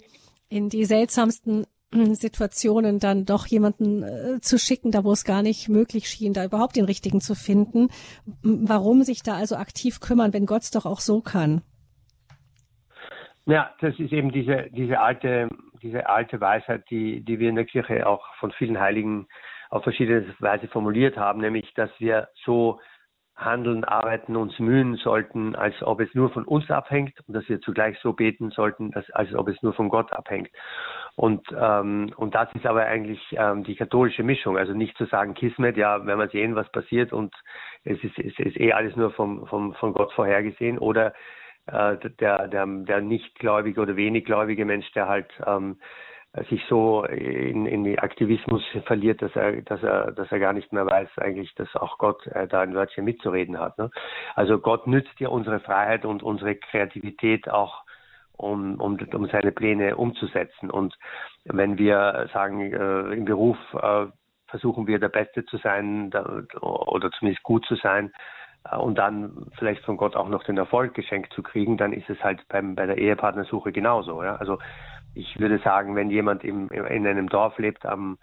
in 0.48 0.68
die 0.68 0.85
seltsamsten 0.85 1.66
äh, 1.92 2.14
Situationen 2.14 2.98
dann 2.98 3.24
doch 3.24 3.46
jemanden 3.46 4.02
äh, 4.02 4.40
zu 4.40 4.59
schicken, 4.59 4.90
da 4.90 5.05
wo 5.05 5.12
es 5.12 5.24
gar 5.24 5.42
nicht 5.42 5.68
möglich 5.68 6.09
schien, 6.09 6.33
da 6.33 6.44
überhaupt 6.44 6.76
den 6.76 6.85
richtigen 6.85 7.20
zu 7.20 7.35
finden. 7.35 7.88
Warum 8.42 9.05
sich 9.05 9.22
da 9.22 9.35
also 9.35 9.57
aktiv 9.57 10.00
kümmern, 10.00 10.33
wenn 10.33 10.46
Gott 10.46 10.62
es 10.62 10.70
doch 10.70 10.87
auch 10.87 11.00
so 11.00 11.20
kann? 11.20 11.62
Ja, 13.46 13.70
das 13.80 13.98
ist 13.98 14.12
eben 14.12 14.32
diese, 14.32 14.68
diese 14.70 15.00
alte, 15.00 15.48
diese 15.80 16.09
alte 16.09 16.40
Weisheit, 16.40 16.85
die, 16.90 17.24
die 17.24 17.38
wir 17.38 17.48
in 17.48 17.54
der 17.54 17.64
Kirche 17.64 18.06
auch 18.06 18.35
von 18.40 18.50
vielen 18.50 18.80
Heiligen 18.80 19.28
auf 19.70 19.85
verschiedene 19.85 20.35
Weise 20.40 20.66
formuliert 20.68 21.16
haben, 21.16 21.40
nämlich, 21.40 21.72
dass 21.74 21.90
wir 21.98 22.28
so 22.44 22.80
handeln, 23.37 23.85
arbeiten, 23.85 24.35
uns 24.35 24.59
mühen 24.59 24.96
sollten, 24.96 25.54
als 25.54 25.80
ob 25.82 26.00
es 26.00 26.12
nur 26.14 26.30
von 26.30 26.44
uns 26.44 26.70
abhängt 26.70 27.20
und 27.28 27.35
dass 27.35 27.48
wir 27.48 27.61
zugleich 27.61 27.98
so 28.00 28.14
beten 28.14 28.50
sollten, 28.50 28.90
dass, 28.92 29.09
als 29.11 29.32
ob 29.35 29.48
es 29.48 29.62
nur 29.62 29.74
von 29.74 29.90
Gott 29.90 30.12
abhängt. 30.12 30.48
Und, 31.16 31.46
ähm, 31.56 32.12
und 32.16 32.35
das 32.35 32.48
ist 32.54 32.66
aber 32.66 32.87
eigentlich 32.87 33.20
ähm, 33.32 33.62
die 33.62 33.76
katholische 33.76 34.22
Mischung. 34.22 34.56
Also 34.56 34.72
nicht 34.72 34.96
zu 34.96 35.04
sagen, 35.04 35.35
Kismet, 35.35 35.76
ja, 35.76 36.04
wenn 36.06 36.18
wir 36.18 36.28
sehen, 36.28 36.56
was 36.56 36.71
passiert 36.73 37.12
und 37.12 37.35
es 37.85 38.02
ist, 38.02 38.18
es 38.18 38.38
ist 38.38 38.58
eh 38.58 38.73
alles 38.73 38.96
nur 38.96 39.12
vom, 39.12 39.46
vom, 39.46 39.75
von 39.75 39.92
Gott 39.92 40.12
vorhergesehen 40.14 40.79
oder 40.79 41.12
äh, 41.67 41.96
der, 42.21 42.48
der, 42.48 42.67
der 42.67 43.00
nichtgläubige 43.00 43.81
oder 43.81 43.96
weniggläubige 43.96 44.64
Mensch, 44.64 44.90
der 44.92 45.08
halt 45.08 45.31
ähm, 45.46 45.79
sich 46.48 46.62
so 46.69 47.04
in, 47.04 47.67
in 47.67 47.98
Aktivismus 47.98 48.62
verliert, 48.85 49.23
dass 49.23 49.35
er, 49.35 49.62
dass 49.62 49.83
er, 49.83 50.12
dass 50.12 50.31
er 50.31 50.38
gar 50.38 50.52
nicht 50.52 50.73
mehr 50.73 50.87
weiß 50.87 51.08
eigentlich, 51.19 51.54
dass 51.54 51.75
auch 51.77 51.98
Gott 51.98 52.27
äh, 52.29 52.46
da 52.46 52.60
ein 52.60 52.75
Wörtchen 52.75 53.04
mitzureden 53.04 53.58
hat. 53.58 53.79
Ne? 53.79 53.90
Also 54.35 54.58
Gott 54.58 54.87
nützt 54.87 55.19
ja 55.19 55.29
unsere 55.29 55.60
Freiheit 55.60 56.04
und 56.04 56.23
unsere 56.23 56.54
Kreativität 56.56 57.48
auch, 57.48 57.83
um, 58.37 58.79
um, 58.81 58.98
um 59.14 59.27
seine 59.29 59.50
Pläne 59.50 59.96
umzusetzen. 59.96 60.71
Und 60.71 60.94
wenn 61.44 61.79
wir 61.79 62.29
sagen, 62.33 62.60
äh, 62.60 63.14
im 63.14 63.25
Beruf 63.25 63.56
äh, 63.73 64.06
versuchen 64.48 64.87
wir 64.87 64.98
der 64.98 65.08
Beste 65.08 65.44
zu 65.46 65.56
sein 65.56 66.10
da, 66.10 66.42
oder 66.60 67.10
zumindest 67.12 67.42
gut 67.42 67.64
zu 67.67 67.77
sein 67.77 68.12
und 68.73 68.96
dann 68.98 69.46
vielleicht 69.58 69.85
von 69.85 69.96
Gott 69.96 70.17
auch 70.17 70.29
noch 70.29 70.44
den 70.44 70.56
Erfolg 70.56 70.94
geschenkt 70.94 71.33
zu 71.33 71.42
kriegen, 71.42 71.77
dann 71.77 71.92
ist 71.92 72.08
es 72.10 72.23
halt 72.23 72.46
beim, 72.48 72.75
bei 72.75 72.87
der 72.87 72.98
Ehepartnersuche 72.98 73.73
genauso. 73.73 74.23
Ja? 74.23 74.37
Also 74.37 74.58
ich 75.14 75.38
würde 75.38 75.58
sagen, 75.58 75.96
wenn 75.96 76.10
jemand 76.10 76.44
im, 76.44 76.69
in 76.69 77.06
einem 77.06 77.29
Dorf 77.29 77.58
lebt 77.58 77.87
am, 77.87 78.19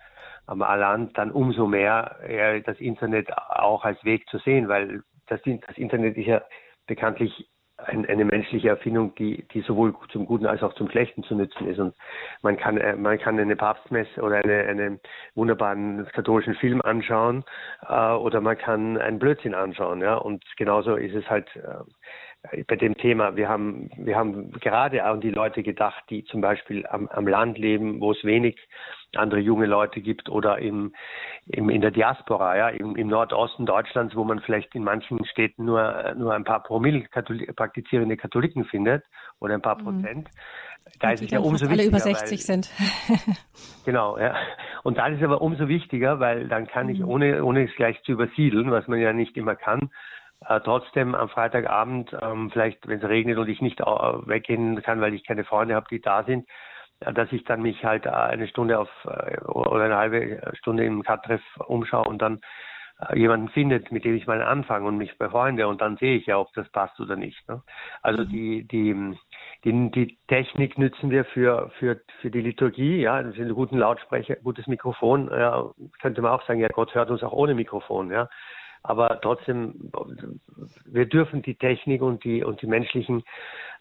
am 0.46 0.60
Land, 0.60 1.18
dann 1.18 1.32
umso 1.32 1.68
mehr 1.68 2.18
ja, 2.30 2.60
das 2.60 2.80
Internet 2.80 3.32
auch 3.38 3.86
als 3.86 4.04
Weg 4.04 4.28
zu 4.30 4.38
sehen, 4.40 4.68
weil 4.68 5.04
das, 5.28 5.42
das 5.44 5.78
Internet 5.78 6.18
ist 6.18 6.28
ja 6.28 6.42
bekanntlich 6.86 7.50
ein, 7.86 8.06
eine 8.06 8.26
menschliche 8.26 8.70
Erfindung, 8.70 9.14
die, 9.16 9.46
die 9.54 9.62
sowohl 9.62 9.94
zum 10.12 10.26
Guten 10.26 10.46
als 10.46 10.64
auch 10.64 10.74
zum 10.74 10.90
Schlechten 10.90 11.24
zu 11.24 11.36
nützen 11.36 11.68
ist. 11.68 11.80
Und 11.80 11.94
man 12.42 12.58
kann, 12.58 12.78
äh, 12.78 12.96
man 12.96 13.20
kann 13.20 13.40
eine 13.40 13.56
Papstmesse 13.56 14.22
oder 14.22 14.38
eine, 14.38 14.64
einen 14.64 15.00
wunderbaren 15.36 16.08
katholischen 16.14 16.56
Film 16.56 16.82
anschauen 16.82 17.44
äh, 17.88 18.12
oder 18.12 18.42
man 18.42 18.58
kann 18.58 18.98
einen 18.98 19.20
Blödsinn 19.20 19.54
anschauen. 19.54 20.02
Ja? 20.02 20.16
Und 20.16 20.44
genauso 20.58 20.96
ist 20.96 21.16
es 21.16 21.30
halt 21.30 21.48
äh, 21.56 21.84
bei 22.68 22.76
dem 22.76 22.98
Thema. 22.98 23.36
Wir 23.36 23.48
haben, 23.48 23.90
wir 23.98 24.16
haben 24.16 24.52
gerade 24.52 25.04
an 25.04 25.22
die 25.22 25.32
Leute 25.32 25.64
gedacht, 25.64 26.04
die 26.10 26.26
zum 26.26 26.42
Beispiel 26.42 26.86
am, 26.88 27.08
am 27.08 27.28
Land 27.28 27.58
leben, 27.58 28.02
wo 28.02 28.12
es 28.12 28.24
wenig 28.24 28.58
andere 29.16 29.40
junge 29.40 29.66
Leute 29.66 30.02
gibt 30.02 30.30
oder 30.30 30.58
im, 30.60 30.94
im, 31.48 31.70
in 31.70 31.82
der 31.82 31.92
Diaspora, 31.92 32.58
ja, 32.58 32.70
im, 32.70 32.96
im 32.96 33.08
Nordosten 33.08 33.66
Deutschlands, 33.66 34.16
wo 34.16 34.24
man 34.24 34.40
vielleicht 34.40 34.74
in 34.76 34.84
manchen 34.84 35.24
Städten 35.26 35.66
nur, 35.66 36.14
nur 36.18 36.34
ein 36.34 36.44
paar 36.44 36.64
Promille 36.64 37.02
Katholik, 37.04 37.56
praktizierende 37.56 38.18
Katholiken 38.18 38.66
findet 38.66 39.04
oder 39.40 39.54
ein 39.54 39.62
paar 39.62 39.80
mhm. 39.80 39.84
Prozent. 39.84 40.30
Da 41.00 41.10
Und 41.10 41.14
ist 41.14 41.22
es 41.24 41.32
ja 41.32 41.40
umso 41.40 41.70
wichtiger. 41.70 41.82
Alle 41.82 41.88
über 41.88 42.00
60 42.00 42.32
weil, 42.32 42.38
sind. 42.38 42.72
genau, 43.86 44.18
ja. 44.18 44.36
Und 44.84 44.98
da 44.98 45.08
ist 45.08 45.18
es 45.18 45.24
aber 45.24 45.42
umso 45.42 45.68
wichtiger, 45.68 46.20
weil 46.20 46.48
dann 46.48 46.68
kann 46.68 46.90
ich, 46.90 47.00
mhm. 47.00 47.08
ohne, 47.08 47.44
ohne 47.44 47.64
es 47.64 47.76
gleich 47.76 48.02
zu 48.04 48.14
übersiedeln, 48.14 48.70
was 48.72 48.88
man 48.88 49.00
ja 49.00 49.14
nicht 49.14 49.38
immer 49.38 49.56
kann, 49.56 49.92
äh, 50.48 50.60
trotzdem 50.62 51.16
am 51.16 51.30
Freitagabend, 51.30 52.16
ähm, 52.22 52.50
vielleicht 52.52 52.88
wenn 52.88 53.00
es 53.00 53.08
regnet 53.08 53.38
und 53.38 53.50
ich 53.50 53.62
nicht 53.62 53.80
äh, 53.80 53.86
weggehen 53.86 54.82
kann, 54.82 55.02
weil 55.02 55.14
ich 55.14 55.26
keine 55.26 55.44
Freunde 55.44 55.76
habe, 55.76 55.88
die 55.90 56.02
da 56.02 56.24
sind, 56.24 56.48
dass 57.00 57.32
ich 57.32 57.44
dann 57.44 57.62
mich 57.62 57.84
halt 57.84 58.08
eine 58.08 58.48
Stunde 58.48 58.80
auf 58.80 58.90
äh, 59.06 59.38
oder 59.46 59.86
eine 59.86 59.98
halbe 59.98 60.42
Stunde 60.56 60.86
im 60.86 61.04
Cut-Treff 61.04 61.42
umschaue 61.68 62.06
und 62.06 62.22
dann 62.22 62.40
äh, 63.10 63.18
jemanden 63.18 63.50
findet, 63.50 63.92
mit 63.92 64.06
dem 64.06 64.16
ich 64.16 64.28
mal 64.28 64.42
anfange 64.42 64.88
und 64.88 64.98
mich 64.98 65.18
befreunde 65.18 65.68
und 65.68 65.82
dann 65.82 65.98
sehe 65.98 66.16
ich 66.18 66.28
ja, 66.28 66.38
ob 66.38 66.54
das 66.54 66.70
passt 66.70 67.00
oder 67.00 67.16
nicht. 67.16 67.48
Ne? 67.50 67.62
Also 68.02 68.24
mhm. 68.24 68.30
die, 68.30 68.68
die, 68.68 69.18
die, 69.64 69.92
die 69.92 70.18
Technik 70.28 70.78
nützen 70.78 71.10
wir 71.10 71.26
für, 71.26 71.72
für, 71.80 72.02
für 72.22 72.30
die 72.30 72.42
Liturgie, 72.42 73.02
ja, 73.02 73.22
das 73.24 73.36
sind 73.36 73.54
guten 73.54 73.78
Lautsprecher, 73.78 74.36
gutes 74.38 74.68
Mikrofon, 74.68 75.30
ja, 75.32 75.72
könnte 76.02 76.22
man 76.22 76.32
auch 76.32 76.46
sagen, 76.46 76.60
ja, 76.60 76.68
Gott 76.68 76.94
hört 76.94 77.10
uns 77.10 77.24
auch 77.24 77.34
ohne 77.34 77.56
Mikrofon, 77.56 78.12
ja. 78.12 78.30
Aber 78.84 79.22
trotzdem, 79.22 79.92
wir 80.86 81.06
dürfen 81.06 81.42
die 81.42 81.56
Technik 81.56 82.02
und 82.02 82.24
die, 82.26 82.44
und 82.44 82.62
die 82.62 82.68
menschlichen 82.68 83.24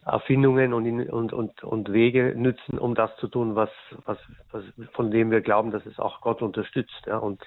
Erfindungen 0.05 0.73
und, 0.73 1.09
und, 1.11 1.33
und, 1.33 1.65
und 1.65 1.93
Wege 1.93 2.35
nützen, 2.37 2.79
um 2.79 2.95
das 2.95 3.15
zu 3.17 3.29
tun, 3.29 3.57
was, 3.57 3.71
was, 4.05 4.19
was, 4.53 4.65
von 4.93 5.11
dem 5.11 5.31
wir 5.31 5.41
glauben, 5.41 5.73
dass 5.73 5.85
es 5.87 5.99
auch 5.99 6.21
Gott 6.21 6.41
unterstützt. 6.41 7.03
Ja? 7.07 7.19
Und 7.19 7.43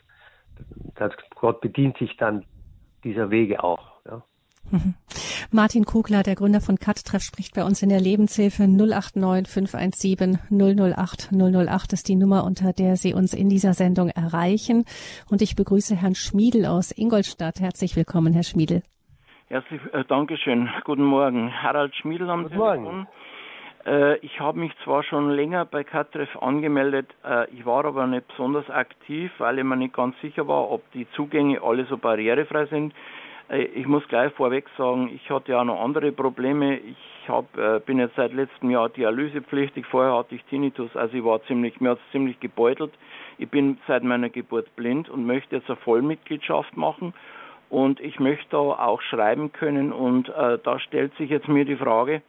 Gott 1.36 1.62
bedient 1.62 1.98
sich 1.98 2.16
dann 2.18 2.46
dieser 3.04 3.30
Wege 3.30 3.64
auch. 3.64 3.95
Mhm. 4.72 4.96
Martin 5.52 5.86
Kugler, 5.86 6.24
der 6.24 6.36
Gründer 6.36 6.62
von 6.62 6.78
CutTreff, 6.78 7.22
spricht 7.22 7.56
bei 7.56 7.64
uns 7.64 7.82
in 7.82 7.90
der 7.90 8.00
Lebenshilfe 8.00 8.68
089 8.68 9.52
517 9.52 10.40
008 10.50 11.30
008 11.32 11.94
ist 11.94 12.08
die 12.08 12.16
Nummer, 12.16 12.44
unter 12.44 12.74
der 12.74 12.96
Sie 12.96 13.14
uns 13.14 13.34
in 13.34 13.50
dieser 13.50 13.74
Sendung 13.74 14.10
erreichen. 14.10 14.86
Und 15.30 15.42
ich 15.42 15.56
begrüße 15.56 15.96
Herrn 15.96 16.16
Schmiedel 16.16 16.66
aus 16.66 16.92
Ingolstadt. 16.92 17.60
Herzlich 17.60 17.96
willkommen, 17.96 18.34
Herr 18.34 18.44
Schmiedel. 18.44 18.82
Herzlich, 19.48 19.82
äh, 19.94 20.04
Dankeschön. 20.08 20.70
Guten 20.84 21.04
Morgen. 21.04 21.52
Harald 21.54 21.96
Schmiedl 21.96 22.30
am 22.30 22.44
Guten 22.44 22.56
Telefon. 22.56 22.84
Morgen. 22.84 23.08
Äh, 23.86 24.18
ich 24.18 24.40
habe 24.40 24.60
mich 24.60 24.72
zwar 24.84 25.04
schon 25.04 25.30
länger 25.30 25.66
bei 25.66 25.84
Katreff 25.84 26.36
angemeldet, 26.42 27.08
äh, 27.24 27.50
ich 27.52 27.66
war 27.66 27.86
aber 27.86 28.08
nicht 28.08 28.28
besonders 28.28 28.68
aktiv, 28.70 29.32
weil 29.38 29.60
ich 29.60 29.64
mir 29.64 29.76
nicht 29.76 29.94
ganz 29.94 30.20
sicher 30.22 30.48
war, 30.48 30.72
ob 30.72 30.92
die 30.94 31.08
Zugänge 31.12 31.62
alle 31.62 31.86
so 31.86 31.98
barrierefrei 31.98 32.66
sind. 32.66 32.94
Äh, 33.50 33.64
ich 33.64 33.88
muss 33.88 34.08
gleich 34.08 34.34
vorweg 34.34 34.66
sagen, 34.78 35.10
ich 35.14 35.30
hatte 35.30 35.52
ja 35.52 35.64
noch 35.64 35.82
andere 35.82 36.12
Probleme. 36.12 36.78
Ich 36.78 37.30
hab, 37.30 37.58
äh, 37.58 37.80
bin 37.86 38.00
jetzt 38.00 38.16
seit 38.16 38.34
letztem 38.34 38.70
Jahr 38.70 38.90
dialysepflichtig. 38.90 39.86
Vorher 39.86 40.16
hatte 40.16 40.36
ich 40.36 40.44
Tinnitus, 40.46 40.96
also 40.96 41.16
ich 41.16 41.24
war 41.24 41.44
ziemlich, 41.44 41.80
mir 41.82 41.92
hat 41.92 42.00
es 42.06 42.12
ziemlich 42.12 42.40
gebeutelt. 42.40 42.94
Ich 43.38 43.50
bin 43.50 43.78
seit 43.88 44.04
meiner 44.04 44.30
Geburt 44.30 44.76
blind 44.76 45.10
und 45.10 45.26
möchte 45.26 45.56
jetzt 45.56 45.70
eine 45.70 45.78
Vollmitgliedschaft 45.78 46.78
machen 46.78 47.14
und 47.70 48.00
ich 48.00 48.20
möchte 48.20 48.58
auch 48.58 49.02
schreiben 49.02 49.52
können 49.52 49.92
und 49.92 50.30
äh, 50.30 50.60
da 50.64 50.80
stellt 50.80 51.16
sich 51.18 51.30
jetzt 51.30 51.48
mir 51.48 51.66
die 51.66 51.76
Frage, 51.76 52.22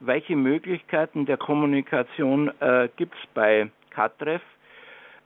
welche 0.00 0.36
Möglichkeiten 0.36 1.26
der 1.26 1.36
Kommunikation 1.36 2.50
äh, 2.60 2.88
gibt 2.96 3.14
es 3.14 3.20
bei 3.34 3.70
Katreff? 3.90 4.42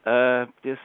Äh, 0.04 0.46
das, 0.64 0.78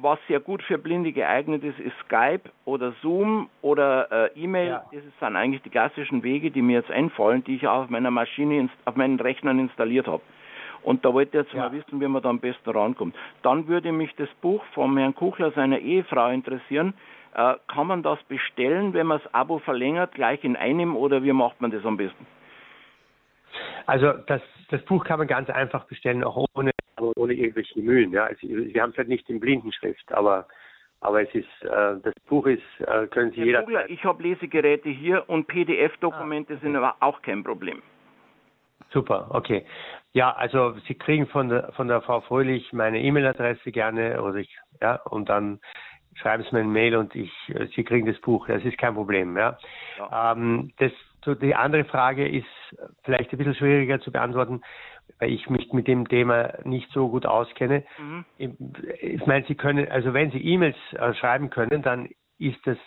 was 0.00 0.18
sehr 0.28 0.40
gut 0.40 0.62
für 0.62 0.76
Blinde 0.76 1.12
geeignet 1.12 1.64
ist, 1.64 1.78
ist 1.78 1.94
Skype 2.04 2.50
oder 2.64 2.92
Zoom 3.00 3.48
oder 3.62 4.30
äh, 4.34 4.40
E-Mail. 4.40 4.68
Ja. 4.68 4.84
Das 4.92 5.02
sind 5.20 5.36
eigentlich 5.36 5.62
die 5.62 5.70
klassischen 5.70 6.22
Wege, 6.22 6.50
die 6.50 6.62
mir 6.62 6.80
jetzt 6.80 6.90
einfallen, 6.90 7.42
die 7.44 7.56
ich 7.56 7.66
auch 7.66 7.84
auf 7.84 7.90
meiner 7.90 8.10
Maschine, 8.10 8.68
auf 8.84 8.96
meinen 8.96 9.18
Rechnern 9.18 9.58
installiert 9.58 10.06
habe. 10.06 10.22
Und 10.82 11.04
da 11.04 11.12
wollte 11.12 11.38
ich 11.38 11.44
jetzt 11.44 11.54
ja. 11.54 11.62
mal 11.62 11.72
wissen, 11.72 12.00
wie 12.00 12.06
man 12.06 12.22
da 12.22 12.28
am 12.28 12.38
besten 12.38 12.70
rankommt. 12.70 13.16
Dann 13.42 13.66
würde 13.66 13.90
mich 13.90 14.14
das 14.16 14.28
Buch 14.42 14.62
vom 14.74 14.96
Herrn 14.98 15.14
Kuchler, 15.14 15.50
seiner 15.52 15.78
Ehefrau, 15.78 16.28
interessieren. 16.28 16.94
Äh, 17.34 17.54
kann 17.68 17.86
man 17.86 18.02
das 18.02 18.22
bestellen, 18.24 18.92
wenn 18.92 19.06
man 19.06 19.18
das 19.18 19.34
Abo 19.34 19.58
verlängert, 19.58 20.12
gleich 20.14 20.44
in 20.44 20.56
einem 20.56 20.94
oder 20.94 21.22
wie 21.22 21.32
macht 21.32 21.60
man 21.60 21.70
das 21.70 21.84
am 21.84 21.96
besten? 21.96 22.26
Also 23.86 24.12
das, 24.26 24.42
das 24.70 24.82
Buch 24.84 25.04
kann 25.04 25.18
man 25.18 25.28
ganz 25.28 25.48
einfach 25.50 25.84
bestellen, 25.84 26.24
auch 26.24 26.46
ohne, 26.54 26.72
ohne 26.98 27.32
irgendwelche 27.32 27.80
Mühen. 27.80 28.12
Ja. 28.12 28.24
Also, 28.24 28.48
wir 28.48 28.82
haben 28.82 28.90
es 28.90 28.98
halt 28.98 29.08
nicht 29.08 29.28
in 29.30 29.40
Blindenschrift, 29.40 30.12
aber 30.12 30.46
aber 31.00 31.22
es 31.22 31.34
ist, 31.34 31.62
äh, 31.62 32.00
das 32.02 32.14
Buch 32.26 32.46
ist, 32.46 32.62
äh, 32.80 33.06
können 33.08 33.30
Sie 33.32 33.42
jeder. 33.42 33.88
Ich 33.88 34.02
habe 34.04 34.22
Lesegeräte 34.22 34.88
hier 34.88 35.28
und 35.28 35.46
PDF-Dokumente 35.46 36.54
ah, 36.54 36.56
okay. 36.56 36.66
sind 36.66 36.76
aber 36.76 36.96
auch 37.00 37.20
kein 37.22 37.44
Problem. 37.44 37.82
Super, 38.90 39.28
okay. 39.30 39.66
Ja, 40.12 40.32
also 40.32 40.74
Sie 40.86 40.94
kriegen 40.94 41.26
von 41.26 41.48
der 41.48 41.72
von 41.72 41.88
der 41.88 42.00
Frau 42.00 42.22
Fröhlich 42.22 42.72
meine 42.72 43.00
E-Mail-Adresse 43.02 43.70
gerne 43.70 44.22
oder 44.22 44.36
ich, 44.36 44.56
ja, 44.80 44.96
und 45.02 45.28
dann 45.28 45.60
schreiben 46.20 46.44
Sie 46.44 46.54
mir 46.54 46.62
ein 46.62 46.72
Mail 46.72 46.96
und 46.96 47.14
ich, 47.14 47.32
äh, 47.48 47.66
Sie 47.74 47.84
kriegen 47.84 48.06
das 48.06 48.18
Buch. 48.20 48.46
Das 48.46 48.64
ist 48.64 48.78
kein 48.78 48.94
Problem. 48.94 49.36
Ja. 49.36 49.58
ja. 49.98 50.32
Ähm, 50.32 50.72
das, 50.78 50.92
so 51.24 51.34
die 51.34 51.54
andere 51.54 51.84
Frage 51.84 52.28
ist 52.28 52.46
vielleicht 53.04 53.32
ein 53.32 53.38
bisschen 53.38 53.54
schwieriger 53.54 54.00
zu 54.00 54.12
beantworten, 54.12 54.62
weil 55.18 55.30
ich 55.30 55.48
mich 55.50 55.72
mit 55.72 55.88
dem 55.88 56.08
Thema 56.08 56.54
nicht 56.64 56.90
so 56.92 57.08
gut 57.08 57.26
auskenne. 57.26 57.84
Mhm. 57.98 58.24
Ich, 58.38 58.50
ich 59.00 59.26
meine, 59.26 59.44
Sie 59.46 59.54
können, 59.54 59.88
also 59.88 60.14
wenn 60.14 60.30
Sie 60.30 60.38
E-Mails 60.38 60.76
äh, 60.92 61.14
schreiben 61.14 61.50
können, 61.50 61.82
dann 61.82 62.08
ist 62.38 62.58
das 62.66 62.78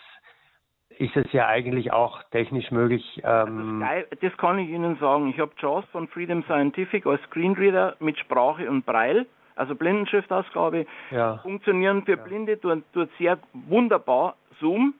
ist 0.98 1.16
es 1.16 1.32
ja 1.32 1.46
eigentlich 1.46 1.92
auch 1.92 2.22
technisch 2.24 2.70
möglich. 2.70 3.22
Ähm 3.24 3.82
also 3.82 4.06
das 4.20 4.36
kann 4.36 4.58
ich 4.58 4.68
Ihnen 4.68 4.96
sagen. 4.96 5.30
Ich 5.30 5.40
habe 5.40 5.52
JAWS 5.58 5.86
von 5.92 6.08
Freedom 6.08 6.42
Scientific 6.44 7.06
als 7.06 7.22
Screenreader 7.22 7.96
mit 8.00 8.18
Sprache 8.18 8.68
und 8.68 8.84
Braille 8.84 9.24
also 9.60 9.74
Blindenschriftausgabe, 9.74 10.86
ja. 11.10 11.36
funktionieren 11.38 12.02
für 12.04 12.16
Blinde, 12.16 12.58
tut, 12.58 12.82
tut 12.92 13.10
sehr 13.18 13.38
wunderbar. 13.52 14.36
Zoom, 14.58 14.94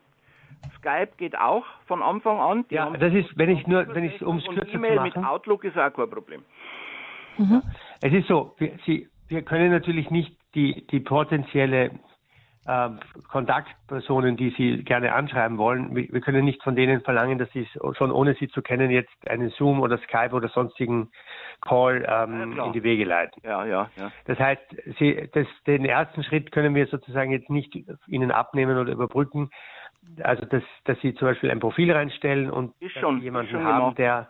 Skype 0.77 1.09
geht 1.17 1.37
auch 1.37 1.65
von 1.87 2.03
Anfang 2.03 2.39
an. 2.39 2.65
Die 2.69 2.75
ja, 2.75 2.89
das 2.91 3.13
ist, 3.13 3.35
wenn 3.37 3.49
ich 3.49 3.65
nur, 3.65 3.87
wenn 3.93 4.03
ich 4.03 4.21
ums 4.21 4.45
kürzer 4.45 4.75
E-Mail 4.75 5.01
mit 5.01 5.17
Outlook 5.17 5.63
ist 5.63 5.77
auch 5.77 5.91
kein 5.91 6.09
Problem. 6.09 6.43
Mhm. 7.37 7.63
Es 8.01 8.13
ist 8.13 8.27
so, 8.27 8.53
wir, 8.57 8.73
Sie, 8.85 9.07
wir 9.27 9.41
können 9.41 9.71
natürlich 9.71 10.11
nicht 10.11 10.37
die, 10.53 10.85
die 10.87 10.99
potenzielle 10.99 11.91
äh, 12.65 12.89
Kontaktpersonen, 13.29 14.37
die 14.37 14.51
Sie 14.51 14.83
gerne 14.83 15.13
anschreiben 15.13 15.57
wollen, 15.57 15.95
wir, 15.95 16.07
wir, 16.11 16.21
können 16.21 16.45
nicht 16.45 16.61
von 16.63 16.75
denen 16.75 17.01
verlangen, 17.01 17.39
dass 17.39 17.49
Sie 17.51 17.67
schon 17.93 18.11
ohne 18.11 18.35
Sie 18.35 18.49
zu 18.49 18.61
kennen 18.61 18.91
jetzt 18.91 19.11
einen 19.27 19.49
Zoom 19.49 19.81
oder 19.81 19.97
Skype 19.97 20.33
oder 20.33 20.47
sonstigen 20.49 21.11
Call 21.61 22.05
ähm, 22.07 22.55
ja, 22.55 22.65
in 22.65 22.73
die 22.73 22.83
Wege 22.83 23.03
leiten. 23.03 23.41
Ja, 23.43 23.65
ja, 23.65 23.89
ja. 23.95 24.11
Das 24.25 24.37
heißt, 24.37 24.61
Sie, 24.99 25.29
das, 25.33 25.47
den 25.65 25.85
ersten 25.85 26.23
Schritt 26.23 26.51
können 26.51 26.75
wir 26.75 26.85
sozusagen 26.87 27.31
jetzt 27.31 27.49
nicht 27.49 27.75
Ihnen 28.07 28.31
abnehmen 28.31 28.77
oder 28.77 28.91
überbrücken. 28.91 29.49
Also, 30.21 30.45
dass, 30.45 30.63
dass 30.85 30.99
Sie 31.01 31.13
zum 31.15 31.29
Beispiel 31.29 31.51
ein 31.51 31.59
Profil 31.59 31.91
reinstellen 31.91 32.49
und 32.49 32.73
schon, 32.99 33.21
jemanden 33.21 33.63
haben, 33.63 33.79
gemacht. 33.79 33.97
der 33.97 34.29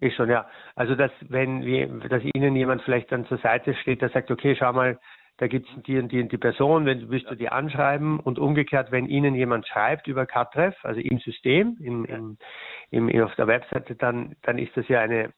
ist 0.00 0.14
schon, 0.14 0.30
ja. 0.30 0.46
Also, 0.76 0.94
dass 0.94 1.10
wenn 1.28 1.64
wir, 1.64 1.88
dass 2.08 2.22
Ihnen 2.22 2.54
jemand 2.54 2.82
vielleicht 2.82 3.10
dann 3.10 3.26
zur 3.26 3.38
Seite 3.38 3.74
steht, 3.74 4.00
der 4.00 4.10
sagt, 4.10 4.30
okay, 4.30 4.56
schau 4.56 4.72
mal, 4.72 4.98
da 5.38 5.46
gibt 5.46 5.68
es 5.68 5.82
die 5.84 5.98
und 5.98 6.10
die 6.10 6.20
und 6.20 6.32
die 6.32 6.38
Person, 6.38 6.84
wenn 6.84 7.10
willst 7.10 7.30
du 7.30 7.36
die 7.36 7.48
anschreiben 7.48 8.18
und 8.18 8.38
umgekehrt, 8.38 8.90
wenn 8.90 9.06
Ihnen 9.06 9.34
jemand 9.34 9.66
schreibt 9.66 10.08
über 10.08 10.26
Catref, 10.26 10.74
also 10.82 11.00
im 11.00 11.18
System, 11.20 11.76
im, 11.80 12.04
im, 12.04 12.38
im, 12.90 13.22
auf 13.22 13.34
der 13.36 13.46
Webseite, 13.46 13.94
dann, 13.94 14.34
dann 14.42 14.58
ist 14.58 14.76
das 14.76 14.88
ja 14.88 15.00
eine 15.00 15.32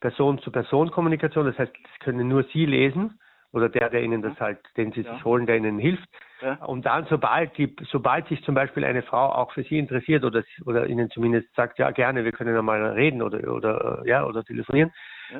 Person-zu-Person-Kommunikation. 0.00 1.46
Das 1.46 1.58
heißt, 1.58 1.72
das 1.72 1.98
können 2.00 2.28
nur 2.28 2.44
Sie 2.52 2.66
lesen 2.66 3.18
oder 3.52 3.70
der, 3.70 3.88
der 3.88 4.02
Ihnen 4.02 4.20
das 4.20 4.38
halt, 4.38 4.58
den 4.76 4.92
Sie 4.92 5.00
ja. 5.00 5.14
sich 5.14 5.24
holen, 5.24 5.46
der 5.46 5.56
Ihnen 5.56 5.78
hilft. 5.78 6.08
Ja. 6.42 6.56
Und 6.66 6.84
dann, 6.84 7.06
sobald 7.08 7.56
die, 7.56 7.74
sobald 7.90 8.28
sich 8.28 8.42
zum 8.44 8.54
Beispiel 8.54 8.84
eine 8.84 9.02
Frau 9.02 9.32
auch 9.32 9.52
für 9.52 9.62
Sie 9.62 9.78
interessiert 9.78 10.24
oder, 10.24 10.42
oder 10.66 10.88
Ihnen 10.88 11.08
zumindest 11.10 11.54
sagt, 11.54 11.78
ja 11.78 11.90
gerne, 11.90 12.24
wir 12.24 12.32
können 12.32 12.56
einmal 12.56 12.82
reden 12.90 13.22
oder, 13.22 13.50
oder, 13.50 14.02
ja, 14.04 14.26
oder 14.26 14.44
telefonieren, 14.44 14.92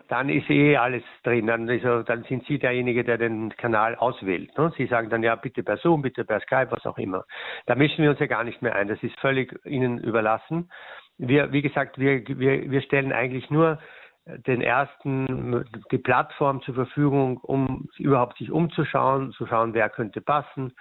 dann 0.09 0.29
ist 0.29 0.49
eh 0.51 0.77
alles 0.77 1.03
drin. 1.23 1.47
Dann, 1.47 1.69
ist, 1.69 1.85
dann 1.85 2.25
sind 2.25 2.45
Sie 2.47 2.59
derjenige, 2.59 3.05
der 3.05 3.19
den 3.19 3.51
Kanal 3.57 3.95
auswählt. 3.97 4.57
Ne? 4.59 4.73
Sie 4.77 4.87
sagen 4.87 5.11
dann, 5.11 5.23
ja, 5.23 5.35
bitte 5.35 5.63
per 5.63 5.77
Zoom, 5.77 6.03
bitte 6.03 6.25
per 6.25 6.41
Skype, 6.41 6.71
was 6.71 6.87
auch 6.87 6.99
immer. 6.99 7.25
Da 7.67 7.75
mischen 7.75 8.03
wir 8.03 8.11
uns 8.11 8.21
ja 8.21 8.27
gar 8.27 8.45
nicht 8.45 8.63
mehr 8.63 8.75
ein. 8.75 8.89
Das 8.89 9.03
ist 9.03 9.19
völlig 9.21 9.55
Ihnen 9.65 9.99
überlassen. 9.99 10.71
Wir, 11.19 11.53
wie 11.53 11.63
gesagt, 11.63 11.99
wir, 11.99 12.27
wir, 12.27 12.71
wir 12.71 12.83
stellen 12.83 13.13
eigentlich 13.13 13.51
nur 13.51 13.79
den 14.25 14.63
ersten 14.63 15.65
die 15.91 15.99
Plattform 15.99 16.63
zur 16.63 16.75
Verfügung, 16.75 17.39
um 17.39 17.89
überhaupt 17.99 18.39
sich 18.39 18.53
umzuschauen, 18.53 19.33
zu 19.33 19.47
schauen, 19.47 19.75
wer 19.75 19.89
könnte 19.91 20.21
passen. 20.21 20.73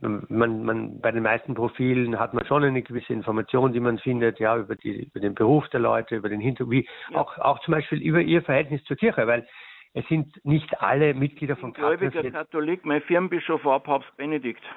Man, 0.00 0.64
man, 0.64 1.00
bei 1.00 1.12
den 1.12 1.22
meisten 1.22 1.54
Profilen 1.54 2.18
hat 2.18 2.34
man 2.34 2.44
schon 2.46 2.64
eine 2.64 2.82
gewisse 2.82 3.12
Information, 3.12 3.72
die 3.72 3.80
man 3.80 3.98
findet, 3.98 4.40
ja, 4.40 4.56
über, 4.56 4.74
die, 4.74 5.04
über 5.04 5.20
den 5.20 5.34
Beruf 5.34 5.68
der 5.68 5.80
Leute, 5.80 6.16
über 6.16 6.28
den 6.28 6.40
Hintergrund, 6.40 6.72
wie 6.72 6.88
ja. 7.10 7.20
auch, 7.20 7.38
auch 7.38 7.60
zum 7.60 7.72
Beispiel 7.72 8.00
über 8.00 8.20
ihr 8.20 8.42
Verhältnis 8.42 8.82
zur 8.84 8.96
Kirche, 8.96 9.26
weil 9.26 9.46
es 9.94 10.06
sind 10.08 10.44
nicht 10.44 10.80
alle 10.80 11.12
Mitglieder 11.12 11.56
von 11.56 11.72
Gläubiger 11.74 12.30
Katholik, 12.30 12.84
mein 12.86 13.02
Firmenbischof 13.02 13.64
war 13.64 13.80
Papst 13.80 14.16
Benedikt. 14.16 14.62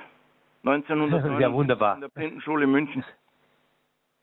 1909 0.66 1.41
ja, 1.41 1.53
wunderbar. 1.53 1.95
in 1.95 2.01
der 2.01 2.09
Blindenschule 2.09 2.68
München. 2.68 3.03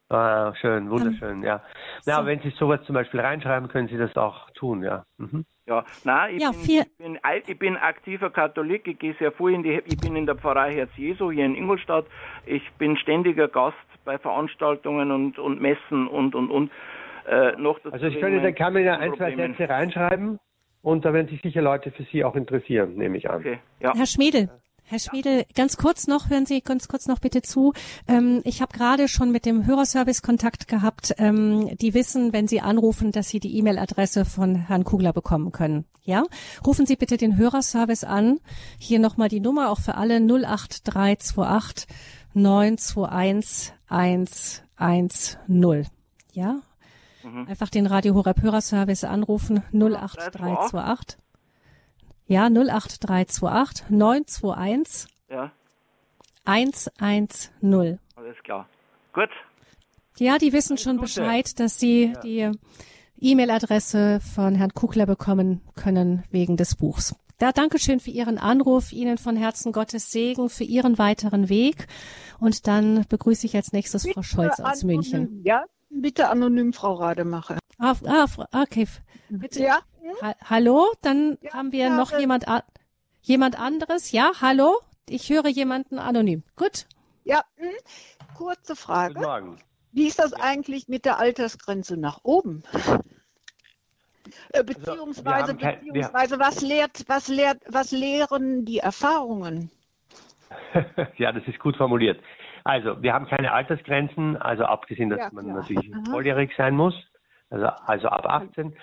Ah, 0.09 0.53
schön, 0.61 0.91
wunderschön, 0.91 1.43
ja. 1.43 1.63
Na, 2.05 2.17
so. 2.17 2.27
wenn 2.27 2.41
Sie 2.41 2.51
sowas 2.51 2.83
zum 2.85 2.95
Beispiel 2.95 3.21
reinschreiben, 3.21 3.69
können 3.69 3.89
Sie 3.89 3.97
das 3.97 4.15
auch 4.17 4.51
tun, 4.51 4.83
ja. 4.83 5.07
Mhm. 5.17 5.47
Ja, 5.67 5.85
nein, 6.03 6.35
ich, 6.37 6.43
ja, 6.43 6.51
bin, 6.51 6.61
ich, 6.61 6.97
bin, 6.99 7.19
ich 7.47 7.59
bin 7.59 7.77
aktiver 7.77 8.31
Katholik, 8.31 8.89
ich 8.89 8.99
gehe 8.99 9.15
sehr 9.21 9.31
früh 9.31 9.55
in 9.55 9.63
die, 9.63 9.81
ich 9.87 9.97
bin 9.99 10.17
in 10.17 10.27
der 10.27 10.35
Pfarrei 10.35 10.75
Herz 10.75 10.91
Jesu 10.97 11.31
hier 11.31 11.45
in 11.45 11.55
Ingolstadt. 11.55 12.07
Ich 12.47 12.69
bin 12.79 12.97
ständiger 12.97 13.47
Gast 13.47 13.77
bei 14.05 14.19
Veranstaltungen 14.19 15.13
und, 15.13 15.39
und 15.39 15.61
Messen 15.61 16.09
und, 16.09 16.35
und, 16.35 16.51
und. 16.51 16.71
Äh, 17.29 17.53
noch 17.53 17.79
also 17.85 18.07
ich 18.07 18.19
könnte, 18.19 18.41
da 18.41 18.51
kann 18.51 18.73
man 18.73 18.83
ja 18.83 18.99
ein, 18.99 19.15
zwei 19.15 19.37
Sätze 19.37 19.69
reinschreiben 19.69 20.41
und 20.83 21.05
da 21.05 21.13
werden 21.13 21.29
sich 21.29 21.41
sicher 21.41 21.63
Leute 21.63 21.93
für 21.93 22.03
Sie 22.05 22.25
auch 22.25 22.35
interessieren, 22.35 22.97
nehme 22.97 23.17
ich 23.17 23.31
an. 23.31 23.41
Okay, 23.41 23.61
ja. 23.79 23.93
Herr 23.95 24.07
Schmiedel, 24.07 24.51
Herr 24.85 24.99
Schmiedel, 24.99 25.47
ganz 25.55 25.77
kurz 25.77 26.07
noch, 26.07 26.29
hören 26.29 26.45
Sie 26.45 26.61
ganz 26.61 26.87
kurz 26.87 27.07
noch 27.07 27.19
bitte 27.19 27.41
zu. 27.41 27.73
Ähm, 28.07 28.43
ich 28.45 28.61
habe 28.61 28.77
gerade 28.77 29.09
schon 29.09 29.31
mit 29.31 29.47
dem 29.47 29.67
Hörerservice 29.67 30.23
Kontakt 30.23 30.69
gehabt. 30.69 31.15
Ähm, 31.19 31.77
die 31.79 31.95
wissen, 31.95 32.33
wenn 32.33 32.47
Sie 32.47 32.61
anrufen, 32.61 33.11
dass 33.11 33.29
Sie 33.29 33.41
die 33.41 33.57
E-Mail-Adresse 33.57 34.25
von 34.25 34.55
Herrn 34.55 34.85
Kugler 34.85 35.13
bekommen 35.13 35.53
können. 35.53 35.87
Ja, 36.05 36.25
rufen 36.67 36.85
Sie 36.85 36.97
bitte 36.97 37.17
den 37.17 37.37
Hörerservice 37.37 38.05
an. 38.05 38.41
Hier 38.79 38.99
nochmal 38.99 39.29
die 39.29 39.41
Nummer 39.41 39.71
auch 39.71 39.81
für 39.81 39.95
alle 39.95 40.17
08328 40.17 41.87
921 42.35 43.73
110. 43.87 45.87
Ja, 46.33 46.61
mhm. 47.23 47.47
einfach 47.47 47.69
den 47.69 47.87
Radio 47.87 48.15
Horeb 48.15 48.43
Hörerservice 48.43 49.05
anrufen 49.05 49.63
08328 49.73 51.22
ja, 52.33 52.47
08328 52.47 53.91
921 53.91 55.09
ja. 55.29 55.53
110. 56.45 57.99
Alles 58.17 58.37
klar. 58.43 58.69
Gut. 59.13 59.31
Ja, 60.19 60.39
die 60.39 60.53
wissen 60.53 60.79
schon 60.79 60.99
Bescheid, 60.99 61.59
dass 61.59 61.79
sie 61.79 62.13
ja. 62.15 62.21
die 62.21 62.51
E-Mail-Adresse 63.21 64.21
von 64.21 64.55
Herrn 64.55 64.75
Kugler 64.75 65.07
bekommen 65.07 65.63
können 65.75 66.25
wegen 66.31 66.57
des 66.57 66.77
Buchs. 66.77 67.15
Da 67.39 67.53
Dankeschön 67.53 67.99
für 67.99 68.11
Ihren 68.11 68.39
Anruf, 68.39 68.93
Ihnen 68.93 69.19
von 69.19 69.37
Herzen 69.37 69.73
Gottes 69.73 70.11
Segen 70.11 70.49
für 70.49 70.65
Ihren 70.65 70.99
weiteren 70.99 71.49
Weg. 71.49 71.87
Und 72.39 72.67
dann 72.67 73.05
begrüße 73.09 73.47
ich 73.47 73.57
als 73.57 73.73
nächstes 73.73 74.05
bitte 74.05 74.15
Frau 74.15 74.23
Scholz 74.23 74.61
aus 74.61 74.83
anonym, 74.83 74.87
München. 74.87 75.41
Ja, 75.45 75.65
bitte 75.91 76.29
anonym, 76.29 76.73
Frau 76.73 76.95
Rademacher. 76.95 77.59
Ah, 77.79 77.95
ah, 78.07 78.27
okay. 78.63 78.87
Bitte. 79.29 79.63
Ja. 79.63 79.81
Ha 80.21 80.35
hallo, 80.45 80.87
dann 81.03 81.39
ja, 81.41 81.53
haben 81.53 81.73
wir 81.73 81.87
ja, 81.87 81.97
noch 81.97 82.19
jemand, 82.19 82.45
jemand 83.23 83.59
anderes. 83.59 84.13
Ja, 84.13 84.33
hallo, 84.41 84.81
ich 85.09 85.31
höre 85.31 85.49
jemanden 85.49 85.99
anonym. 85.99 86.43
Gut. 86.57 86.87
Ja, 87.25 87.43
mh. 87.57 87.67
Hm. 87.67 87.75
kurze 88.37 88.77
Frage. 88.77 89.15
Guten 89.15 89.27
Morgen. 89.27 89.57
Wie 89.93 90.07
ist 90.07 90.19
das 90.19 90.33
eigentlich 90.33 90.89
mit 90.89 91.05
der 91.05 91.19
Altersgrenze 91.19 91.97
nach 91.97 92.21
oben? 92.23 92.63
Äh, 94.53 94.65
beziehungsweise, 94.65 95.35
also, 95.35 95.57
kein, 95.57 95.81
beziehungsweise 95.81 96.39
was 96.39 96.63
lehrt, 96.63 97.05
was 97.09 97.29
lehrt, 97.29 97.63
was 97.69 97.93
lehren 97.93 98.65
die 98.65 98.79
Erfahrungen? 98.79 99.71
ja, 101.19 101.33
das 101.33 101.47
ist 101.47 101.59
gut 101.59 101.77
formuliert. 101.77 102.21
Also, 102.65 103.03
wir 103.03 103.13
haben 103.13 103.27
keine 103.27 103.53
Altersgrenzen, 103.53 104.37
also 104.37 104.65
abgesehen, 104.65 105.11
dass 105.11 105.19
ja, 105.19 105.29
man 105.33 105.47
natürlich 105.49 105.93
Aha. 105.95 106.11
volljährig 106.11 106.53
sein 106.57 106.75
muss 106.75 106.95
also, 107.53 107.67
also 107.87 108.09
ab 108.09 108.27
18. 108.27 108.75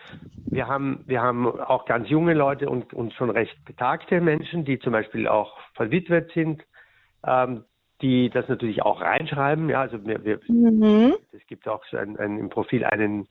Wir 0.46 0.68
haben, 0.68 1.04
wir 1.08 1.22
haben 1.22 1.48
auch 1.48 1.86
ganz 1.86 2.08
junge 2.08 2.34
Leute 2.36 2.70
und, 2.70 2.94
und 2.94 3.14
schon 3.14 3.32
recht 3.32 3.58
betagte 3.66 4.22
Menschen, 4.22 4.64
die 4.64 4.78
zum 4.80 4.94
Beispiel 4.94 5.28
auch 5.28 5.58
verwitwet 5.74 6.32
sind, 6.34 6.64
ähm, 7.26 7.66
die 8.02 8.30
das 8.30 8.48
natürlich 8.48 8.84
auch 8.84 9.02
reinschreiben. 9.02 9.70
Ja, 9.70 9.82
also 9.82 10.06
wir, 10.06 10.24
wir, 10.24 10.40
mhm. 10.48 11.16
es 11.32 11.46
gibt 11.48 11.68
auch 11.68 11.84
so 11.90 11.98
ein, 11.98 12.18
ein, 12.18 12.38
im 12.38 12.50
Profil 12.50 12.86
einen, 12.86 13.28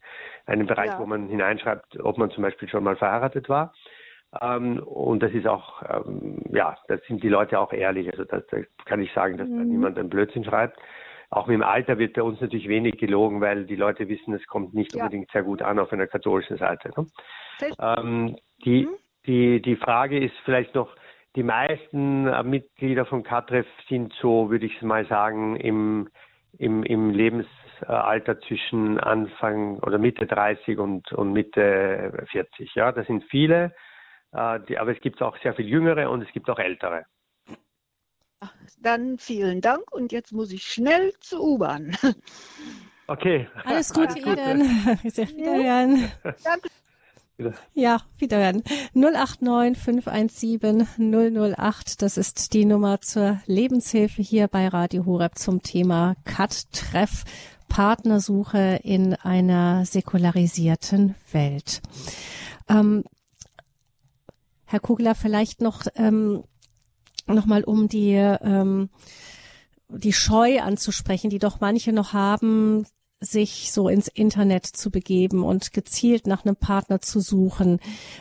einen 0.46 0.66
Bereich, 0.66 0.90
ja. 0.90 0.98
wo 0.98 1.06
man 1.06 1.28
hineinschreibt, 1.28 2.00
ob 2.00 2.18
man 2.18 2.30
zum 2.30 2.42
Beispiel 2.42 2.68
schon 2.68 2.82
mal 2.82 2.96
verheiratet 2.96 3.48
war. 3.48 3.72
Ähm, 4.42 4.80
und 4.80 5.22
das 5.22 5.32
ist 5.32 5.46
auch, 5.46 5.82
ähm, 5.88 6.42
ja, 6.50 6.76
da 6.88 6.98
sind 7.06 7.22
die 7.22 7.28
Leute 7.28 7.60
auch 7.60 7.72
ehrlich. 7.72 8.10
Also 8.10 8.24
da 8.24 8.42
kann 8.84 9.00
ich 9.00 9.12
sagen, 9.12 9.38
dass 9.38 9.48
mhm. 9.48 9.56
da 9.56 9.64
niemand 9.64 9.98
einen 9.98 10.10
Blödsinn 10.10 10.44
schreibt. 10.44 10.78
Auch 11.30 11.46
mit 11.46 11.54
dem 11.54 11.62
Alter 11.62 11.98
wird 11.98 12.14
bei 12.14 12.22
uns 12.22 12.40
natürlich 12.40 12.68
wenig 12.68 12.96
gelogen, 12.96 13.40
weil 13.40 13.66
die 13.66 13.76
Leute 13.76 14.08
wissen, 14.08 14.32
es 14.32 14.46
kommt 14.46 14.72
nicht 14.72 14.94
ja. 14.94 15.04
unbedingt 15.04 15.30
sehr 15.30 15.42
gut 15.42 15.60
an 15.60 15.78
auf 15.78 15.92
einer 15.92 16.06
katholischen 16.06 16.56
Seite. 16.56 16.90
Ne? 16.96 17.06
Ähm, 17.78 18.36
die, 18.64 18.86
mhm. 18.86 18.96
die, 19.26 19.60
die 19.60 19.76
Frage 19.76 20.18
ist 20.18 20.34
vielleicht 20.44 20.74
noch, 20.74 20.94
die 21.36 21.42
meisten 21.42 22.26
äh, 22.26 22.42
Mitglieder 22.42 23.04
von 23.04 23.22
Katref 23.22 23.66
sind 23.88 24.14
so, 24.22 24.50
würde 24.50 24.66
ich 24.66 24.80
mal 24.80 25.06
sagen, 25.06 25.56
im, 25.56 26.08
im, 26.56 26.82
im 26.82 27.10
Lebensalter 27.10 28.40
zwischen 28.40 28.98
Anfang 28.98 29.78
oder 29.80 29.98
Mitte 29.98 30.26
30 30.26 30.78
und, 30.78 31.12
und 31.12 31.34
Mitte 31.34 32.26
40. 32.30 32.74
Ja, 32.74 32.90
das 32.90 33.06
sind 33.06 33.24
viele, 33.24 33.74
äh, 34.32 34.60
die, 34.66 34.78
aber 34.78 34.92
es 34.92 35.00
gibt 35.00 35.20
auch 35.22 35.36
sehr 35.42 35.52
viel 35.52 35.68
Jüngere 35.68 36.10
und 36.10 36.22
es 36.22 36.32
gibt 36.32 36.48
auch 36.48 36.58
Ältere. 36.58 37.04
Dann 38.80 39.18
vielen 39.18 39.60
Dank 39.60 39.90
und 39.92 40.12
jetzt 40.12 40.32
muss 40.32 40.52
ich 40.52 40.62
schnell 40.64 41.12
zur 41.20 41.40
U-Bahn. 41.42 41.96
Okay. 43.06 43.48
Alles 43.64 43.92
Gute, 43.92 44.08
Alles 44.10 44.22
Gute. 44.24 44.40
Ihnen. 44.40 45.02
Wiederhören. 45.02 46.12
Danke. 46.44 46.68
Ja, 47.72 48.00
wiederhören. 48.18 48.64
089 48.94 49.78
517 49.78 51.54
008, 51.56 52.02
das 52.02 52.16
ist 52.16 52.52
die 52.52 52.64
Nummer 52.64 53.00
zur 53.00 53.40
Lebenshilfe 53.46 54.22
hier 54.22 54.48
bei 54.48 54.66
Radio 54.66 55.06
Horeb 55.06 55.38
zum 55.38 55.62
Thema 55.62 56.16
Cut-Treff, 56.24 57.24
Partnersuche 57.68 58.80
in 58.82 59.14
einer 59.14 59.84
säkularisierten 59.84 61.14
Welt. 61.30 61.80
Ähm, 62.68 63.04
Herr 64.64 64.80
Kugler, 64.80 65.14
vielleicht 65.14 65.60
noch 65.60 65.86
ähm, 65.94 66.42
nochmal 67.34 67.64
um 67.64 67.88
die, 67.88 68.14
ähm, 68.14 68.90
die 69.88 70.12
Scheu 70.12 70.60
anzusprechen, 70.60 71.30
die 71.30 71.38
doch 71.38 71.60
manche 71.60 71.92
noch 71.92 72.12
haben, 72.12 72.86
sich 73.20 73.72
so 73.72 73.88
ins 73.88 74.08
Internet 74.08 74.66
zu 74.66 74.90
begeben 74.90 75.42
und 75.42 75.72
gezielt 75.72 76.26
nach 76.26 76.44
einem 76.44 76.56
Partner 76.56 77.00
zu 77.00 77.20
suchen. 77.20 77.80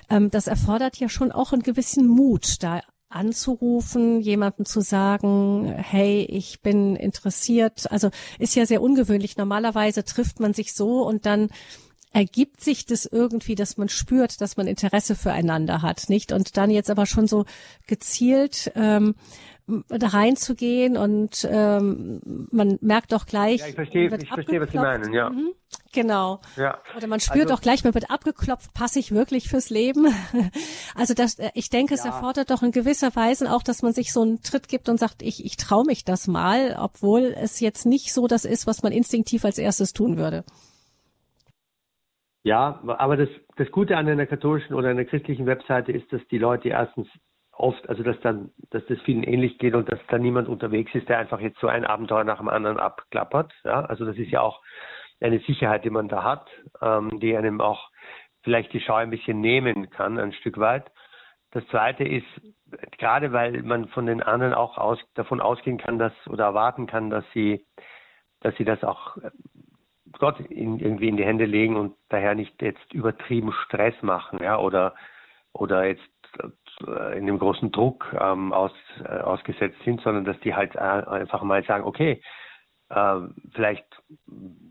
Ähm, 0.09 0.31
das 0.31 0.47
erfordert 0.47 0.97
ja 0.97 1.09
schon 1.09 1.31
auch 1.31 1.53
einen 1.53 1.63
gewissen 1.63 2.07
Mut, 2.07 2.63
da 2.63 2.81
anzurufen, 3.09 4.19
jemandem 4.19 4.65
zu 4.65 4.81
sagen, 4.81 5.73
hey, 5.77 6.25
ich 6.29 6.61
bin 6.61 6.95
interessiert. 6.95 7.89
Also 7.91 8.09
ist 8.37 8.55
ja 8.55 8.65
sehr 8.65 8.81
ungewöhnlich. 8.81 9.37
Normalerweise 9.37 10.03
trifft 10.03 10.39
man 10.39 10.53
sich 10.53 10.73
so 10.73 11.05
und 11.07 11.25
dann 11.25 11.49
ergibt 12.18 12.61
sich 12.61 12.88
das 12.88 13.05
irgendwie, 13.05 13.53
dass 13.53 13.78
man 13.78 13.89
spürt, 13.89 14.41
dass 14.41 14.57
man 14.57 14.65
Interesse 14.65 15.13
füreinander 15.13 15.84
hat, 15.84 16.09
nicht? 16.09 16.32
Und 16.32 16.57
dann 16.57 16.72
jetzt 16.72 16.89
aber 16.89 17.05
schon 17.05 17.28
so 17.28 17.45
gezielt 17.86 18.72
ähm, 18.74 19.13
da 19.88 20.07
reinzugehen 20.07 20.97
und 20.97 21.47
ähm, 21.47 22.47
man 22.51 22.80
merkt 22.82 23.13
auch 23.13 23.28
gleich. 23.28 23.59
Ja, 23.59 23.68
ich 23.68 23.76
verstehe, 23.76 24.18
ich 24.20 24.30
verstehe, 24.30 24.59
was 24.59 24.72
Sie 24.72 24.78
meinen, 24.78 25.13
ja. 25.13 25.30
Mhm, 25.30 25.53
genau. 25.91 26.41
Ja. 26.55 26.80
Oder 26.95 27.05
man 27.05 27.20
spürt 27.20 27.51
also, 27.51 27.53
auch 27.53 27.61
gleich, 27.61 27.84
man 27.84 27.93
wird 27.93 28.09
abgeklopft, 28.09 28.74
passe 28.74 28.97
ich 28.97 29.11
wirklich 29.11 29.47
fürs 29.47 29.70
Leben? 29.70 30.07
also 30.95 31.13
das, 31.13 31.38
äh, 31.38 31.51
ich 31.53 31.70
denke, 31.70 31.93
es 31.93 32.03
ja. 32.03 32.13
erfordert 32.13 32.49
doch 32.49 32.63
in 32.63 32.72
gewisser 32.72 33.15
Weise 33.15 33.53
auch, 33.53 33.61
dass 33.61 33.84
man 33.84 33.93
sich 33.93 34.11
so 34.11 34.24
einen 34.24 34.41
Tritt 34.41 34.70
gibt 34.70 34.89
und 34.89 34.99
sagt, 34.99 35.22
ich, 35.22 35.45
ich 35.45 35.55
traue 35.57 35.86
mich 35.86 36.03
das 36.03 36.26
mal, 36.26 36.78
obwohl 36.80 37.36
es 37.39 37.59
jetzt 37.59 37.86
nicht 37.86 38.11
so 38.11 38.26
das 38.26 38.43
ist, 38.43 38.65
was 38.65 38.82
man 38.82 38.91
instinktiv 38.91 39.45
als 39.45 39.59
erstes 39.59 39.93
tun 39.93 40.18
würde. 40.18 40.45
Ja, 42.47 42.79
aber 42.85 43.17
das, 43.17 43.27
das 43.57 43.69
Gute 43.71 43.97
an 43.97 44.07
einer 44.07 44.25
katholischen 44.25 44.73
oder 44.73 44.87
einer 44.87 45.03
christlichen 45.03 45.45
Webseite 45.45 45.91
ist, 45.91 46.13
dass 46.13 46.25
die 46.29 46.37
Leute 46.37 46.69
erstens 46.69 47.09
oft, 47.51 47.89
also 47.89 48.03
dass 48.03 48.17
dann, 48.21 48.51
dass 48.69 48.85
das 48.85 49.01
vielen 49.01 49.23
ähnlich 49.23 49.57
geht 49.57 49.75
und 49.75 49.91
dass 49.91 49.99
da 50.07 50.17
niemand 50.17 50.47
unterwegs 50.47 50.95
ist, 50.95 51.09
der 51.09 51.19
einfach 51.19 51.41
jetzt 51.41 51.59
so 51.59 51.67
ein 51.67 51.83
Abenteuer 51.83 52.23
nach 52.23 52.37
dem 52.37 52.47
anderen 52.47 52.79
abklappert. 52.79 53.51
Ja, 53.65 53.81
also 53.81 54.05
das 54.05 54.15
ist 54.15 54.31
ja 54.31 54.39
auch 54.39 54.61
eine 55.19 55.39
Sicherheit, 55.39 55.83
die 55.83 55.89
man 55.89 56.07
da 56.07 56.23
hat, 56.23 56.47
ähm, 56.81 57.19
die 57.19 57.35
einem 57.35 57.59
auch 57.59 57.89
vielleicht 58.43 58.71
die 58.71 58.79
Schau 58.79 58.95
ein 58.95 59.09
bisschen 59.09 59.41
nehmen 59.41 59.89
kann, 59.89 60.17
ein 60.17 60.31
Stück 60.31 60.57
weit. 60.57 60.89
Das 61.51 61.67
zweite 61.67 62.05
ist, 62.05 62.27
gerade 62.97 63.33
weil 63.33 63.61
man 63.61 63.89
von 63.89 64.05
den 64.05 64.23
anderen 64.23 64.53
auch 64.53 64.77
aus, 64.77 64.99
davon 65.15 65.41
ausgehen 65.41 65.79
kann, 65.79 65.99
dass 65.99 66.13
oder 66.27 66.45
erwarten 66.45 66.87
kann, 66.87 67.09
dass 67.09 67.25
sie, 67.33 67.65
dass 68.39 68.55
sie 68.55 68.63
das 68.63 68.85
auch 68.85 69.17
Gott 70.19 70.39
in, 70.39 70.79
irgendwie 70.79 71.09
in 71.09 71.17
die 71.17 71.25
Hände 71.25 71.45
legen 71.45 71.75
und 71.75 71.95
daher 72.09 72.35
nicht 72.35 72.61
jetzt 72.61 72.93
übertrieben 72.93 73.51
Stress 73.65 73.95
machen, 74.01 74.39
ja, 74.41 74.57
oder 74.57 74.93
oder 75.53 75.85
jetzt 75.85 76.01
äh, 76.85 77.17
in 77.17 77.25
dem 77.25 77.39
großen 77.39 77.71
Druck 77.71 78.15
ähm, 78.19 78.53
aus, 78.53 78.71
äh, 79.03 79.19
ausgesetzt 79.19 79.77
sind, 79.83 80.01
sondern 80.01 80.25
dass 80.25 80.39
die 80.41 80.53
halt 80.53 80.75
äh, 80.75 80.79
einfach 80.79 81.41
mal 81.43 81.63
sagen, 81.63 81.83
okay, 81.83 82.21
äh, 82.89 83.19
vielleicht 83.53 83.85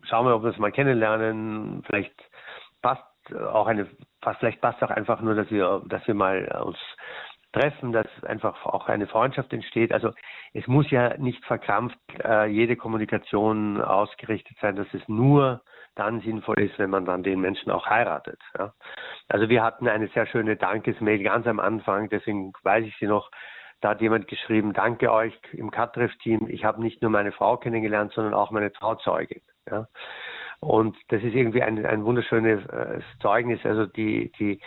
schauen 0.02 0.26
wir, 0.26 0.36
ob 0.36 0.42
wir 0.42 0.50
es 0.50 0.58
mal 0.58 0.72
kennenlernen, 0.72 1.82
vielleicht 1.86 2.14
passt 2.82 3.02
auch 3.34 3.66
eine, 3.66 3.88
vielleicht 4.38 4.60
passt 4.60 4.82
auch 4.82 4.90
einfach 4.90 5.20
nur, 5.20 5.34
dass 5.34 5.50
wir, 5.50 5.82
dass 5.86 6.06
wir 6.06 6.14
mal 6.14 6.46
uns 6.64 6.78
treffen, 7.56 7.92
dass 7.92 8.06
einfach 8.24 8.66
auch 8.66 8.88
eine 8.88 9.06
Freundschaft 9.06 9.52
entsteht. 9.52 9.92
Also 9.92 10.10
es 10.52 10.66
muss 10.66 10.90
ja 10.90 11.16
nicht 11.16 11.44
verkrampft 11.44 11.98
äh, 12.22 12.46
jede 12.46 12.76
Kommunikation 12.76 13.80
ausgerichtet 13.80 14.56
sein, 14.60 14.76
dass 14.76 14.86
es 14.92 15.06
nur 15.08 15.62
dann 15.94 16.20
sinnvoll 16.20 16.60
ist, 16.60 16.78
wenn 16.78 16.90
man 16.90 17.06
dann 17.06 17.22
den 17.22 17.40
Menschen 17.40 17.70
auch 17.70 17.86
heiratet. 17.86 18.40
Ja. 18.58 18.74
Also 19.28 19.48
wir 19.48 19.62
hatten 19.62 19.88
eine 19.88 20.08
sehr 20.08 20.26
schöne 20.26 20.56
Dankesmail 20.56 21.22
ganz 21.22 21.46
am 21.46 21.58
Anfang, 21.58 22.10
deswegen 22.10 22.52
weiß 22.62 22.84
ich 22.84 22.96
sie 22.98 23.06
noch. 23.06 23.30
Da 23.80 23.90
hat 23.90 24.00
jemand 24.00 24.26
geschrieben, 24.26 24.72
danke 24.72 25.12
euch 25.12 25.38
im 25.52 25.70
Katref-Team. 25.70 26.48
Ich 26.48 26.64
habe 26.64 26.82
nicht 26.82 27.02
nur 27.02 27.10
meine 27.10 27.32
Frau 27.32 27.58
kennengelernt, 27.58 28.12
sondern 28.12 28.32
auch 28.32 28.50
meine 28.50 28.72
Trauzeugin. 28.72 29.42
Ja. 29.70 29.86
Und 30.60 30.96
das 31.08 31.22
ist 31.22 31.34
irgendwie 31.34 31.62
ein, 31.62 31.84
ein 31.84 32.04
wunderschönes 32.04 32.64
äh, 32.66 33.00
Zeugnis. 33.20 33.60
Also 33.64 33.86
die, 33.86 34.32
die, 34.38 34.60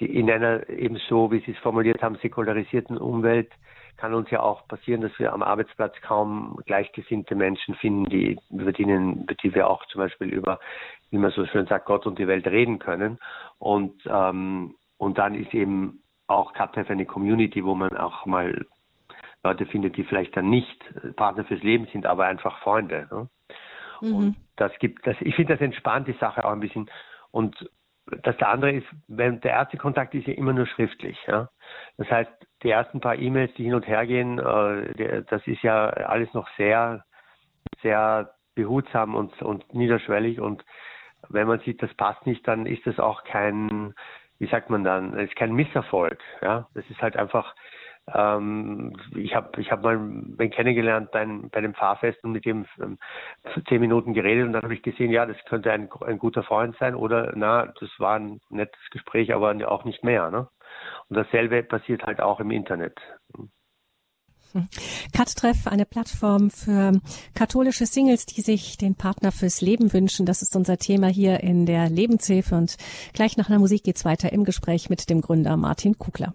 die 0.00 0.06
in 0.06 0.30
einer 0.30 0.68
eben 0.68 0.96
so, 1.08 1.30
wie 1.30 1.40
Sie 1.40 1.52
es 1.52 1.58
formuliert 1.58 2.02
haben, 2.02 2.16
säkularisierten 2.16 2.98
Umwelt 2.98 3.50
kann 3.98 4.14
uns 4.14 4.30
ja 4.30 4.40
auch 4.40 4.66
passieren, 4.68 5.00
dass 5.00 5.18
wir 5.18 5.32
am 5.32 5.42
Arbeitsplatz 5.42 5.94
kaum 6.02 6.58
gleichgesinnte 6.66 7.34
Menschen 7.34 7.74
finden, 7.74 8.04
die, 8.04 8.38
über 8.48 8.72
die, 8.72 8.84
die 8.84 9.54
wir 9.54 9.68
auch 9.68 9.84
zum 9.86 10.00
Beispiel 10.00 10.28
über, 10.28 10.60
wie 11.10 11.18
man 11.18 11.32
so 11.32 11.44
schön 11.46 11.66
sagt, 11.66 11.86
Gott 11.86 12.06
und 12.06 12.18
die 12.18 12.28
Welt 12.28 12.46
reden 12.46 12.78
können. 12.78 13.18
Und, 13.58 14.00
ähm, 14.06 14.76
und 14.98 15.18
dann 15.18 15.34
ist 15.34 15.52
eben 15.52 16.00
auch 16.28 16.52
CATREF 16.52 16.88
eine 16.90 17.06
Community, 17.06 17.64
wo 17.64 17.74
man 17.74 17.96
auch 17.96 18.24
mal 18.24 18.66
Leute 19.42 19.66
findet, 19.66 19.96
die 19.96 20.04
vielleicht 20.04 20.36
dann 20.36 20.48
nicht 20.48 20.78
Partner 21.16 21.44
fürs 21.44 21.62
Leben 21.62 21.86
sind, 21.92 22.06
aber 22.06 22.26
einfach 22.26 22.60
Freunde. 22.60 23.08
Ne? 23.10 23.28
Mhm. 24.00 24.14
Und 24.14 24.36
das 24.56 24.72
gibt, 24.78 25.06
das, 25.06 25.16
ich 25.20 25.34
finde, 25.34 25.54
das 25.54 25.60
entspannt 25.60 26.06
die 26.06 26.16
Sache 26.20 26.44
auch 26.44 26.52
ein 26.52 26.60
bisschen. 26.60 26.88
Und 27.32 27.68
das 28.22 28.40
andere 28.42 28.72
ist, 28.72 28.86
wenn 29.06 29.40
der 29.40 29.52
erste 29.52 29.76
Kontakt 29.76 30.14
ist 30.14 30.26
ja 30.26 30.34
immer 30.34 30.52
nur 30.52 30.66
schriftlich. 30.66 31.18
Ja? 31.26 31.48
Das 31.96 32.10
heißt, 32.10 32.30
die 32.62 32.70
ersten 32.70 33.00
paar 33.00 33.16
E-Mails, 33.16 33.52
die 33.54 33.64
hin 33.64 33.74
und 33.74 33.86
her 33.86 34.06
gehen, 34.06 34.38
äh, 34.38 35.22
das 35.28 35.46
ist 35.46 35.62
ja 35.62 35.88
alles 35.88 36.32
noch 36.34 36.48
sehr, 36.56 37.04
sehr 37.82 38.34
behutsam 38.54 39.14
und, 39.14 39.40
und 39.42 39.72
niederschwellig. 39.74 40.40
Und 40.40 40.64
wenn 41.28 41.46
man 41.46 41.60
sieht, 41.60 41.82
das 41.82 41.92
passt 41.94 42.26
nicht, 42.26 42.46
dann 42.48 42.66
ist 42.66 42.86
das 42.86 42.98
auch 42.98 43.24
kein, 43.24 43.94
wie 44.38 44.48
sagt 44.48 44.70
man 44.70 44.84
dann, 44.84 45.14
ist 45.18 45.36
kein 45.36 45.52
Misserfolg. 45.54 46.20
Ja? 46.42 46.68
Das 46.74 46.88
ist 46.90 47.00
halt 47.02 47.16
einfach, 47.16 47.54
ähm, 48.14 48.96
ich 49.14 49.34
habe 49.34 49.60
ich 49.60 49.70
hab 49.70 49.82
mal 49.82 49.98
wen 50.00 50.50
kennengelernt 50.50 51.10
bei, 51.10 51.26
bei 51.50 51.60
dem 51.60 51.74
Fahrfest 51.74 52.22
und 52.24 52.32
mit 52.32 52.44
dem 52.44 52.66
ähm, 52.80 52.98
zehn 53.68 53.80
Minuten 53.80 54.14
geredet 54.14 54.46
und 54.46 54.52
dann 54.52 54.62
habe 54.62 54.74
ich 54.74 54.82
gesehen, 54.82 55.10
ja, 55.10 55.26
das 55.26 55.36
könnte 55.48 55.72
ein, 55.72 55.88
ein 56.06 56.18
guter 56.18 56.42
Freund 56.42 56.76
sein 56.78 56.94
oder 56.94 57.32
na, 57.34 57.66
das 57.80 57.90
war 57.98 58.16
ein 58.16 58.40
nettes 58.50 58.80
Gespräch, 58.90 59.34
aber 59.34 59.54
auch 59.68 59.84
nicht 59.84 60.04
mehr. 60.04 60.30
Ne? 60.30 60.48
Und 61.08 61.16
dasselbe 61.16 61.62
passiert 61.62 62.04
halt 62.04 62.20
auch 62.20 62.40
im 62.40 62.50
Internet. 62.50 62.98
Kat-Treff, 65.12 65.66
eine 65.66 65.84
Plattform 65.84 66.50
für 66.50 67.00
katholische 67.34 67.86
Singles, 67.86 68.24
die 68.24 68.40
sich 68.40 68.78
den 68.78 68.94
Partner 68.94 69.30
fürs 69.30 69.60
Leben 69.60 69.92
wünschen. 69.92 70.26
Das 70.26 70.42
ist 70.42 70.56
unser 70.56 70.78
Thema 70.78 71.08
hier 71.08 71.40
in 71.40 71.66
der 71.66 71.90
Lebenshilfe. 71.90 72.54
Und 72.54 72.76
gleich 73.12 73.36
nach 73.36 73.48
einer 73.48 73.58
Musik 73.58 73.84
geht's 73.84 74.04
weiter 74.04 74.32
im 74.32 74.44
Gespräch 74.44 74.88
mit 74.88 75.10
dem 75.10 75.20
Gründer 75.20 75.56
Martin 75.56 75.98
Kugler. 75.98 76.34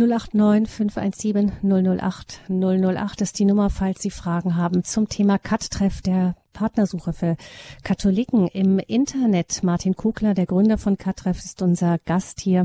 089 0.00 0.66
517 0.66 1.52
008 1.62 2.40
008 2.48 3.20
ist 3.20 3.38
die 3.38 3.44
Nummer, 3.44 3.68
falls 3.68 4.00
Sie 4.00 4.10
Fragen 4.10 4.56
haben 4.56 4.82
zum 4.82 5.10
Thema 5.10 5.38
Cut-Treff 5.38 6.00
der 6.00 6.36
Partnersuche 6.54 7.12
für 7.12 7.36
Katholiken 7.84 8.48
im 8.48 8.78
Internet. 8.78 9.62
Martin 9.62 9.94
Kugler, 9.94 10.32
der 10.32 10.46
Gründer 10.46 10.78
von 10.78 10.96
Cut-Treff, 10.96 11.38
ist 11.44 11.60
unser 11.60 11.98
Gast 11.98 12.40
hier. 12.40 12.64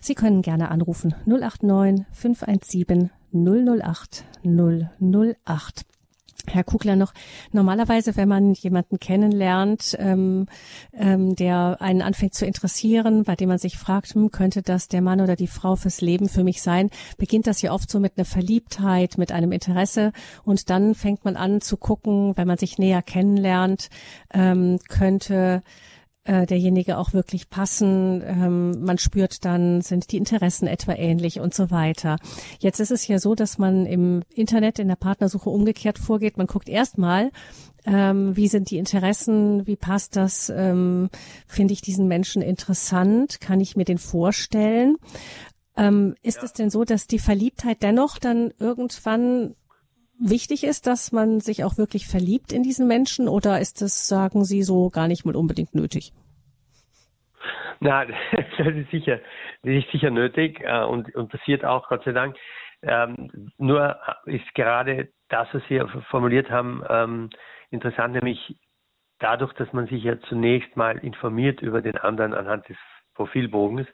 Sie 0.00 0.14
können 0.14 0.42
gerne 0.42 0.70
anrufen 0.70 1.12
089 1.26 2.06
517 2.12 3.10
008 3.32 4.24
008. 4.44 5.95
Herr 6.52 6.64
Kugler 6.64 6.96
noch, 6.96 7.12
normalerweise, 7.52 8.16
wenn 8.16 8.28
man 8.28 8.52
jemanden 8.54 8.98
kennenlernt, 8.98 9.96
ähm, 9.98 10.46
ähm, 10.92 11.36
der 11.36 11.76
einen 11.80 12.02
anfängt 12.02 12.34
zu 12.34 12.46
interessieren, 12.46 13.24
bei 13.24 13.36
dem 13.36 13.48
man 13.48 13.58
sich 13.58 13.76
fragt, 13.78 14.14
hm, 14.14 14.30
könnte 14.30 14.62
das 14.62 14.88
der 14.88 15.02
Mann 15.02 15.20
oder 15.20 15.36
die 15.36 15.46
Frau 15.46 15.76
fürs 15.76 16.00
Leben 16.00 16.28
für 16.28 16.44
mich 16.44 16.62
sein, 16.62 16.90
beginnt 17.18 17.46
das 17.46 17.62
ja 17.62 17.72
oft 17.72 17.90
so 17.90 18.00
mit 18.00 18.12
einer 18.16 18.24
Verliebtheit, 18.24 19.18
mit 19.18 19.32
einem 19.32 19.52
Interesse. 19.52 20.12
Und 20.44 20.70
dann 20.70 20.94
fängt 20.94 21.24
man 21.24 21.36
an 21.36 21.60
zu 21.60 21.76
gucken, 21.76 22.36
wenn 22.36 22.46
man 22.46 22.58
sich 22.58 22.78
näher 22.78 23.02
kennenlernt, 23.02 23.88
ähm, 24.32 24.78
könnte 24.88 25.62
äh, 26.26 26.44
derjenige 26.44 26.98
auch 26.98 27.12
wirklich 27.12 27.48
passen. 27.50 28.22
Ähm, 28.24 28.84
man 28.84 28.98
spürt 28.98 29.44
dann, 29.44 29.80
sind 29.80 30.10
die 30.12 30.16
Interessen 30.16 30.66
etwa 30.66 30.92
ähnlich 30.94 31.40
und 31.40 31.54
so 31.54 31.70
weiter. 31.70 32.18
Jetzt 32.58 32.80
ist 32.80 32.90
es 32.90 33.06
ja 33.06 33.18
so, 33.18 33.34
dass 33.34 33.58
man 33.58 33.86
im 33.86 34.22
Internet 34.34 34.78
in 34.78 34.88
der 34.88 34.96
Partnersuche 34.96 35.48
umgekehrt 35.48 35.98
vorgeht. 35.98 36.36
Man 36.36 36.46
guckt 36.48 36.68
erstmal, 36.68 37.30
ähm, 37.84 38.36
wie 38.36 38.48
sind 38.48 38.70
die 38.70 38.78
Interessen, 38.78 39.66
wie 39.66 39.76
passt 39.76 40.16
das, 40.16 40.52
ähm, 40.54 41.08
finde 41.46 41.72
ich 41.72 41.80
diesen 41.80 42.08
Menschen 42.08 42.42
interessant, 42.42 43.40
kann 43.40 43.60
ich 43.60 43.76
mir 43.76 43.84
den 43.84 43.98
vorstellen. 43.98 44.96
Ähm, 45.76 46.16
ist 46.22 46.38
ja. 46.38 46.44
es 46.44 46.52
denn 46.52 46.70
so, 46.70 46.84
dass 46.84 47.06
die 47.06 47.18
Verliebtheit 47.18 47.82
dennoch 47.82 48.18
dann 48.18 48.52
irgendwann 48.58 49.54
wichtig 50.18 50.64
ist, 50.64 50.86
dass 50.86 51.12
man 51.12 51.40
sich 51.40 51.64
auch 51.64 51.78
wirklich 51.78 52.06
verliebt 52.06 52.52
in 52.52 52.62
diesen 52.62 52.86
Menschen 52.86 53.28
oder 53.28 53.60
ist 53.60 53.82
das, 53.82 54.08
sagen 54.08 54.44
Sie, 54.44 54.62
so 54.62 54.90
gar 54.90 55.08
nicht 55.08 55.24
mal 55.24 55.36
unbedingt 55.36 55.74
nötig? 55.74 56.12
Na, 57.80 58.04
das 58.58 58.74
ist 58.74 58.90
sicher, 58.90 59.20
das 59.62 59.72
ist 59.72 59.90
sicher 59.90 60.10
nötig 60.10 60.60
äh, 60.60 60.84
und, 60.84 61.14
und 61.14 61.30
passiert 61.30 61.64
auch, 61.64 61.88
Gott 61.88 62.04
sei 62.04 62.12
Dank. 62.12 62.36
Ähm, 62.82 63.50
nur 63.58 63.98
ist 64.26 64.54
gerade 64.54 65.08
das, 65.28 65.48
was 65.52 65.62
Sie 65.68 65.80
formuliert 66.10 66.50
haben, 66.50 66.82
ähm, 66.88 67.30
interessant, 67.70 68.14
nämlich 68.14 68.56
dadurch, 69.18 69.52
dass 69.54 69.72
man 69.72 69.86
sich 69.86 70.04
ja 70.04 70.20
zunächst 70.20 70.76
mal 70.76 70.98
informiert 70.98 71.62
über 71.62 71.82
den 71.82 71.96
anderen 71.96 72.34
anhand 72.34 72.68
des 72.68 72.76
Profilbogens, 73.14 73.88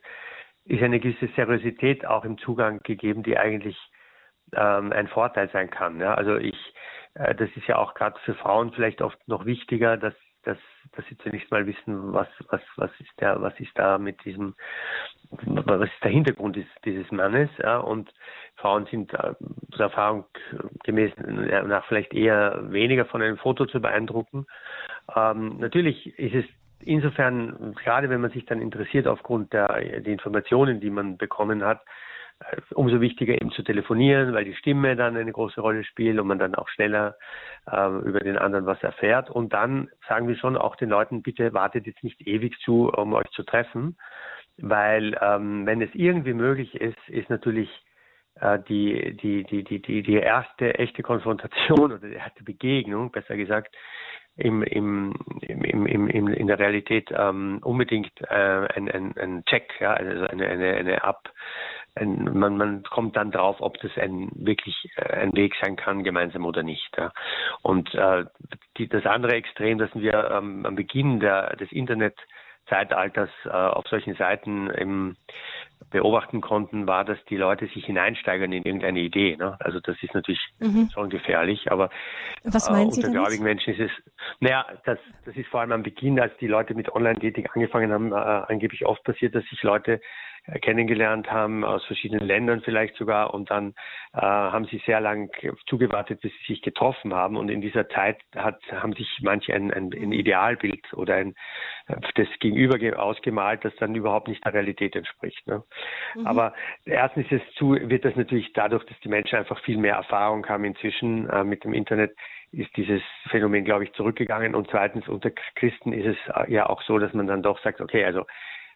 ist 0.65 0.83
eine 0.83 0.99
gewisse 0.99 1.29
Seriosität 1.35 2.05
auch 2.05 2.23
im 2.23 2.37
Zugang 2.37 2.79
gegeben, 2.83 3.23
die 3.23 3.37
eigentlich 3.37 3.77
ähm, 4.55 4.91
ein 4.91 5.07
Vorteil 5.07 5.49
sein 5.51 5.69
kann. 5.69 5.99
Ja? 5.99 6.13
Also 6.15 6.37
ich, 6.37 6.73
äh, 7.15 7.35
das 7.35 7.49
ist 7.55 7.67
ja 7.67 7.77
auch 7.77 7.93
gerade 7.93 8.19
für 8.25 8.35
Frauen 8.35 8.71
vielleicht 8.71 9.01
oft 9.01 9.17
noch 9.27 9.45
wichtiger, 9.45 9.97
dass, 9.97 10.13
dass, 10.43 10.57
dass 10.95 11.05
sie 11.07 11.17
zunächst 11.19 11.51
mal 11.51 11.65
wissen, 11.65 12.13
was, 12.13 12.27
was, 12.49 12.61
was 12.75 12.91
ist 12.99 13.11
der, 13.19 13.41
was 13.41 13.57
ist 13.59 13.71
da 13.75 13.97
mit 13.97 14.23
diesem, 14.25 14.55
was 15.31 15.89
ist 15.89 16.03
der 16.03 16.11
Hintergrund 16.11 16.55
dieses, 16.55 16.71
dieses 16.85 17.09
Mannes, 17.11 17.49
ja? 17.61 17.77
und 17.77 18.13
Frauen 18.57 18.85
sind 18.87 19.13
äh, 19.13 19.33
zur 19.71 19.81
Erfahrung 19.81 20.25
gemäß 20.83 21.11
nach 21.17 21.85
vielleicht 21.85 22.13
eher 22.13 22.71
weniger 22.71 23.05
von 23.05 23.21
einem 23.21 23.37
Foto 23.37 23.65
zu 23.65 23.81
beeindrucken. 23.81 24.45
Ähm, 25.15 25.57
natürlich 25.59 26.17
ist 26.19 26.35
es 26.35 26.45
insofern, 26.85 27.73
gerade 27.75 28.09
wenn 28.09 28.21
man 28.21 28.31
sich 28.31 28.45
dann 28.45 28.61
interessiert 28.61 29.07
aufgrund 29.07 29.53
der, 29.53 29.67
der 29.67 30.13
Informationen, 30.13 30.79
die 30.79 30.89
man 30.89 31.17
bekommen 31.17 31.63
hat, 31.63 31.81
umso 32.75 33.01
wichtiger 33.01 33.33
eben 33.33 33.51
zu 33.51 33.63
telefonieren, 33.63 34.33
weil 34.33 34.45
die 34.45 34.55
Stimme 34.55 34.95
dann 34.95 35.17
eine 35.17 35.31
große 35.31 35.61
Rolle 35.61 35.83
spielt 35.83 36.19
und 36.19 36.27
man 36.27 36.39
dann 36.39 36.55
auch 36.55 36.67
schneller 36.69 37.15
äh, 37.69 37.89
über 37.99 38.19
den 38.19 38.37
anderen 38.37 38.65
was 38.65 38.81
erfährt. 38.83 39.29
Und 39.29 39.53
dann 39.53 39.89
sagen 40.07 40.27
wir 40.27 40.35
schon 40.35 40.57
auch 40.57 40.75
den 40.75 40.89
Leuten, 40.89 41.21
bitte 41.21 41.53
wartet 41.53 41.87
jetzt 41.87 42.03
nicht 42.03 42.25
ewig 42.27 42.57
zu, 42.59 42.89
um 42.89 43.13
euch 43.13 43.29
zu 43.31 43.43
treffen, 43.43 43.97
weil 44.57 45.17
ähm, 45.21 45.65
wenn 45.65 45.81
es 45.81 45.89
irgendwie 45.93 46.33
möglich 46.33 46.75
ist, 46.75 47.09
ist 47.09 47.29
natürlich 47.29 47.69
äh, 48.35 48.59
die, 48.67 49.15
die, 49.17 49.43
die, 49.43 49.63
die, 49.63 49.81
die, 49.81 50.03
die 50.03 50.15
erste 50.15 50.75
echte 50.79 51.03
Konfrontation 51.03 51.91
oder 51.91 52.07
die 52.07 52.15
erste 52.15 52.43
Begegnung, 52.43 53.11
besser 53.11 53.35
gesagt, 53.35 53.75
im, 54.35 54.63
im, 54.63 55.13
im, 55.41 55.85
im, 55.85 56.07
im, 56.07 56.27
in 56.27 56.47
der 56.47 56.57
Realität 56.57 57.09
ähm, 57.15 57.59
unbedingt 57.63 58.11
äh, 58.21 58.67
ein, 58.73 58.89
ein, 58.89 59.15
ein 59.17 59.45
Check, 59.45 59.79
ja, 59.79 59.93
also 59.93 60.25
eine, 60.25 60.47
eine, 60.47 60.73
eine 60.73 61.03
Ab, 61.03 61.29
ein, 61.95 62.37
man, 62.37 62.57
man 62.57 62.83
kommt 62.83 63.15
dann 63.15 63.31
drauf, 63.31 63.57
ob 63.59 63.79
das 63.79 63.91
ein 63.97 64.29
wirklich 64.33 64.89
äh, 64.95 65.13
ein 65.13 65.35
Weg 65.35 65.53
sein 65.61 65.75
kann, 65.75 66.03
gemeinsam 66.03 66.45
oder 66.45 66.63
nicht. 66.63 66.89
Ja. 66.97 67.11
Und 67.61 67.93
äh, 67.93 68.25
die, 68.77 68.87
das 68.87 69.05
andere 69.05 69.33
Extrem, 69.33 69.77
das 69.77 69.89
wir 69.93 70.31
ähm, 70.31 70.65
am 70.65 70.75
Beginn 70.75 71.19
der, 71.19 71.55
des 71.55 71.71
Internet 71.71 72.15
Zeitalters 72.69 73.29
äh, 73.45 73.49
auf 73.49 73.85
solchen 73.87 74.15
Seiten 74.15 74.69
im, 74.69 75.17
beobachten 75.91 76.41
konnten, 76.41 76.87
war, 76.87 77.03
dass 77.03 77.17
die 77.25 77.35
Leute 77.35 77.67
sich 77.67 77.85
hineinsteigern 77.85 78.51
in 78.51 78.63
irgendeine 78.63 78.99
Idee. 78.99 79.35
Ne? 79.35 79.57
Also 79.59 79.79
das 79.79 79.95
ist 80.01 80.13
natürlich 80.13 80.41
mhm. 80.59 80.89
schon 80.93 81.09
gefährlich, 81.09 81.71
aber 81.71 81.89
Was 82.43 82.69
meinen 82.69 82.89
äh, 82.89 82.95
unter 82.95 83.11
gläubigen 83.11 83.43
Menschen 83.43 83.73
ist 83.73 83.79
es, 83.79 83.91
naja, 84.39 84.65
das, 84.85 84.97
das 85.25 85.35
ist 85.35 85.47
vor 85.49 85.61
allem 85.61 85.71
am 85.71 85.83
Beginn, 85.83 86.19
als 86.19 86.35
die 86.37 86.47
Leute 86.47 86.73
mit 86.73 86.93
Online-Dating 86.93 87.47
angefangen 87.53 87.91
haben, 87.91 88.11
äh, 88.11 88.15
angeblich 88.15 88.85
oft 88.85 89.03
passiert, 89.03 89.35
dass 89.35 89.43
sich 89.45 89.61
Leute 89.63 89.99
kennengelernt 90.61 91.31
haben, 91.31 91.63
aus 91.63 91.85
verschiedenen 91.85 92.25
Ländern 92.25 92.61
vielleicht 92.61 92.95
sogar. 92.95 93.33
Und 93.33 93.49
dann 93.49 93.73
äh, 94.13 94.19
haben 94.19 94.65
sie 94.65 94.81
sehr 94.85 94.99
lang 94.99 95.29
zugewartet, 95.67 96.21
bis 96.21 96.31
sie 96.39 96.53
sich 96.53 96.61
getroffen 96.61 97.13
haben. 97.13 97.37
Und 97.37 97.49
in 97.49 97.61
dieser 97.61 97.87
Zeit 97.89 98.17
hat, 98.35 98.59
haben 98.71 98.93
sich 98.93 99.07
manche 99.21 99.53
ein, 99.53 99.71
ein, 99.71 99.91
ein 99.93 100.11
Idealbild 100.11 100.93
oder 100.93 101.15
ein, 101.15 101.35
das 101.87 102.27
Gegenüber 102.39 102.77
ausgemalt, 103.01 103.63
das 103.63 103.75
dann 103.77 103.95
überhaupt 103.95 104.27
nicht 104.27 104.43
der 104.45 104.53
Realität 104.53 104.95
entspricht. 104.95 105.45
Ne? 105.47 105.63
Mhm. 106.15 106.27
Aber 106.27 106.53
erstens 106.85 107.31
ist 107.31 107.43
es 107.47 107.55
zu, 107.55 107.71
wird 107.71 108.05
das 108.05 108.15
natürlich 108.15 108.51
dadurch, 108.53 108.85
dass 108.85 108.99
die 108.99 109.09
Menschen 109.09 109.37
einfach 109.37 109.59
viel 109.61 109.77
mehr 109.77 109.95
Erfahrung 109.95 110.45
haben 110.47 110.65
inzwischen 110.65 111.29
äh, 111.29 111.43
mit 111.43 111.63
dem 111.63 111.73
Internet, 111.73 112.15
ist 112.51 112.75
dieses 112.77 113.01
Phänomen, 113.29 113.65
glaube 113.65 113.83
ich, 113.83 113.93
zurückgegangen. 113.93 114.55
Und 114.55 114.69
zweitens, 114.69 115.07
unter 115.07 115.31
Christen 115.55 115.91
ist 115.91 116.05
es 116.05 116.35
äh, 116.35 116.51
ja 116.51 116.69
auch 116.69 116.81
so, 116.83 116.99
dass 116.99 117.13
man 117.13 117.27
dann 117.27 117.41
doch 117.41 117.59
sagt, 117.63 117.81
okay, 117.81 118.05
also 118.05 118.25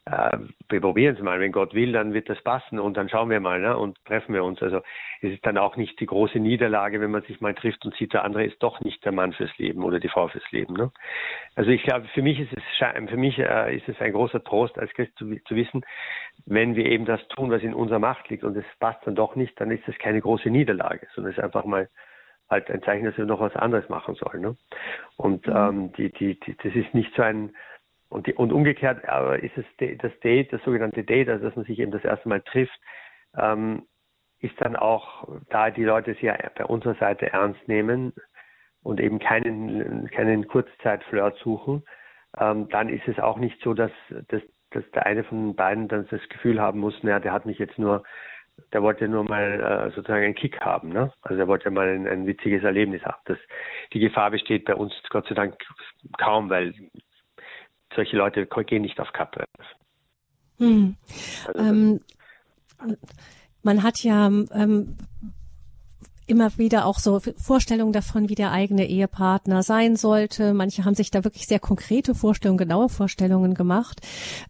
äh, 0.09 0.37
wir 0.69 0.81
probieren 0.81 1.15
es 1.15 1.21
mal, 1.21 1.39
wenn 1.39 1.51
Gott 1.51 1.73
will, 1.73 1.91
dann 1.91 2.13
wird 2.13 2.29
das 2.29 2.41
passen 2.41 2.79
und 2.79 2.95
dann 2.95 3.09
schauen 3.09 3.29
wir 3.29 3.39
mal 3.39 3.59
ne, 3.59 3.77
und 3.77 3.97
treffen 4.05 4.33
wir 4.33 4.43
uns. 4.43 4.61
Also 4.61 4.77
es 5.21 5.31
ist 5.33 5.45
dann 5.45 5.57
auch 5.57 5.75
nicht 5.75 5.99
die 5.99 6.05
große 6.05 6.39
Niederlage, 6.39 7.01
wenn 7.01 7.11
man 7.11 7.23
sich 7.23 7.41
mal 7.41 7.53
trifft 7.53 7.85
und 7.85 7.95
sieht, 7.95 8.13
der 8.13 8.23
andere 8.23 8.45
ist 8.45 8.61
doch 8.63 8.79
nicht 8.81 9.03
der 9.03 9.11
Mann 9.11 9.33
fürs 9.33 9.55
Leben 9.57 9.83
oder 9.83 9.99
die 9.99 10.09
Frau 10.09 10.27
fürs 10.27 10.49
Leben. 10.51 10.75
Ne? 10.75 10.91
Also 11.55 11.71
ich 11.71 11.83
glaube, 11.83 12.07
für 12.13 12.21
mich 12.21 12.39
ist 12.39 12.53
es 12.53 12.63
für 12.77 13.17
mich 13.17 13.37
äh, 13.39 13.75
ist 13.75 13.89
es 13.89 13.99
ein 13.99 14.13
großer 14.13 14.43
Trost 14.43 14.77
als 14.77 14.91
Christ 14.93 15.17
zu, 15.17 15.35
zu 15.43 15.55
wissen, 15.55 15.81
wenn 16.45 16.75
wir 16.75 16.85
eben 16.85 17.05
das 17.05 17.25
tun, 17.29 17.51
was 17.51 17.63
in 17.63 17.73
unserer 17.73 17.99
Macht 17.99 18.29
liegt 18.29 18.43
und 18.43 18.55
es 18.55 18.65
passt 18.79 19.05
dann 19.05 19.15
doch 19.15 19.35
nicht, 19.35 19.59
dann 19.59 19.71
ist 19.71 19.87
es 19.87 19.97
keine 19.97 20.21
große 20.21 20.49
Niederlage, 20.49 21.07
sondern 21.13 21.31
es 21.31 21.37
ist 21.37 21.43
einfach 21.43 21.65
mal 21.65 21.89
halt 22.49 22.71
ein 22.71 22.81
Zeichen, 22.83 23.05
dass 23.05 23.17
wir 23.17 23.25
noch 23.25 23.41
was 23.41 23.55
anderes 23.55 23.89
machen 23.89 24.15
sollen. 24.15 24.41
Ne? 24.41 24.57
Und 25.17 25.47
mhm. 25.47 25.55
ähm, 25.55 25.93
die, 25.93 26.11
die, 26.11 26.39
die, 26.39 26.55
das 26.55 26.73
ist 26.75 26.93
nicht 26.93 27.13
so 27.15 27.23
ein 27.23 27.53
und, 28.09 28.27
die, 28.27 28.33
und 28.33 28.53
umgekehrt 28.53 29.03
ist 29.41 29.57
es 29.57 29.97
das 29.99 30.17
Date, 30.19 30.53
das 30.53 30.63
sogenannte 30.63 31.03
Date, 31.03 31.29
also 31.29 31.43
dass 31.43 31.55
man 31.55 31.65
sich 31.65 31.79
eben 31.79 31.91
das 31.91 32.03
erste 32.03 32.29
Mal 32.29 32.41
trifft, 32.41 32.79
ähm, 33.37 33.83
ist 34.39 34.55
dann 34.59 34.75
auch, 34.75 35.27
da 35.49 35.71
die 35.71 35.83
Leute 35.83 36.11
es 36.11 36.21
ja 36.21 36.37
bei 36.55 36.65
unserer 36.65 36.95
Seite 36.95 37.31
ernst 37.31 37.67
nehmen 37.67 38.13
und 38.83 38.99
eben 38.99 39.19
keinen, 39.19 40.09
keinen 40.11 40.47
Kurzzeitflirt 40.47 41.37
suchen, 41.39 41.83
ähm, 42.37 42.69
dann 42.69 42.89
ist 42.89 43.07
es 43.07 43.19
auch 43.19 43.37
nicht 43.37 43.59
so, 43.61 43.73
dass, 43.73 43.91
dass, 44.29 44.41
dass 44.71 44.89
der 44.91 45.05
eine 45.05 45.23
von 45.23 45.55
beiden 45.55 45.87
dann 45.87 46.07
das 46.09 46.27
Gefühl 46.29 46.61
haben 46.61 46.79
muss, 46.79 47.01
naja, 47.03 47.19
der 47.19 47.33
hat 47.33 47.45
mich 47.45 47.57
jetzt 47.57 47.79
nur, 47.79 48.03
der 48.73 48.81
wollte 48.83 49.07
nur 49.07 49.23
mal 49.23 49.89
äh, 49.89 49.95
sozusagen 49.95 50.23
einen 50.23 50.35
Kick 50.35 50.61
haben, 50.61 50.89
ne? 50.89 51.11
Also 51.21 51.39
er 51.39 51.47
wollte 51.47 51.69
mal 51.71 51.87
ein, 51.87 52.07
ein 52.07 52.25
witziges 52.25 52.63
Erlebnis 52.63 53.03
haben. 53.03 53.21
Das, 53.25 53.37
die 53.93 53.99
Gefahr 53.99 54.31
besteht 54.31 54.65
bei 54.65 54.75
uns 54.75 54.93
Gott 55.09 55.27
sei 55.27 55.35
Dank 55.35 55.55
kaum, 56.17 56.49
weil 56.49 56.73
solche 57.95 58.17
Leute 58.17 58.45
gehen 58.45 58.81
nicht 58.81 58.99
auf 58.99 59.11
Kappe. 59.13 59.45
Hm. 60.57 60.95
Also, 61.47 61.59
ähm, 61.59 61.99
man 63.63 63.83
hat 63.83 64.03
ja 64.03 64.27
ähm, 64.27 64.97
immer 66.27 66.57
wieder 66.57 66.85
auch 66.85 66.99
so 66.99 67.19
Vorstellungen 67.37 67.93
davon, 67.93 68.29
wie 68.29 68.35
der 68.35 68.51
eigene 68.51 68.85
Ehepartner 68.85 69.63
sein 69.63 69.95
sollte. 69.95 70.53
Manche 70.53 70.83
haben 70.83 70.93
sich 70.93 71.09
da 71.09 71.23
wirklich 71.23 71.47
sehr 71.47 71.59
konkrete 71.59 72.13
Vorstellungen, 72.13 72.57
genaue 72.57 72.89
Vorstellungen 72.89 73.53
gemacht. 73.53 74.01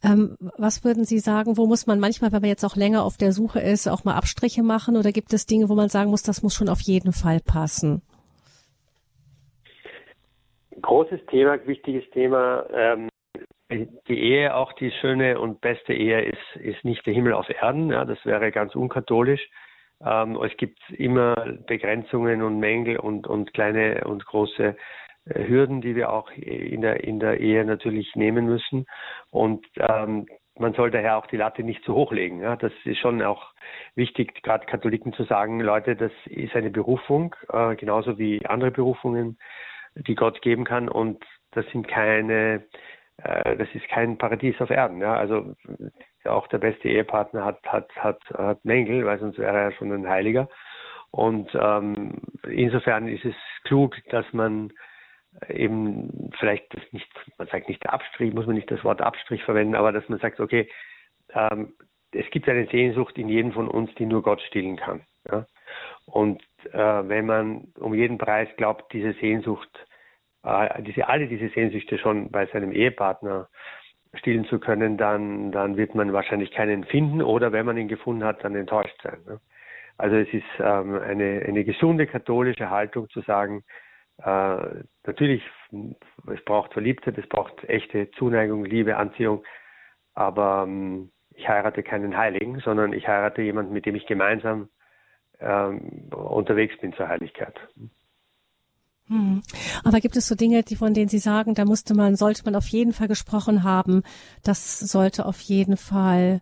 Ähm, 0.03 0.35
was 0.57 0.83
würden 0.83 1.05
Sie 1.05 1.19
sagen, 1.19 1.57
wo 1.57 1.67
muss 1.67 1.88
man 1.88 1.99
manchmal, 1.99 2.31
wenn 2.31 2.41
man 2.41 2.49
jetzt 2.49 2.65
auch 2.65 2.75
länger 2.75 3.03
auf 3.03 3.17
der 3.17 3.31
Suche 3.31 3.59
ist, 3.59 3.88
auch 3.88 4.03
mal 4.03 4.15
Abstriche 4.15 4.63
machen? 4.63 4.97
Oder 4.97 5.11
gibt 5.11 5.31
es 5.33 5.45
Dinge, 5.45 5.69
wo 5.69 5.75
man 5.75 5.89
sagen 5.89 6.09
muss, 6.09 6.23
das 6.23 6.41
muss 6.41 6.55
schon 6.55 6.69
auf 6.69 6.81
jeden 6.81 7.13
Fall 7.13 7.39
passen? 7.39 8.01
Großes 10.81 11.21
Thema, 11.29 11.57
wichtiges 11.65 12.03
Thema. 12.11 12.65
Ähm, 12.73 13.09
die 13.70 14.20
Ehe, 14.20 14.55
auch 14.55 14.74
die 14.74 14.91
schöne 14.91 15.39
und 15.39 15.61
beste 15.61 15.93
Ehe, 15.93 16.22
ist, 16.22 16.55
ist 16.55 16.84
nicht 16.86 17.05
der 17.05 17.13
Himmel 17.13 17.34
auf 17.34 17.49
Erden. 17.49 17.91
Ja, 17.91 18.05
das 18.05 18.24
wäre 18.26 18.51
ganz 18.51 18.76
unkatholisch. 18.76 19.41
Ähm, 20.03 20.38
es 20.43 20.55
gibt 20.57 20.80
immer 20.89 21.36
Begrenzungen 21.65 22.41
und 22.41 22.59
Mängel 22.59 22.97
und, 22.97 23.28
und 23.28 23.53
kleine 23.53 24.05
und 24.05 24.26
große 24.26 24.76
äh, 25.26 25.47
Hürden, 25.47 25.82
die 25.82 25.95
wir 25.95 26.11
auch 26.11 26.32
in 26.32 26.82
der, 26.82 27.03
in 27.03 27.20
der 27.20 27.39
Ehe 27.39 27.65
natürlich 27.65 28.15
nehmen 28.15 28.45
müssen. 28.45 28.86
Und 29.32 29.65
ähm, 29.78 30.28
man 30.59 30.74
soll 30.74 30.89
daher 30.89 31.18
auch 31.18 31.28
die 31.28 31.38
Latte 31.38 31.63
nicht 31.63 31.84
zu 31.84 31.93
hoch 31.93 32.11
legen. 32.11 32.41
Ja, 32.41 32.55
das 32.55 32.72
ist 32.86 32.99
schon 32.99 33.22
auch 33.22 33.53
wichtig, 33.95 34.41
gerade 34.43 34.65
Katholiken 34.65 35.13
zu 35.13 35.24
sagen, 35.24 35.59
Leute, 35.59 35.95
das 35.95 36.11
ist 36.26 36.55
eine 36.55 36.70
Berufung, 36.70 37.36
äh, 37.51 37.76
genauso 37.76 38.18
wie 38.18 38.45
andere 38.45 38.72
Berufungen, 38.72 39.38
die 39.95 40.15
Gott 40.15 40.41
geben 40.41 40.63
kann. 40.63 40.89
Und 40.89 41.24
das 41.51 41.65
sind 41.72 41.88
keine 41.88 42.55
äh, 42.55 42.59
das 43.18 43.68
ist 43.74 43.88
kein 43.89 44.18
Paradies 44.18 44.59
auf 44.61 44.70
Erden. 44.70 45.01
Ja? 45.01 45.15
Also 45.15 45.55
auch 46.26 46.47
der 46.47 46.59
beste 46.59 46.89
Ehepartner 46.89 47.45
hat, 47.45 47.65
hat, 47.65 47.89
hat, 47.95 48.22
hat 48.34 48.65
Mängel, 48.65 49.05
weil 49.05 49.20
sonst 49.20 49.39
wäre 49.39 49.57
er 49.57 49.72
schon 49.72 49.91
ein 49.91 50.07
Heiliger. 50.07 50.49
Und 51.11 51.49
ähm, 51.59 52.22
insofern 52.47 53.07
ist 53.07 53.26
es 53.26 53.36
klug, 53.63 53.95
dass 54.09 54.26
man 54.34 54.72
eben 55.49 56.32
vielleicht 56.39 56.74
das 56.76 56.84
nicht, 56.91 57.07
man 57.38 57.47
sagt 57.47 57.70
nicht 57.70 57.88
Abstrich, 57.89 58.34
muss 58.34 58.45
man 58.45 58.55
nicht 58.55 58.70
das 58.72 58.84
Wort 58.84 59.01
Abstrich 59.01 59.43
verwenden, 59.43 59.76
aber 59.76 59.91
dass 59.91 60.07
man 60.09 60.20
sagt, 60.20 60.39
okay, 60.39 60.70
ähm, 61.34 61.74
es 62.11 62.30
gibt 62.32 62.47
eine 62.47 62.68
Sehnsucht 62.68 63.18
in 63.18 63.30
jedem 63.30 63.51
von 63.51 63.68
uns, 63.68 63.93
die 63.95 64.05
nur 64.05 64.24
Gott 64.24 64.41
stillen 64.41 64.78
kann. 64.78 65.01
Ja? 65.30 65.45
Und 66.05 66.41
äh, 66.72 66.78
wenn 66.78 67.26
man 67.26 67.68
um 67.80 67.93
jeden 67.93 68.18
Preis 68.18 68.47
glaubt, 68.57 68.91
diese 68.93 69.13
Sehnsucht 69.13 69.70
äh, 70.47 70.81
diese, 70.83 71.07
alle 71.07 71.27
diese 71.27 71.49
Sehnsüchte 71.49 71.97
schon 71.97 72.31
bei 72.31 72.45
seinem 72.47 72.71
Ehepartner 72.71 73.49
stillen 74.13 74.45
zu 74.45 74.59
können, 74.59 74.97
dann, 74.97 75.51
dann 75.51 75.77
wird 75.77 75.93
man 75.93 76.13
wahrscheinlich 76.13 76.51
keinen 76.51 76.83
finden 76.85 77.21
oder 77.21 77.51
wenn 77.51 77.65
man 77.65 77.77
ihn 77.77 77.87
gefunden 77.87 78.23
hat, 78.23 78.43
dann 78.43 78.55
enttäuscht 78.55 78.99
sein. 79.03 79.19
Ne? 79.27 79.39
Also 79.97 80.15
es 80.15 80.31
ist 80.33 80.45
ähm, 80.59 80.95
eine, 80.95 81.43
eine 81.47 81.63
gesunde 81.63 82.07
katholische 82.07 82.69
Haltung 82.69 83.09
zu 83.09 83.21
sagen, 83.21 83.63
äh, 84.23 84.83
natürlich, 85.05 85.43
es 86.33 86.43
braucht 86.45 86.73
Verliebtheit, 86.73 87.17
es 87.17 87.27
braucht 87.27 87.63
echte 87.69 88.09
Zuneigung, 88.11 88.65
Liebe, 88.65 88.97
Anziehung, 88.97 89.43
aber 90.13 90.65
ähm, 90.67 91.11
ich 91.35 91.47
heirate 91.47 91.83
keinen 91.83 92.17
Heiligen, 92.17 92.59
sondern 92.59 92.93
ich 92.93 93.07
heirate 93.07 93.41
jemanden, 93.41 93.73
mit 93.73 93.85
dem 93.85 93.95
ich 93.95 94.07
gemeinsam 94.07 94.69
ähm, 95.39 96.09
unterwegs 96.11 96.77
bin 96.79 96.93
zur 96.93 97.07
Heiligkeit. 97.07 97.59
Hm. 99.07 99.41
Aber 99.83 99.99
gibt 99.99 100.17
es 100.17 100.27
so 100.27 100.35
Dinge, 100.35 100.63
die 100.63 100.75
von 100.75 100.93
denen 100.93 101.09
Sie 101.09 101.19
sagen, 101.19 101.53
da 101.53 101.65
musste 101.65 101.93
man, 101.93 102.15
sollte 102.15 102.43
man 102.43 102.55
auf 102.55 102.67
jeden 102.67 102.93
Fall 102.93 103.07
gesprochen 103.07 103.63
haben, 103.63 104.03
das 104.43 104.79
sollte 104.79 105.25
auf 105.25 105.39
jeden 105.41 105.77
Fall 105.77 106.41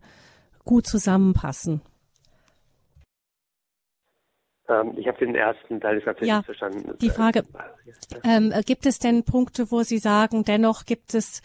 gut 0.64 0.88
zusammenpassen? 0.88 1.82
Ähm, 4.68 4.94
ich 4.98 5.08
habe 5.08 5.20
den 5.20 5.36
ersten 5.36 5.80
Teil 5.80 5.96
des 5.96 6.06
Satzes 6.06 6.28
ja, 6.28 6.38
nicht 6.38 6.46
verstanden. 6.46 6.98
Die 7.00 7.10
Frage, 7.10 7.44
ähm, 8.24 8.52
gibt 8.66 8.88
es 8.88 8.98
denn 8.98 9.24
Punkte, 9.24 9.70
wo 9.70 9.84
Sie 9.84 10.00
sagen, 10.00 10.44
dennoch 10.44 10.86
gibt 10.86 11.14
es 11.14 11.44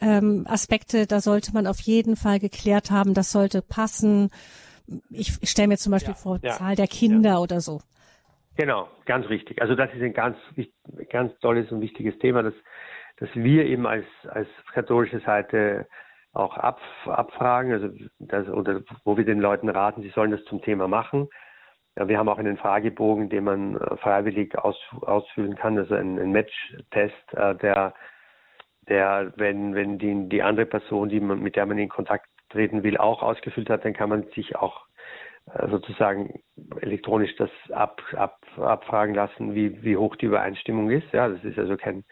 ähm, 0.00 0.46
Aspekte, 0.48 1.06
da 1.06 1.20
sollte 1.20 1.52
man 1.52 1.66
auf 1.66 1.80
jeden 1.80 2.16
Fall 2.16 2.38
geklärt 2.38 2.90
haben, 2.90 3.12
das 3.12 3.30
sollte 3.30 3.60
passen? 3.60 4.30
Ich, 5.10 5.36
ich 5.40 5.50
stelle 5.50 5.68
mir 5.68 5.76
zum 5.76 5.92
Beispiel 5.92 6.14
ja, 6.14 6.18
vor, 6.18 6.38
ja, 6.42 6.56
Zahl 6.56 6.76
der 6.76 6.88
Kinder 6.88 7.42
oder 7.42 7.60
so. 7.60 7.82
Genau, 8.56 8.88
ganz 9.06 9.28
richtig. 9.28 9.60
Also 9.62 9.74
das 9.74 9.92
ist 9.94 10.02
ein 10.02 10.12
ganz, 10.12 10.36
ganz 11.10 11.38
tolles 11.40 11.70
und 11.72 11.80
wichtiges 11.80 12.18
Thema, 12.18 12.42
dass, 12.42 12.54
dass 13.16 13.30
wir 13.34 13.64
eben 13.64 13.86
als, 13.86 14.04
als 14.28 14.48
katholische 14.72 15.20
Seite 15.20 15.86
auch 16.32 16.56
ab, 16.56 16.80
abfragen, 17.06 17.72
also 17.72 17.90
das, 18.18 18.48
oder 18.48 18.82
wo 19.04 19.16
wir 19.16 19.24
den 19.24 19.40
Leuten 19.40 19.68
raten, 19.68 20.02
sie 20.02 20.10
sollen 20.10 20.30
das 20.30 20.44
zum 20.44 20.62
Thema 20.62 20.88
machen. 20.88 21.28
Ja, 21.96 22.08
wir 22.08 22.18
haben 22.18 22.28
auch 22.28 22.38
einen 22.38 22.56
Fragebogen, 22.56 23.28
den 23.28 23.44
man 23.44 23.76
äh, 23.76 23.96
freiwillig 23.98 24.58
aus, 24.58 24.78
ausfüllen 25.02 25.56
kann, 25.56 25.76
also 25.76 25.94
ein, 25.94 26.18
ein 26.18 26.32
Match-Test, 26.32 27.34
äh, 27.34 27.54
der, 27.56 27.94
der, 28.88 29.32
wenn, 29.36 29.74
wenn 29.74 29.98
die, 29.98 30.28
die 30.28 30.42
andere 30.42 30.66
Person, 30.66 31.10
die 31.10 31.20
man, 31.20 31.40
mit 31.40 31.56
der 31.56 31.66
man 31.66 31.76
in 31.78 31.90
Kontakt 31.90 32.26
treten 32.48 32.82
will, 32.82 32.96
auch 32.96 33.22
ausgefüllt 33.22 33.68
hat, 33.68 33.84
dann 33.84 33.92
kann 33.92 34.08
man 34.08 34.24
sich 34.34 34.56
auch 34.56 34.86
sozusagen 35.70 36.40
elektronisch 36.80 37.34
das 37.36 37.50
ab, 37.70 38.00
ab, 38.14 38.38
abfragen 38.56 39.14
lassen, 39.14 39.54
wie, 39.54 39.82
wie 39.82 39.96
hoch 39.96 40.16
die 40.16 40.26
Übereinstimmung 40.26 40.90
ist. 40.90 41.10
Ja, 41.12 41.28
das 41.28 41.42
ist 41.44 41.58
also 41.58 41.76
kein, 41.76 42.04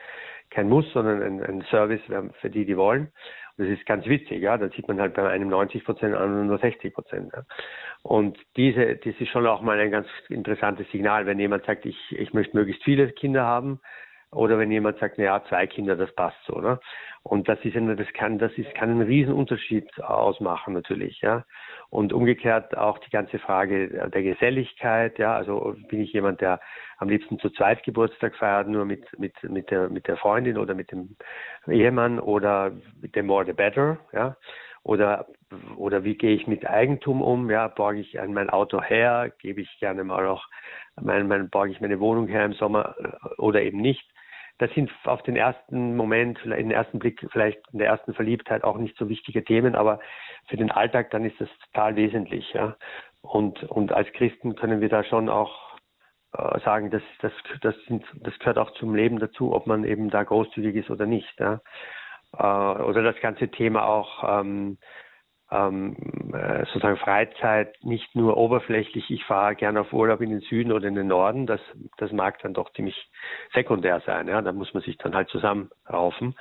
kein 0.51 0.69
Muss, 0.69 0.91
sondern 0.93 1.23
ein, 1.23 1.43
ein 1.43 1.63
Service 1.71 2.03
für 2.41 2.51
die, 2.51 2.65
die 2.65 2.77
wollen. 2.77 3.13
Und 3.57 3.69
das 3.69 3.79
ist 3.79 3.87
ganz 3.87 4.07
witzig, 4.07 4.43
ja. 4.43 4.57
Da 4.57 4.69
sieht 4.71 4.89
man 4.89 5.01
halt 5.01 5.15
bei 5.15 5.29
einem 5.29 5.49
90 5.49 5.85
Prozent 5.85 6.15
an 6.15 6.41
und 6.41 6.47
nur 6.49 6.59
60 6.59 6.93
Prozent. 6.93 7.33
Ja. 7.35 7.45
Und 8.03 8.39
diese, 8.57 8.97
das 8.97 9.15
ist 9.19 9.29
schon 9.29 9.47
auch 9.47 9.63
mal 9.63 9.79
ein 9.79 9.91
ganz 9.91 10.09
interessantes 10.29 10.91
Signal, 10.91 11.27
wenn 11.27 11.39
jemand 11.39 11.65
sagt, 11.67 11.87
ich, 11.87 11.99
ich 12.13 12.33
möchte 12.33 12.57
möglichst 12.57 12.83
viele 12.85 13.11
Kinder 13.13 13.45
haben, 13.45 13.81
oder 14.33 14.59
wenn 14.59 14.71
jemand 14.71 14.99
sagt, 14.99 15.19
na 15.19 15.25
ja, 15.25 15.45
zwei 15.49 15.67
Kinder, 15.67 15.97
das 15.97 16.15
passt 16.15 16.39
so, 16.47 16.61
ne? 16.61 16.79
Und 17.23 17.49
das 17.49 17.59
ist 17.65 17.77
eine, 17.77 17.97
das 17.97 18.07
kann, 18.15 18.39
das 18.39 18.53
ist, 18.53 18.73
kann 18.75 18.91
einen 18.91 19.03
Riesenunterschied 19.03 20.03
ausmachen 20.03 20.73
natürlich, 20.73 21.21
ja. 21.21 21.45
Und 21.91 22.13
umgekehrt 22.13 22.77
auch 22.79 22.99
die 22.99 23.11
ganze 23.11 23.41
Frage 23.41 23.89
der 23.89 24.23
Geselligkeit, 24.23 25.19
ja. 25.19 25.35
Also 25.35 25.75
bin 25.89 26.01
ich 26.01 26.13
jemand, 26.13 26.41
der 26.41 26.61
am 26.99 27.09
liebsten 27.09 27.41
zu 27.41 27.51
zweit 27.51 27.83
Geburtstag 27.83 28.37
feiert, 28.37 28.69
nur 28.69 28.85
mit, 28.85 29.07
mit, 29.19 29.35
mit 29.43 29.73
der, 29.73 29.89
mit 29.89 30.07
der 30.07 30.17
Freundin 30.17 30.57
oder 30.57 30.75
mit 30.75 30.93
dem 30.93 31.17
Ehemann 31.67 32.21
oder 32.21 32.71
mit 33.01 33.17
dem 33.17 33.27
more 33.27 33.45
the 33.45 33.53
better, 33.53 33.99
ja. 34.13 34.37
Oder, 34.83 35.27
oder 35.77 36.05
wie 36.05 36.17
gehe 36.17 36.35
ich 36.35 36.47
mit 36.47 36.67
Eigentum 36.67 37.21
um? 37.23 37.51
Ja, 37.51 37.69
borge 37.69 38.01
ich 38.01 38.19
an 38.19 38.33
mein 38.33 38.51
Auto 38.51 38.81
her? 38.81 39.31
Gebe 39.39 39.61
ich 39.61 39.79
gerne 39.79 40.05
mal 40.05 40.27
auch 40.27 40.47
mein, 41.01 41.29
mein, 41.29 41.51
borge 41.51 41.73
ich 41.73 41.81
meine 41.81 42.01
Wohnung 42.01 42.29
her 42.29 42.45
im 42.45 42.55
Sommer 42.55 42.95
oder 43.37 43.63
eben 43.63 43.81
nicht? 43.81 44.09
Das 44.61 44.71
sind 44.75 44.91
auf 45.05 45.23
den 45.23 45.37
ersten 45.37 45.97
Moment, 45.97 46.39
in 46.45 46.51
den 46.51 46.71
ersten 46.71 46.99
Blick, 46.99 47.27
vielleicht 47.33 47.59
in 47.73 47.79
der 47.79 47.89
ersten 47.89 48.13
Verliebtheit 48.13 48.63
auch 48.63 48.77
nicht 48.77 48.95
so 48.99 49.09
wichtige 49.09 49.43
Themen, 49.43 49.75
aber 49.75 50.01
für 50.49 50.59
den 50.59 50.71
Alltag 50.71 51.11
dann 51.11 51.25
ist 51.25 51.41
das 51.41 51.49
total 51.67 51.97
wesentlich, 51.97 52.53
ja. 52.53 52.77
Und, 53.23 53.63
und 53.65 53.93
als 53.93 54.13
Christen 54.13 54.57
können 54.57 54.83
wir 54.83 54.91
da 54.91 55.03
schon 55.03 55.31
auch 55.31 55.79
äh, 56.37 56.61
sagen, 56.61 56.91
dass 56.91 57.03
das, 57.23 57.33
das, 57.63 57.75
sind, 57.87 58.05
das 58.17 58.39
gehört 58.39 58.59
auch 58.59 58.73
zum 58.73 58.95
Leben 58.95 59.19
dazu, 59.19 59.55
ob 59.55 59.67
man 59.67 59.85
eben 59.85 60.11
da 60.11 60.23
großzügig 60.25 60.77
ist 60.77 60.91
oder 60.91 61.07
nicht. 61.07 61.41
Ja. 61.41 61.61
Äh, 62.37 62.83
oder 62.83 63.03
das 63.03 63.19
ganze 63.23 63.49
Thema 63.49 63.87
auch 63.87 64.41
ähm, 64.41 64.77
ähm, 65.51 65.97
äh, 66.33 66.65
sozusagen 66.67 66.97
Freizeit 66.97 67.75
nicht 67.83 68.15
nur 68.15 68.37
oberflächlich, 68.37 69.11
ich 69.11 69.25
fahre 69.25 69.57
gerne 69.57 69.81
auf 69.81 69.93
Urlaub 69.93 70.21
in 70.21 70.31
den 70.31 70.41
Süden 70.41 70.73
oder 70.73 70.87
in 70.87 70.95
den 70.95 71.09
Norden, 71.09 71.47
das, 71.47 71.61
das 71.97 72.13
mag 72.13 72.39
dann 72.43 72.55
doch 72.55 72.73
ziemlich 72.73 73.11
sekundär 73.53 74.01
sein. 74.07 74.29
Ja? 74.29 74.43
Da 74.43 74.53
muss 74.53 74.73
man 74.75 74.83
sich 74.83 74.97
dann 74.99 75.15
halt 75.15 75.29
zusammenraufen. 75.29 76.37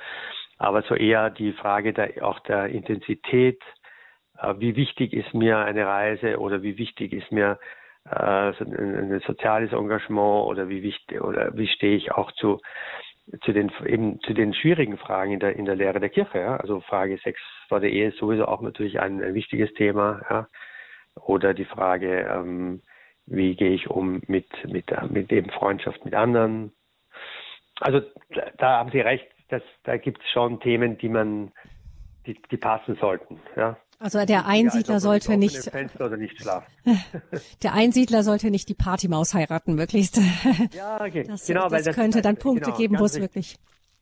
Aber 0.58 0.82
so 0.82 0.94
eher 0.94 1.30
die 1.30 1.52
Frage 1.52 1.92
der, 1.92 2.24
auch 2.24 2.38
der 2.40 2.66
Intensität, 2.66 3.60
äh, 4.38 4.54
wie 4.58 4.76
wichtig 4.76 5.12
ist 5.12 5.34
mir 5.34 5.58
eine 5.58 5.86
Reise 5.86 6.38
oder 6.38 6.62
wie 6.62 6.78
wichtig 6.78 7.12
ist 7.12 7.32
mir 7.32 7.58
äh, 8.04 8.14
ein, 8.14 9.12
ein 9.12 9.20
soziales 9.26 9.72
Engagement 9.72 10.46
oder 10.46 10.68
wie 10.68 10.82
wichtig 10.82 11.20
oder 11.20 11.56
wie 11.56 11.68
stehe 11.68 11.96
ich 11.96 12.12
auch 12.12 12.30
zu 12.32 12.60
zu 13.42 13.52
den 13.52 13.70
eben 13.86 14.20
zu 14.20 14.34
den 14.34 14.54
schwierigen 14.54 14.98
Fragen 14.98 15.32
in 15.32 15.40
der 15.40 15.56
in 15.56 15.64
der 15.64 15.76
Lehre 15.76 16.00
der 16.00 16.08
Kirche. 16.08 16.38
Ja? 16.38 16.56
Also 16.56 16.80
Frage 16.80 17.18
Sex 17.18 17.40
vor 17.68 17.80
der 17.80 17.90
Ehe 17.90 18.08
ist 18.08 18.18
sowieso 18.18 18.46
auch 18.46 18.60
natürlich 18.60 19.00
ein, 19.00 19.22
ein 19.22 19.34
wichtiges 19.34 19.72
Thema. 19.74 20.22
Ja? 20.28 20.48
Oder 21.14 21.54
die 21.54 21.64
Frage, 21.64 22.28
ähm, 22.32 22.82
wie 23.26 23.54
gehe 23.54 23.72
ich 23.72 23.88
um 23.88 24.20
mit 24.26 24.48
mit 24.64 24.86
mit 25.10 25.32
eben 25.32 25.50
Freundschaft 25.50 26.04
mit 26.04 26.14
anderen. 26.14 26.72
Also 27.80 28.00
da, 28.30 28.50
da 28.58 28.78
haben 28.78 28.90
Sie 28.90 29.00
recht, 29.00 29.26
dass, 29.48 29.62
da 29.84 29.96
gibt 29.96 30.22
es 30.22 30.30
schon 30.30 30.60
Themen, 30.60 30.98
die 30.98 31.08
man 31.08 31.52
die, 32.26 32.40
die 32.50 32.56
passen 32.56 32.96
sollten. 32.96 33.40
Ja? 33.56 33.76
Also 34.02 34.24
der 34.24 34.46
Einsiedler 34.46 34.94
ja, 34.94 35.00
sollte 35.00 35.36
nicht, 35.36 35.54
nicht 35.54 35.74
der 37.62 37.74
Einsiedler 37.74 38.22
sollte 38.22 38.50
nicht 38.50 38.70
die 38.70 38.74
Partymaus 38.74 39.34
heiraten, 39.34 39.74
möglichst. 39.74 40.18
Ja, 40.72 40.98
okay. 41.02 41.24
Das, 41.24 41.46
genau, 41.46 41.68
das, 41.68 41.84
das 41.84 41.94
könnte 41.94 42.22
dann 42.22 42.38
Punkte 42.38 42.70
genau, 42.70 42.76
geben, 42.78 42.98
wo 42.98 43.04
es 43.04 43.20
wirklich, 43.20 43.56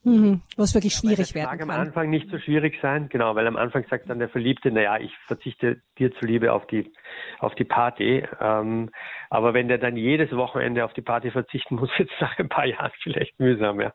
mhm, 0.05 0.41
wo 0.57 0.63
es 0.63 0.73
wirklich 0.75 0.95
ja, 0.95 1.01
schwierig 1.01 1.35
werden 1.35 1.59
kann. 1.59 1.69
am 1.69 1.71
Anfang 1.71 2.11
nicht 2.11 2.31
so 2.31 2.39
schwierig 2.39 2.79
sein, 2.81 3.09
genau, 3.09 3.35
weil 3.35 3.49
am 3.49 3.57
Anfang 3.57 3.85
sagt 3.91 4.09
dann 4.09 4.21
der 4.21 4.29
Verliebte, 4.29 4.71
naja, 4.71 4.99
ich 4.99 5.11
verzichte 5.27 5.83
dir 5.99 6.13
zuliebe 6.21 6.53
auf 6.53 6.69
die, 6.69 6.93
auf 7.41 7.57
die 7.57 7.65
Party. 7.65 8.25
Ähm, 8.41 8.91
aber 9.31 9.53
wenn 9.53 9.67
der 9.67 9.79
dann 9.79 9.97
jedes 9.97 10.31
Wochenende 10.31 10.85
auf 10.85 10.93
die 10.93 11.03
Party 11.03 11.33
verzichten 11.33 11.75
muss, 11.75 11.91
wird 11.99 12.09
es 12.09 12.21
nach 12.21 12.39
ein 12.39 12.49
paar 12.49 12.67
Jahren 12.67 12.93
vielleicht 13.03 13.41
mühsam, 13.41 13.81
ja. 13.81 13.93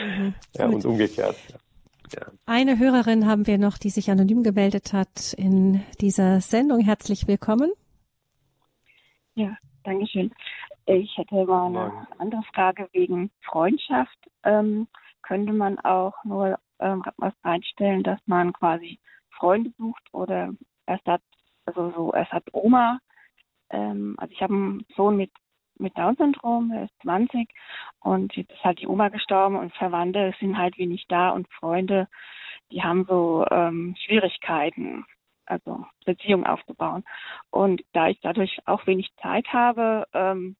Mhm, 0.00 0.34
ja 0.56 0.66
und 0.66 0.84
umgekehrt. 0.84 1.36
Ja. 1.48 1.58
Ja. 2.12 2.32
Eine 2.46 2.78
Hörerin 2.78 3.26
haben 3.26 3.46
wir 3.46 3.58
noch, 3.58 3.78
die 3.78 3.90
sich 3.90 4.10
anonym 4.10 4.42
gemeldet 4.42 4.92
hat 4.92 5.34
in 5.36 5.82
dieser 6.00 6.40
Sendung. 6.40 6.80
Herzlich 6.80 7.28
willkommen. 7.28 7.70
Ja, 9.34 9.56
danke 9.84 10.06
schön. 10.06 10.32
Ich 10.86 11.16
hätte 11.16 11.44
mal 11.44 11.66
eine 11.66 12.08
andere 12.18 12.42
Frage 12.54 12.88
wegen 12.92 13.30
Freundschaft. 13.42 14.18
Ähm, 14.42 14.88
könnte 15.22 15.52
man 15.52 15.78
auch 15.80 16.14
nur 16.24 16.58
ähm, 16.78 17.02
was 17.18 17.34
einstellen, 17.42 18.02
dass 18.02 18.20
man 18.26 18.52
quasi 18.52 18.98
Freunde 19.30 19.70
sucht 19.76 20.02
oder 20.12 20.54
erst 20.86 21.06
hat, 21.06 21.22
also 21.66 21.92
so 21.94 22.12
erst 22.14 22.32
hat 22.32 22.44
Oma. 22.52 22.98
Ähm, 23.70 24.14
also 24.18 24.32
ich 24.32 24.40
habe 24.40 24.54
einen 24.54 24.86
Sohn 24.96 25.16
mit 25.16 25.30
mit 25.80 25.96
Down-Syndrom, 25.96 26.70
er 26.72 26.84
ist 26.84 27.02
20 27.02 27.48
und 28.00 28.34
jetzt 28.36 28.52
ist 28.52 28.64
halt 28.64 28.80
die 28.80 28.86
Oma 28.86 29.08
gestorben 29.08 29.56
und 29.56 29.74
Verwandte 29.74 30.34
sind 30.40 30.58
halt 30.58 30.78
wenig 30.78 31.06
da 31.08 31.30
und 31.30 31.48
Freunde, 31.52 32.08
die 32.70 32.82
haben 32.82 33.04
so 33.08 33.46
ähm, 33.50 33.94
Schwierigkeiten, 34.04 35.04
also 35.46 35.86
Beziehungen 36.04 36.46
aufzubauen. 36.46 37.04
Und 37.50 37.82
da 37.92 38.08
ich 38.08 38.20
dadurch 38.20 38.58
auch 38.66 38.86
wenig 38.86 39.08
Zeit 39.22 39.46
habe, 39.52 40.06
ähm, 40.12 40.56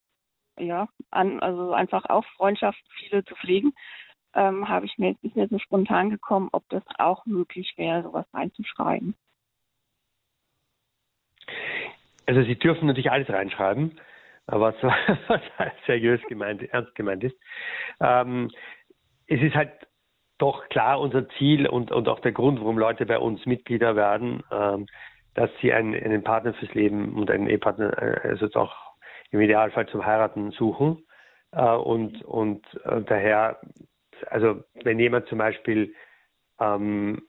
ja, 0.59 0.89
an, 1.11 1.41
also 1.41 1.73
einfach 1.73 2.05
auch 2.07 2.25
Freundschaft 2.37 2.83
viele 2.99 3.25
zu 3.25 3.35
pflegen, 3.37 3.73
ähm, 4.35 4.69
habe 4.69 4.87
ich 4.87 4.99
mir 4.99 5.11
jetzt 5.11 5.23
nicht 5.23 5.37
mehr 5.37 5.49
so 5.49 5.59
spontan 5.59 6.11
gekommen, 6.11 6.49
ob 6.53 6.69
das 6.69 6.83
auch 6.99 7.27
möglich 7.27 7.75
wäre, 7.77 8.03
sowas 8.03 8.27
reinzuschreiben. 8.33 9.15
Also 12.27 12.43
Sie 12.43 12.57
dürfen 12.57 12.87
natürlich 12.87 13.11
alles 13.11 13.29
reinschreiben 13.31 13.99
was, 14.49 14.75
was 15.29 15.41
seriös 15.87 16.21
gemeint, 16.29 16.63
ernst 16.73 16.95
gemeint 16.95 17.25
ist. 17.25 17.37
Ähm, 18.01 18.51
es 19.27 19.41
ist 19.41 19.55
halt 19.55 19.73
doch 20.39 20.69
klar 20.69 21.01
unser 21.01 21.29
Ziel 21.31 21.67
und, 21.67 21.91
und 21.93 22.09
auch 22.09 22.21
der 22.21 22.33
Grund, 22.33 22.61
warum 22.61 22.79
Leute 22.79 23.07
bei 23.07 23.19
uns 23.19 23.45
Mitglieder 23.45 23.97
werden, 23.97 24.43
ähm, 24.51 24.87
dass 25.35 25.51
sie 25.61 25.73
einen, 25.73 25.95
einen 25.95 26.23
Partner 26.23 26.55
fürs 26.55 26.73
Leben 26.75 27.15
und 27.15 27.31
einen 27.31 27.49
Ehepartner, 27.49 27.97
äh, 28.01 28.29
also 28.29 28.47
auch 28.59 28.75
im 29.31 29.41
Idealfall 29.41 29.87
zum 29.89 30.07
Heiraten 30.07 30.53
suchen. 30.53 31.05
Äh, 31.53 31.75
und 31.75 32.23
und 32.25 32.65
äh, 32.85 33.03
daher, 33.03 33.61
also 34.31 34.63
wenn 34.85 34.99
jemand 34.99 35.27
zum 35.27 35.39
Beispiel 35.39 35.95
ähm, 36.61 37.23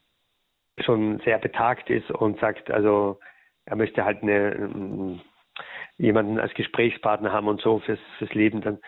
schon 0.79 1.19
sehr 1.19 1.39
betagt 1.39 1.89
ist 1.89 2.09
und 2.11 2.39
sagt, 2.39 2.71
also 2.71 3.19
er 3.65 3.75
möchte 3.75 4.05
halt 4.05 4.23
eine, 4.23 5.19
jemanden 5.99 6.39
als 6.39 6.53
Gesprächspartner 6.55 7.31
haben 7.31 7.47
und 7.47 7.61
so 7.61 7.79
fürs, 7.79 7.99
fürs 8.17 8.33
Leben, 8.33 8.61
dann 8.61 8.79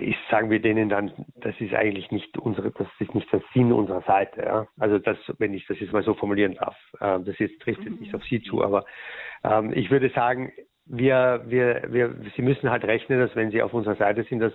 ist, 0.00 0.18
sagen 0.30 0.50
wir 0.50 0.60
denen 0.60 0.88
dann, 0.88 1.12
das 1.36 1.54
ist 1.60 1.74
eigentlich 1.74 2.10
nicht 2.10 2.36
unsere, 2.38 2.70
das 2.70 2.86
ist 3.00 3.14
nicht 3.14 3.32
der 3.32 3.42
Sinn 3.54 3.72
unserer 3.72 4.02
Seite. 4.02 4.42
Ja? 4.42 4.66
Also 4.78 4.98
das, 4.98 5.16
wenn 5.38 5.54
ich 5.54 5.66
das 5.66 5.80
jetzt 5.80 5.92
mal 5.92 6.02
so 6.02 6.14
formulieren 6.14 6.54
darf, 6.54 6.76
äh, 7.00 7.20
das 7.20 7.38
jetzt 7.38 7.60
trifft 7.60 7.82
jetzt 7.84 8.00
nicht 8.00 8.14
auf 8.14 8.22
Sie 8.24 8.42
zu, 8.42 8.62
aber 8.62 8.84
ähm, 9.44 9.72
ich 9.74 9.90
würde 9.90 10.10
sagen, 10.10 10.52
wir, 10.84 11.44
wir, 11.46 11.82
wir, 11.88 12.14
Sie 12.36 12.42
müssen 12.42 12.70
halt 12.70 12.84
rechnen, 12.84 13.18
dass 13.18 13.34
wenn 13.36 13.50
Sie 13.50 13.62
auf 13.62 13.74
unserer 13.74 13.96
Seite 13.96 14.24
sind, 14.24 14.40
dass 14.40 14.52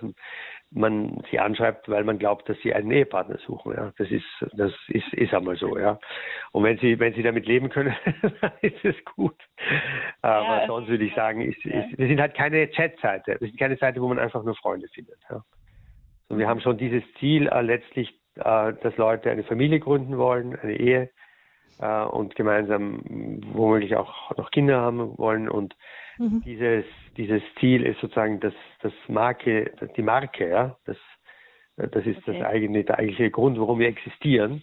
man 0.74 1.22
sie 1.30 1.38
anschreibt, 1.38 1.88
weil 1.88 2.04
man 2.04 2.18
glaubt, 2.18 2.48
dass 2.48 2.58
sie 2.62 2.74
einen 2.74 2.90
Ehepartner 2.90 3.38
suchen. 3.46 3.74
Ja, 3.74 3.92
das 3.96 4.10
ist, 4.10 4.26
das 4.52 4.72
ist, 4.88 5.12
ist 5.14 5.32
einmal 5.32 5.56
so. 5.56 5.78
Ja, 5.78 5.98
und 6.52 6.64
wenn 6.64 6.78
sie, 6.78 6.98
wenn 6.98 7.14
sie 7.14 7.22
damit 7.22 7.46
leben 7.46 7.70
können, 7.70 7.94
dann 8.40 8.52
ist 8.60 8.84
es 8.84 8.96
gut. 9.04 9.36
Aber 10.20 10.60
ja, 10.60 10.66
sonst 10.66 10.88
würde 10.88 11.04
ich 11.04 11.14
sagen, 11.14 11.40
ist, 11.40 11.64
ist, 11.64 11.98
wir 11.98 12.08
sind 12.08 12.20
halt 12.20 12.34
keine 12.34 12.70
Chat-Seite. 12.70 13.36
Wir 13.38 13.48
sind 13.48 13.58
keine 13.58 13.76
Seite, 13.76 14.02
wo 14.02 14.08
man 14.08 14.18
einfach 14.18 14.42
nur 14.42 14.56
Freunde 14.56 14.88
findet. 14.88 15.18
Ja. 15.30 15.42
Und 16.28 16.38
wir 16.38 16.48
haben 16.48 16.60
schon 16.60 16.76
dieses 16.76 17.02
Ziel 17.20 17.46
äh, 17.48 17.60
letztlich, 17.60 18.10
äh, 18.36 18.72
dass 18.82 18.96
Leute 18.96 19.30
eine 19.30 19.44
Familie 19.44 19.78
gründen 19.78 20.18
wollen, 20.18 20.58
eine 20.58 20.76
Ehe 20.76 21.10
äh, 21.80 22.02
und 22.02 22.34
gemeinsam 22.34 23.40
womöglich 23.52 23.94
auch 23.96 24.36
noch 24.36 24.50
Kinder 24.50 24.80
haben 24.80 25.16
wollen 25.18 25.48
und 25.48 25.76
Mhm. 26.18 26.42
Dieses, 26.44 26.84
dieses 27.16 27.42
Ziel 27.58 27.84
ist 27.84 28.00
sozusagen 28.00 28.40
das, 28.40 28.54
das 28.80 28.92
Marke, 29.08 29.72
die 29.96 30.02
Marke, 30.02 30.48
ja. 30.48 30.76
Das, 30.84 30.96
das 31.76 32.06
ist 32.06 32.18
okay. 32.18 32.38
das 32.38 32.46
eigene, 32.46 32.84
der 32.84 32.98
eigentliche 32.98 33.30
Grund, 33.30 33.58
warum 33.58 33.78
wir 33.78 33.88
existieren. 33.88 34.62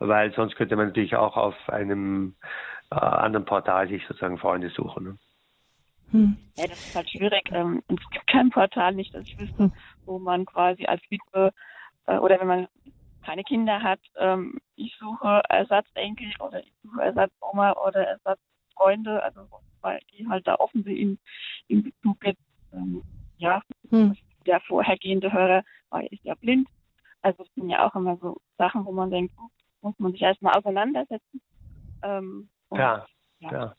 weil 0.00 0.32
sonst 0.32 0.56
könnte 0.56 0.76
man 0.76 0.86
natürlich 0.88 1.14
auch 1.14 1.36
auf 1.36 1.54
einem 1.68 2.34
äh, 2.90 2.94
anderen 2.96 3.44
Portal 3.44 3.88
sich 3.88 4.04
sozusagen 4.06 4.38
Freunde 4.38 4.70
suchen. 4.70 5.04
Ne? 5.04 5.18
Hm. 6.10 6.36
Ja, 6.56 6.66
das 6.66 6.80
ist 6.80 6.96
halt 6.96 7.10
schwierig. 7.10 7.50
Ähm, 7.52 7.82
es 7.88 8.10
gibt 8.10 8.26
kein 8.26 8.50
Portal, 8.50 8.94
nicht, 8.94 9.14
dass 9.14 9.22
ich 9.28 9.38
wüsste, 9.38 9.64
hm. 9.64 9.72
wo 10.06 10.18
man 10.18 10.44
quasi 10.46 10.86
als 10.86 11.02
Witwe 11.10 11.52
äh, 12.06 12.16
oder 12.16 12.40
wenn 12.40 12.48
man 12.48 12.68
keine 13.24 13.44
Kinder 13.44 13.82
hat, 13.82 14.00
ähm, 14.16 14.58
ich 14.76 14.96
suche 14.98 15.42
Ersatzenkel 15.48 16.28
oder 16.40 16.60
ich 16.60 16.72
suche 16.82 17.02
Ersatzoma 17.02 17.72
oder 17.72 18.18
Ersatzfreunde, 18.80 19.22
also 19.22 19.48
weil 19.80 20.00
die 20.12 20.26
halt 20.28 20.46
da 20.46 20.56
offen 20.56 20.82
sind 20.82 20.96
in, 20.96 21.18
in 21.68 21.82
Bezug 21.82 22.24
jetzt, 22.24 22.40
ähm, 22.72 23.02
ja, 23.38 23.62
hm. 23.90 24.16
der 24.46 24.60
vorhergehende 24.60 25.32
Hörer 25.32 25.62
war 25.90 26.02
ist 26.10 26.24
ja 26.24 26.34
blind. 26.34 26.68
Also 27.22 27.42
es 27.42 27.54
sind 27.54 27.68
ja 27.68 27.86
auch 27.86 27.94
immer 27.94 28.16
so 28.18 28.38
Sachen, 28.58 28.84
wo 28.84 28.92
man 28.92 29.10
denkt, 29.10 29.34
muss 29.82 29.98
man 29.98 30.12
sich 30.12 30.22
erstmal 30.22 30.54
auseinandersetzen. 30.54 31.40
Ähm, 32.02 32.48
ja, 32.72 33.06
ja. 33.40 33.52
ja. 33.52 33.76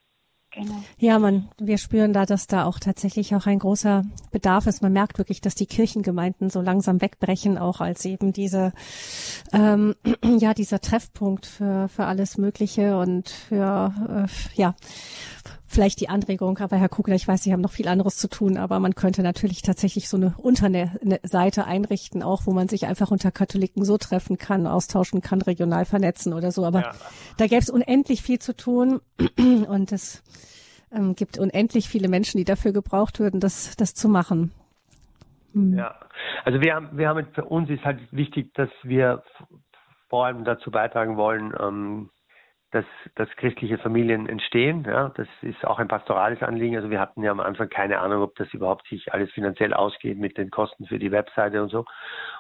Genau. 0.53 0.83
Ja, 0.97 1.17
man, 1.17 1.47
wir 1.59 1.77
spüren 1.77 2.11
da, 2.11 2.25
dass 2.25 2.45
da 2.45 2.65
auch 2.65 2.77
tatsächlich 2.77 3.33
auch 3.35 3.45
ein 3.45 3.59
großer 3.59 4.03
Bedarf 4.31 4.67
ist. 4.67 4.81
Man 4.81 4.91
merkt 4.91 5.17
wirklich, 5.17 5.39
dass 5.39 5.55
die 5.55 5.65
Kirchengemeinden 5.65 6.49
so 6.49 6.59
langsam 6.59 6.99
wegbrechen, 6.99 7.57
auch 7.57 7.79
als 7.79 8.03
eben 8.03 8.33
diese, 8.33 8.73
ähm, 9.53 9.95
ja, 10.39 10.53
dieser 10.53 10.81
Treffpunkt 10.81 11.45
für, 11.45 11.87
für 11.87 12.05
alles 12.05 12.37
Mögliche 12.37 12.97
und 12.97 13.29
für, 13.29 13.93
äh, 14.27 14.59
ja, 14.59 14.75
vielleicht 15.71 16.01
die 16.01 16.09
Anregung, 16.09 16.57
aber 16.59 16.77
Herr 16.77 16.89
Kugler, 16.89 17.15
ich 17.15 17.27
weiß, 17.27 17.43
Sie 17.43 17.53
haben 17.53 17.61
noch 17.61 17.71
viel 17.71 17.87
anderes 17.87 18.17
zu 18.17 18.27
tun, 18.27 18.57
aber 18.57 18.79
man 18.79 18.93
könnte 18.93 19.23
natürlich 19.23 19.61
tatsächlich 19.61 20.09
so 20.09 20.17
eine 20.17 20.35
Unterseite 20.37 21.65
einrichten, 21.65 22.21
auch 22.21 22.45
wo 22.45 22.51
man 22.51 22.67
sich 22.67 22.85
einfach 22.85 23.09
unter 23.09 23.31
Katholiken 23.31 23.85
so 23.85 23.97
treffen 23.97 24.37
kann, 24.37 24.67
austauschen 24.67 25.21
kann, 25.21 25.41
regional 25.41 25.85
vernetzen 25.85 26.33
oder 26.33 26.51
so. 26.51 26.65
Aber 26.65 26.81
ja. 26.81 26.91
da 27.37 27.47
gäbe 27.47 27.61
es 27.61 27.69
unendlich 27.69 28.21
viel 28.21 28.39
zu 28.39 28.55
tun 28.55 28.99
und 29.37 29.91
es 29.91 30.23
ähm, 30.91 31.15
gibt 31.15 31.39
unendlich 31.39 31.87
viele 31.87 32.09
Menschen, 32.09 32.37
die 32.37 32.45
dafür 32.45 32.73
gebraucht 32.73 33.19
würden, 33.19 33.39
das, 33.39 33.75
das 33.77 33.93
zu 33.93 34.09
machen. 34.09 34.51
Hm. 35.53 35.77
Ja, 35.77 35.95
also 36.43 36.61
wir 36.61 36.75
haben, 36.75 36.97
wir 36.97 37.07
haben 37.07 37.27
für 37.33 37.45
uns 37.45 37.69
ist 37.69 37.83
halt 37.83 37.99
wichtig, 38.11 38.53
dass 38.53 38.69
wir 38.83 39.23
vor 40.09 40.25
allem 40.25 40.43
dazu 40.43 40.71
beitragen 40.71 41.15
wollen, 41.15 41.53
ähm, 41.59 42.09
dass, 42.71 42.85
dass 43.15 43.29
christliche 43.35 43.77
Familien 43.77 44.27
entstehen. 44.27 44.85
Ja, 44.87 45.09
das 45.15 45.27
ist 45.41 45.65
auch 45.65 45.79
ein 45.79 45.89
pastorales 45.89 46.41
Anliegen. 46.41 46.77
Also 46.77 46.89
wir 46.89 46.99
hatten 46.99 47.21
ja 47.21 47.31
am 47.31 47.41
Anfang 47.41 47.69
keine 47.69 47.99
Ahnung, 47.99 48.23
ob 48.23 48.35
das 48.35 48.53
überhaupt 48.53 48.87
sich 48.87 49.13
alles 49.13 49.31
finanziell 49.31 49.73
ausgeht 49.73 50.17
mit 50.17 50.37
den 50.37 50.49
Kosten 50.49 50.85
für 50.85 50.97
die 50.97 51.11
Webseite 51.11 51.61
und 51.61 51.69
so. 51.69 51.79
Und 51.79 51.87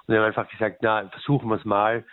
wir 0.07 0.19
haben 0.19 0.27
einfach 0.27 0.47
gesagt, 0.49 0.77
na, 0.81 1.07
versuchen 1.09 1.49
wir 1.49 1.57
es 1.57 1.65
mal, 1.65 2.05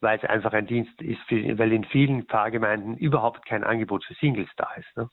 weil 0.00 0.18
es 0.18 0.24
einfach 0.24 0.52
ein 0.52 0.66
Dienst 0.66 1.00
ist, 1.02 1.20
für, 1.22 1.58
weil 1.58 1.72
in 1.72 1.84
vielen 1.84 2.26
Pfarrgemeinden 2.26 2.96
überhaupt 2.96 3.44
kein 3.46 3.64
Angebot 3.64 4.04
für 4.04 4.14
Singles 4.14 4.50
da 4.56 4.68
ist. 4.76 4.96
Ne? 4.96 5.08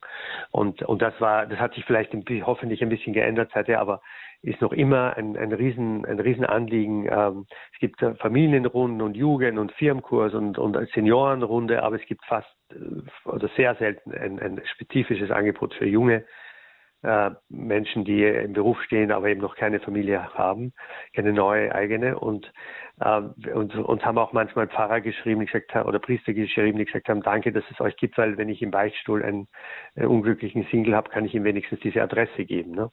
Und, 0.51 0.83
und 0.83 1.01
das 1.01 1.19
war, 1.19 1.47
das 1.47 1.59
hat 1.59 1.73
sich 1.73 1.85
vielleicht 1.85 2.13
hoffentlich 2.45 2.83
ein 2.83 2.89
bisschen 2.89 3.13
geändert 3.13 3.51
seither, 3.53 3.79
aber 3.79 4.01
ist 4.43 4.61
noch 4.61 4.73
immer 4.73 5.15
ein, 5.17 5.37
ein 5.37 5.51
riesen, 5.51 6.05
ein 6.05 6.19
Riesenanliegen. 6.19 7.07
Ähm, 7.11 7.45
es 7.73 7.79
gibt 7.79 7.99
Familienrunden 8.19 9.01
und 9.01 9.15
Jugend- 9.15 9.59
und 9.59 9.71
Firmenkurs 9.73 10.33
und, 10.33 10.57
und 10.57 10.77
Seniorenrunde, 10.93 11.83
aber 11.83 11.97
es 11.97 12.05
gibt 12.07 12.25
fast 12.25 12.47
äh, 12.71 13.29
oder 13.29 13.49
sehr 13.55 13.75
selten 13.75 14.11
ein, 14.13 14.39
ein 14.39 14.61
spezifisches 14.73 15.31
Angebot 15.31 15.73
für 15.75 15.85
junge 15.85 16.25
äh, 17.03 17.31
Menschen, 17.49 18.05
die 18.05 18.23
im 18.23 18.53
Beruf 18.53 18.81
stehen, 18.83 19.11
aber 19.11 19.29
eben 19.29 19.41
noch 19.41 19.55
keine 19.55 19.79
Familie 19.79 20.33
haben, 20.35 20.71
keine 21.15 21.33
neue 21.33 21.73
eigene. 21.73 22.19
Und, 22.19 22.51
äh, 22.99 23.21
und 23.51 23.75
uns 23.75 24.05
haben 24.05 24.17
auch 24.17 24.33
manchmal 24.33 24.67
Pfarrer 24.67 25.01
geschrieben, 25.01 25.39
die 25.39 25.47
gesagt 25.47 25.73
haben, 25.73 25.87
oder 25.87 25.99
Priester 25.99 26.33
geschrieben, 26.33 26.77
die 26.77 26.85
gesagt 26.85 27.09
haben, 27.09 27.23
danke, 27.23 27.51
dass 27.51 27.63
es 27.71 27.81
euch 27.81 27.97
gibt, 27.97 28.17
weil 28.17 28.37
wenn 28.37 28.49
ich 28.49 28.61
im 28.61 28.71
Beichtstuhl 28.71 29.23
einen 29.23 29.47
äh, 29.95 30.05
unglücklichen 30.05 30.67
Single 30.69 30.95
habe, 30.95 31.09
kann 31.09 31.25
ich 31.25 31.33
ihm 31.33 31.43
wenigstens 31.43 31.79
diese 31.79 32.01
Adresse 32.01 32.45
geben. 32.45 32.71
Ne? 32.71 32.91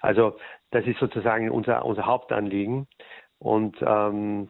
Also 0.00 0.36
das 0.70 0.86
ist 0.86 0.98
sozusagen 0.98 1.50
unser, 1.50 1.84
unser 1.86 2.04
Hauptanliegen. 2.04 2.86
Und 3.38 3.76
ähm, 3.80 4.48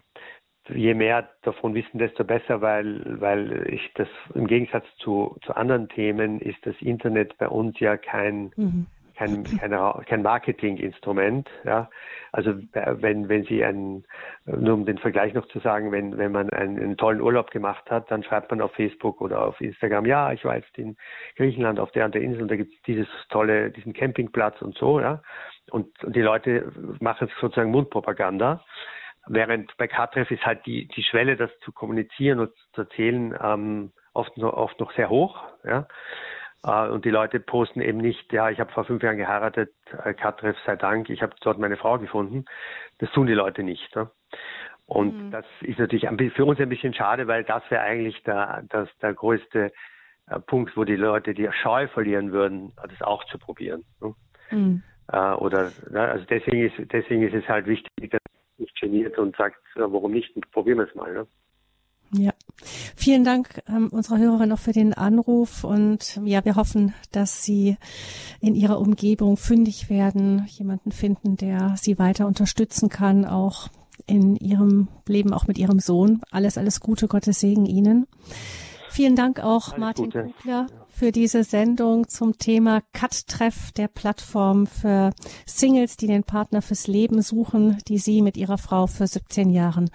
je 0.69 0.95
mehr 0.95 1.29
davon 1.43 1.75
wissen, 1.75 1.99
desto 1.99 2.25
besser, 2.25 2.61
weil, 2.61 3.21
weil 3.21 3.69
ich 3.73 3.93
das 3.95 4.09
im 4.35 4.49
Gegensatz 4.49 4.85
zu, 4.99 5.37
zu 5.45 5.55
anderen 5.55 5.89
Themen 5.89 6.41
ist 6.41 6.65
das 6.67 6.75
Internet 6.81 7.39
bei 7.39 7.49
uns 7.49 7.79
ja 7.79 7.97
kein, 7.97 8.51
mhm 8.57 8.87
kein, 9.17 9.45
kein, 9.45 9.73
kein 10.07 10.23
Marketinginstrument. 10.23 11.49
Ja. 11.65 11.89
Also 12.33 12.55
wenn, 12.73 13.29
wenn 13.29 13.45
Sie 13.45 13.65
einen, 13.65 14.05
nur 14.45 14.75
um 14.75 14.85
den 14.85 14.99
Vergleich 14.99 15.35
noch 15.35 15.47
zu 15.49 15.59
sagen, 15.61 15.91
wenn, 15.93 16.19
wenn 16.19 16.33
man 16.33 16.51
einen, 16.51 16.79
einen 16.79 16.97
tollen 16.97 17.21
Urlaub 17.21 17.51
gemacht 17.51 17.91
hat, 17.91 18.11
dann 18.11 18.23
schreibt 18.23 18.51
man 18.51 18.61
auf 18.61 18.73
Facebook 18.73 19.21
oder 19.21 19.47
auf 19.47 19.61
Instagram, 19.61 20.07
ja, 20.07 20.33
ich 20.33 20.45
war 20.45 20.57
jetzt 20.57 20.77
in 20.77 20.97
Griechenland 21.37 21.81
auf 21.81 21.91
der 21.93 22.05
und 22.05 22.15
der 22.15 22.23
Insel 22.23 22.43
und 22.43 22.51
da 22.51 22.57
gibt 22.57 22.75
es 22.75 22.83
dieses 22.83 23.09
tolle, 23.31 23.71
diesen 23.71 23.93
Campingplatz 23.93 24.61
und 24.61 24.77
so, 24.77 25.01
ja. 25.01 25.23
Und, 25.71 25.89
und 26.05 26.15
die 26.15 26.23
Leute 26.23 26.71
machen 27.01 27.29
sozusagen 27.41 27.71
Mundpropaganda. 27.71 28.65
Während 29.29 29.77
bei 29.77 29.89
K-Treff 29.89 30.31
ist 30.31 30.47
halt 30.47 30.65
die, 30.67 30.87
die 30.89 31.03
Schwelle, 31.03 31.37
das 31.37 31.51
zu 31.61 31.73
kommunizieren 31.73 32.39
und 32.39 32.53
zu 32.75 32.83
erzählen, 32.83 33.37
ähm, 33.43 33.93
oft, 34.13 34.37
noch, 34.37 34.53
oft 34.53 34.79
noch 34.79 34.93
sehr 34.93 35.11
hoch. 35.11 35.43
Ja. 35.65 35.89
Äh, 36.65 36.89
und 36.89 37.05
die 37.05 37.11
Leute 37.11 37.41
posten 37.41 37.81
eben 37.81 37.99
nicht, 37.99 38.33
ja, 38.33 38.51
ich 38.51 38.61
habe 38.61 38.73
vor 38.73 38.85
fünf 38.85 39.03
Jahren 39.03 39.17
geheiratet, 39.17 39.73
äh, 40.05 40.15
Katreff 40.15 40.57
sei 40.65 40.77
Dank, 40.77 41.11
ich 41.11 41.23
habe 41.23 41.35
dort 41.41 41.59
meine 41.59 41.77
Frau 41.77 41.99
gefunden. 41.99 42.45
Das 42.99 43.11
tun 43.13 43.27
die 43.27 43.35
Leute 43.35 43.63
nicht. 43.63 43.95
Ne? 43.95 44.11
Und 44.87 45.27
mhm. 45.27 45.31
das 45.31 45.45
ist 45.63 45.79
natürlich 45.79 46.07
für 46.35 46.45
uns 46.45 46.61
ein 46.61 46.69
bisschen 46.69 46.95
schade, 46.95 47.27
weil 47.27 47.45
das 47.45 47.63
wäre 47.71 47.83
eigentlich 47.83 48.23
der, 48.23 48.65
das, 48.69 48.89
der 48.99 49.15
größte 49.15 49.73
äh, 50.29 50.41
Punkt, 50.41 50.77
wo 50.77 50.85
die 50.85 50.97
Leute 50.97 51.35
die 51.35 51.49
Scheu 51.63 51.89
verlieren 51.89 52.33
würden, 52.33 52.73
das 52.77 53.03
auch 53.03 53.25
zu 53.25 53.39
probieren. 53.39 53.85
Ne? 54.01 54.15
Mhm. 54.51 54.83
Oder 55.09 55.71
ne? 55.89 56.01
also 56.01 56.25
deswegen 56.25 56.67
ist 56.67 56.93
deswegen 56.93 57.23
ist 57.23 57.35
es 57.35 57.49
halt 57.49 57.67
wichtig, 57.67 58.11
dass 58.11 58.21
man 58.33 58.43
nicht 58.59 58.81
geniert 58.81 59.19
und 59.19 59.37
sagt, 59.37 59.61
warum 59.77 60.11
nicht? 60.11 60.35
Probieren 60.51 60.79
wir 60.79 60.89
es 60.89 60.95
mal. 60.97 61.13
Ne? 61.13 61.27
Ja, 62.13 62.33
vielen 62.95 63.25
Dank 63.25 63.63
ähm, 63.69 63.89
unserer 63.89 64.19
Hörerin 64.19 64.49
noch 64.49 64.59
für 64.59 64.73
den 64.73 64.95
Anruf 64.95 65.65
und 65.65 66.21
ja, 66.25 66.45
wir 66.45 66.57
hoffen, 66.57 66.95
dass 67.11 67.43
Sie 67.43 67.77
in 68.41 68.55
Ihrer 68.55 68.79
Umgebung 68.79 69.37
fündig 69.37 69.91
werden, 69.91 70.47
jemanden 70.49 70.93
finden, 70.93 71.37
der 71.37 71.75
Sie 71.77 71.99
weiter 71.99 72.27
unterstützen 72.27 72.89
kann, 72.89 73.25
auch 73.25 73.69
in 74.07 74.37
Ihrem 74.37 74.89
Leben, 75.07 75.33
auch 75.33 75.47
mit 75.47 75.59
Ihrem 75.59 75.81
Sohn. 75.81 76.21
Alles, 76.31 76.59
alles 76.59 76.81
Gute, 76.81 77.09
Gottes 77.09 77.41
Segen 77.41 77.67
Ihnen. 77.67 78.07
Vielen 78.91 79.17
Dank 79.17 79.41
auch 79.41 79.69
alles 79.69 79.79
Martin 79.79 80.05
Gute. 80.07 80.33
Kugler 80.39 80.67
für 80.89 81.13
diese 81.13 81.45
Sendung 81.45 82.09
zum 82.09 82.39
Thema 82.39 82.81
Cut-Treff 82.95 83.73
der 83.73 83.89
Plattform 83.89 84.67
für 84.67 85.11
Singles, 85.45 85.99
die 85.99 86.07
den 86.07 86.25
Partner 86.25 86.63
fürs 86.63 86.87
Leben 86.87 87.21
suchen, 87.21 87.77
die 87.89 87.99
Sie 87.99 88.23
mit 88.23 88.39
Ihrer 88.39 88.57
Frau 88.57 88.87
für 88.87 89.07
17 89.07 89.51
Jahren 89.51 89.91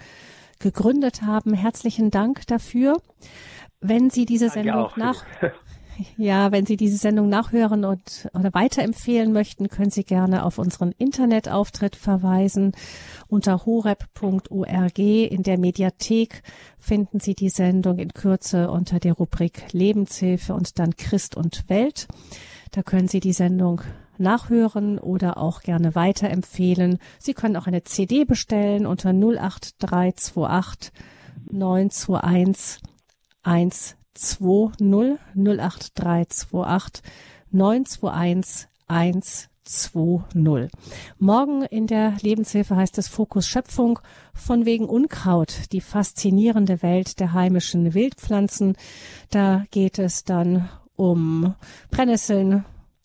gegründet 0.62 1.22
haben. 1.22 1.52
Herzlichen 1.52 2.10
Dank 2.10 2.46
dafür. 2.46 2.96
Wenn 3.80 4.10
Sie 4.10 4.24
diese 4.24 4.48
Sendung 4.48 4.90
nach 4.96 5.24
ja, 6.16 6.52
wenn 6.52 6.66
Sie 6.66 6.76
diese 6.76 6.96
Sendung 6.96 7.28
nachhören 7.28 7.84
und 7.84 8.28
oder 8.34 8.52
weiterempfehlen 8.54 9.32
möchten, 9.32 9.68
können 9.68 9.90
Sie 9.90 10.04
gerne 10.04 10.44
auf 10.44 10.58
unseren 10.58 10.92
Internetauftritt 10.92 11.96
verweisen. 11.96 12.72
Unter 13.28 13.64
horeb.org 13.66 14.98
in 14.98 15.42
der 15.42 15.58
Mediathek 15.58 16.42
finden 16.78 17.20
Sie 17.20 17.34
die 17.34 17.50
Sendung 17.50 17.98
in 17.98 18.14
Kürze 18.14 18.70
unter 18.70 19.00
der 19.00 19.14
Rubrik 19.14 19.72
Lebenshilfe 19.72 20.54
und 20.54 20.78
dann 20.78 20.96
Christ 20.96 21.36
und 21.36 21.68
Welt. 21.68 22.08
Da 22.70 22.82
können 22.82 23.08
Sie 23.08 23.20
die 23.20 23.34
Sendung 23.34 23.82
nachhören 24.18 24.98
oder 24.98 25.38
auch 25.38 25.62
gerne 25.62 25.94
weiterempfehlen. 25.94 26.98
Sie 27.18 27.34
können 27.34 27.56
auch 27.56 27.66
eine 27.66 27.84
CD 27.84 28.24
bestellen 28.24 28.86
unter 28.86 29.10
08328 29.10 30.92
921 31.50 32.82
120 33.42 34.00
08328 34.80 37.02
921 37.50 38.68
120. 38.86 39.42
Morgen 41.18 41.62
in 41.62 41.86
der 41.86 42.16
Lebenshilfe 42.20 42.76
heißt 42.76 42.98
es 42.98 43.08
Fokus 43.08 43.46
Schöpfung 43.46 44.00
von 44.34 44.66
wegen 44.66 44.86
Unkraut, 44.86 45.72
die 45.72 45.80
faszinierende 45.80 46.82
Welt 46.82 47.20
der 47.20 47.32
heimischen 47.32 47.94
Wildpflanzen. 47.94 48.76
Da 49.30 49.64
geht 49.70 49.98
es 49.98 50.24
dann 50.24 50.68
um 50.96 51.54
Brennnesseln, 51.90 52.64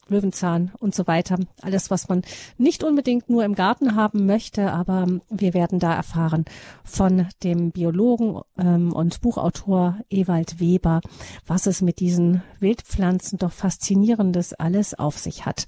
Löwenzahn 0.09 0.71
und 0.79 0.95
so 0.95 1.07
weiter. 1.07 1.37
Alles, 1.61 1.91
was 1.91 2.09
man 2.09 2.21
nicht 2.57 2.83
unbedingt 2.83 3.29
nur 3.29 3.43
im 3.43 3.55
Garten 3.55 3.95
haben 3.95 4.25
möchte, 4.25 4.71
aber 4.71 5.07
wir 5.29 5.53
werden 5.53 5.79
da 5.79 5.93
erfahren 5.93 6.45
von 6.83 7.27
dem 7.43 7.71
Biologen 7.71 8.41
ähm, 8.57 8.93
und 8.93 9.21
Buchautor 9.21 9.97
Ewald 10.09 10.59
Weber, 10.59 11.01
was 11.45 11.67
es 11.67 11.81
mit 11.81 11.99
diesen 11.99 12.41
Wildpflanzen 12.59 13.37
doch 13.39 13.51
faszinierendes 13.51 14.53
alles 14.53 14.97
auf 14.97 15.17
sich 15.17 15.45
hat. 15.45 15.67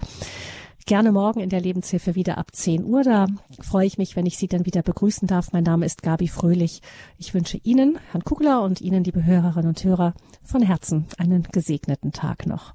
Gerne 0.90 1.12
morgen 1.12 1.40
in 1.40 1.50
der 1.50 1.62
Lebenshilfe 1.62 2.16
wieder 2.16 2.40
ab 2.40 2.48
10 2.52 2.84
Uhr. 2.84 3.04
Da 3.04 3.28
freue 3.62 3.86
ich 3.86 4.00
mich, 4.00 4.16
wenn 4.16 4.26
ich 4.26 4.40
Sie 4.40 4.48
dann 4.48 4.66
wieder 4.66 4.82
begrüßen 4.82 5.28
darf. 5.28 5.52
Mein 5.52 5.64
Name 5.64 5.86
ist 5.86 6.02
Gabi 6.02 6.28
Fröhlich. 6.28 6.82
Ich 7.20 7.36
wünsche 7.36 7.60
Ihnen, 7.64 8.00
Herrn 8.10 8.24
Kugler 8.24 8.64
und 8.64 8.82
Ihnen, 8.82 9.04
liebe 9.04 9.24
Hörerinnen 9.24 9.70
und 9.70 9.84
Hörer, 9.84 10.16
von 10.44 10.64
Herzen 10.64 11.06
einen 11.20 11.44
gesegneten 11.44 12.12
Tag 12.12 12.48
noch. 12.48 12.74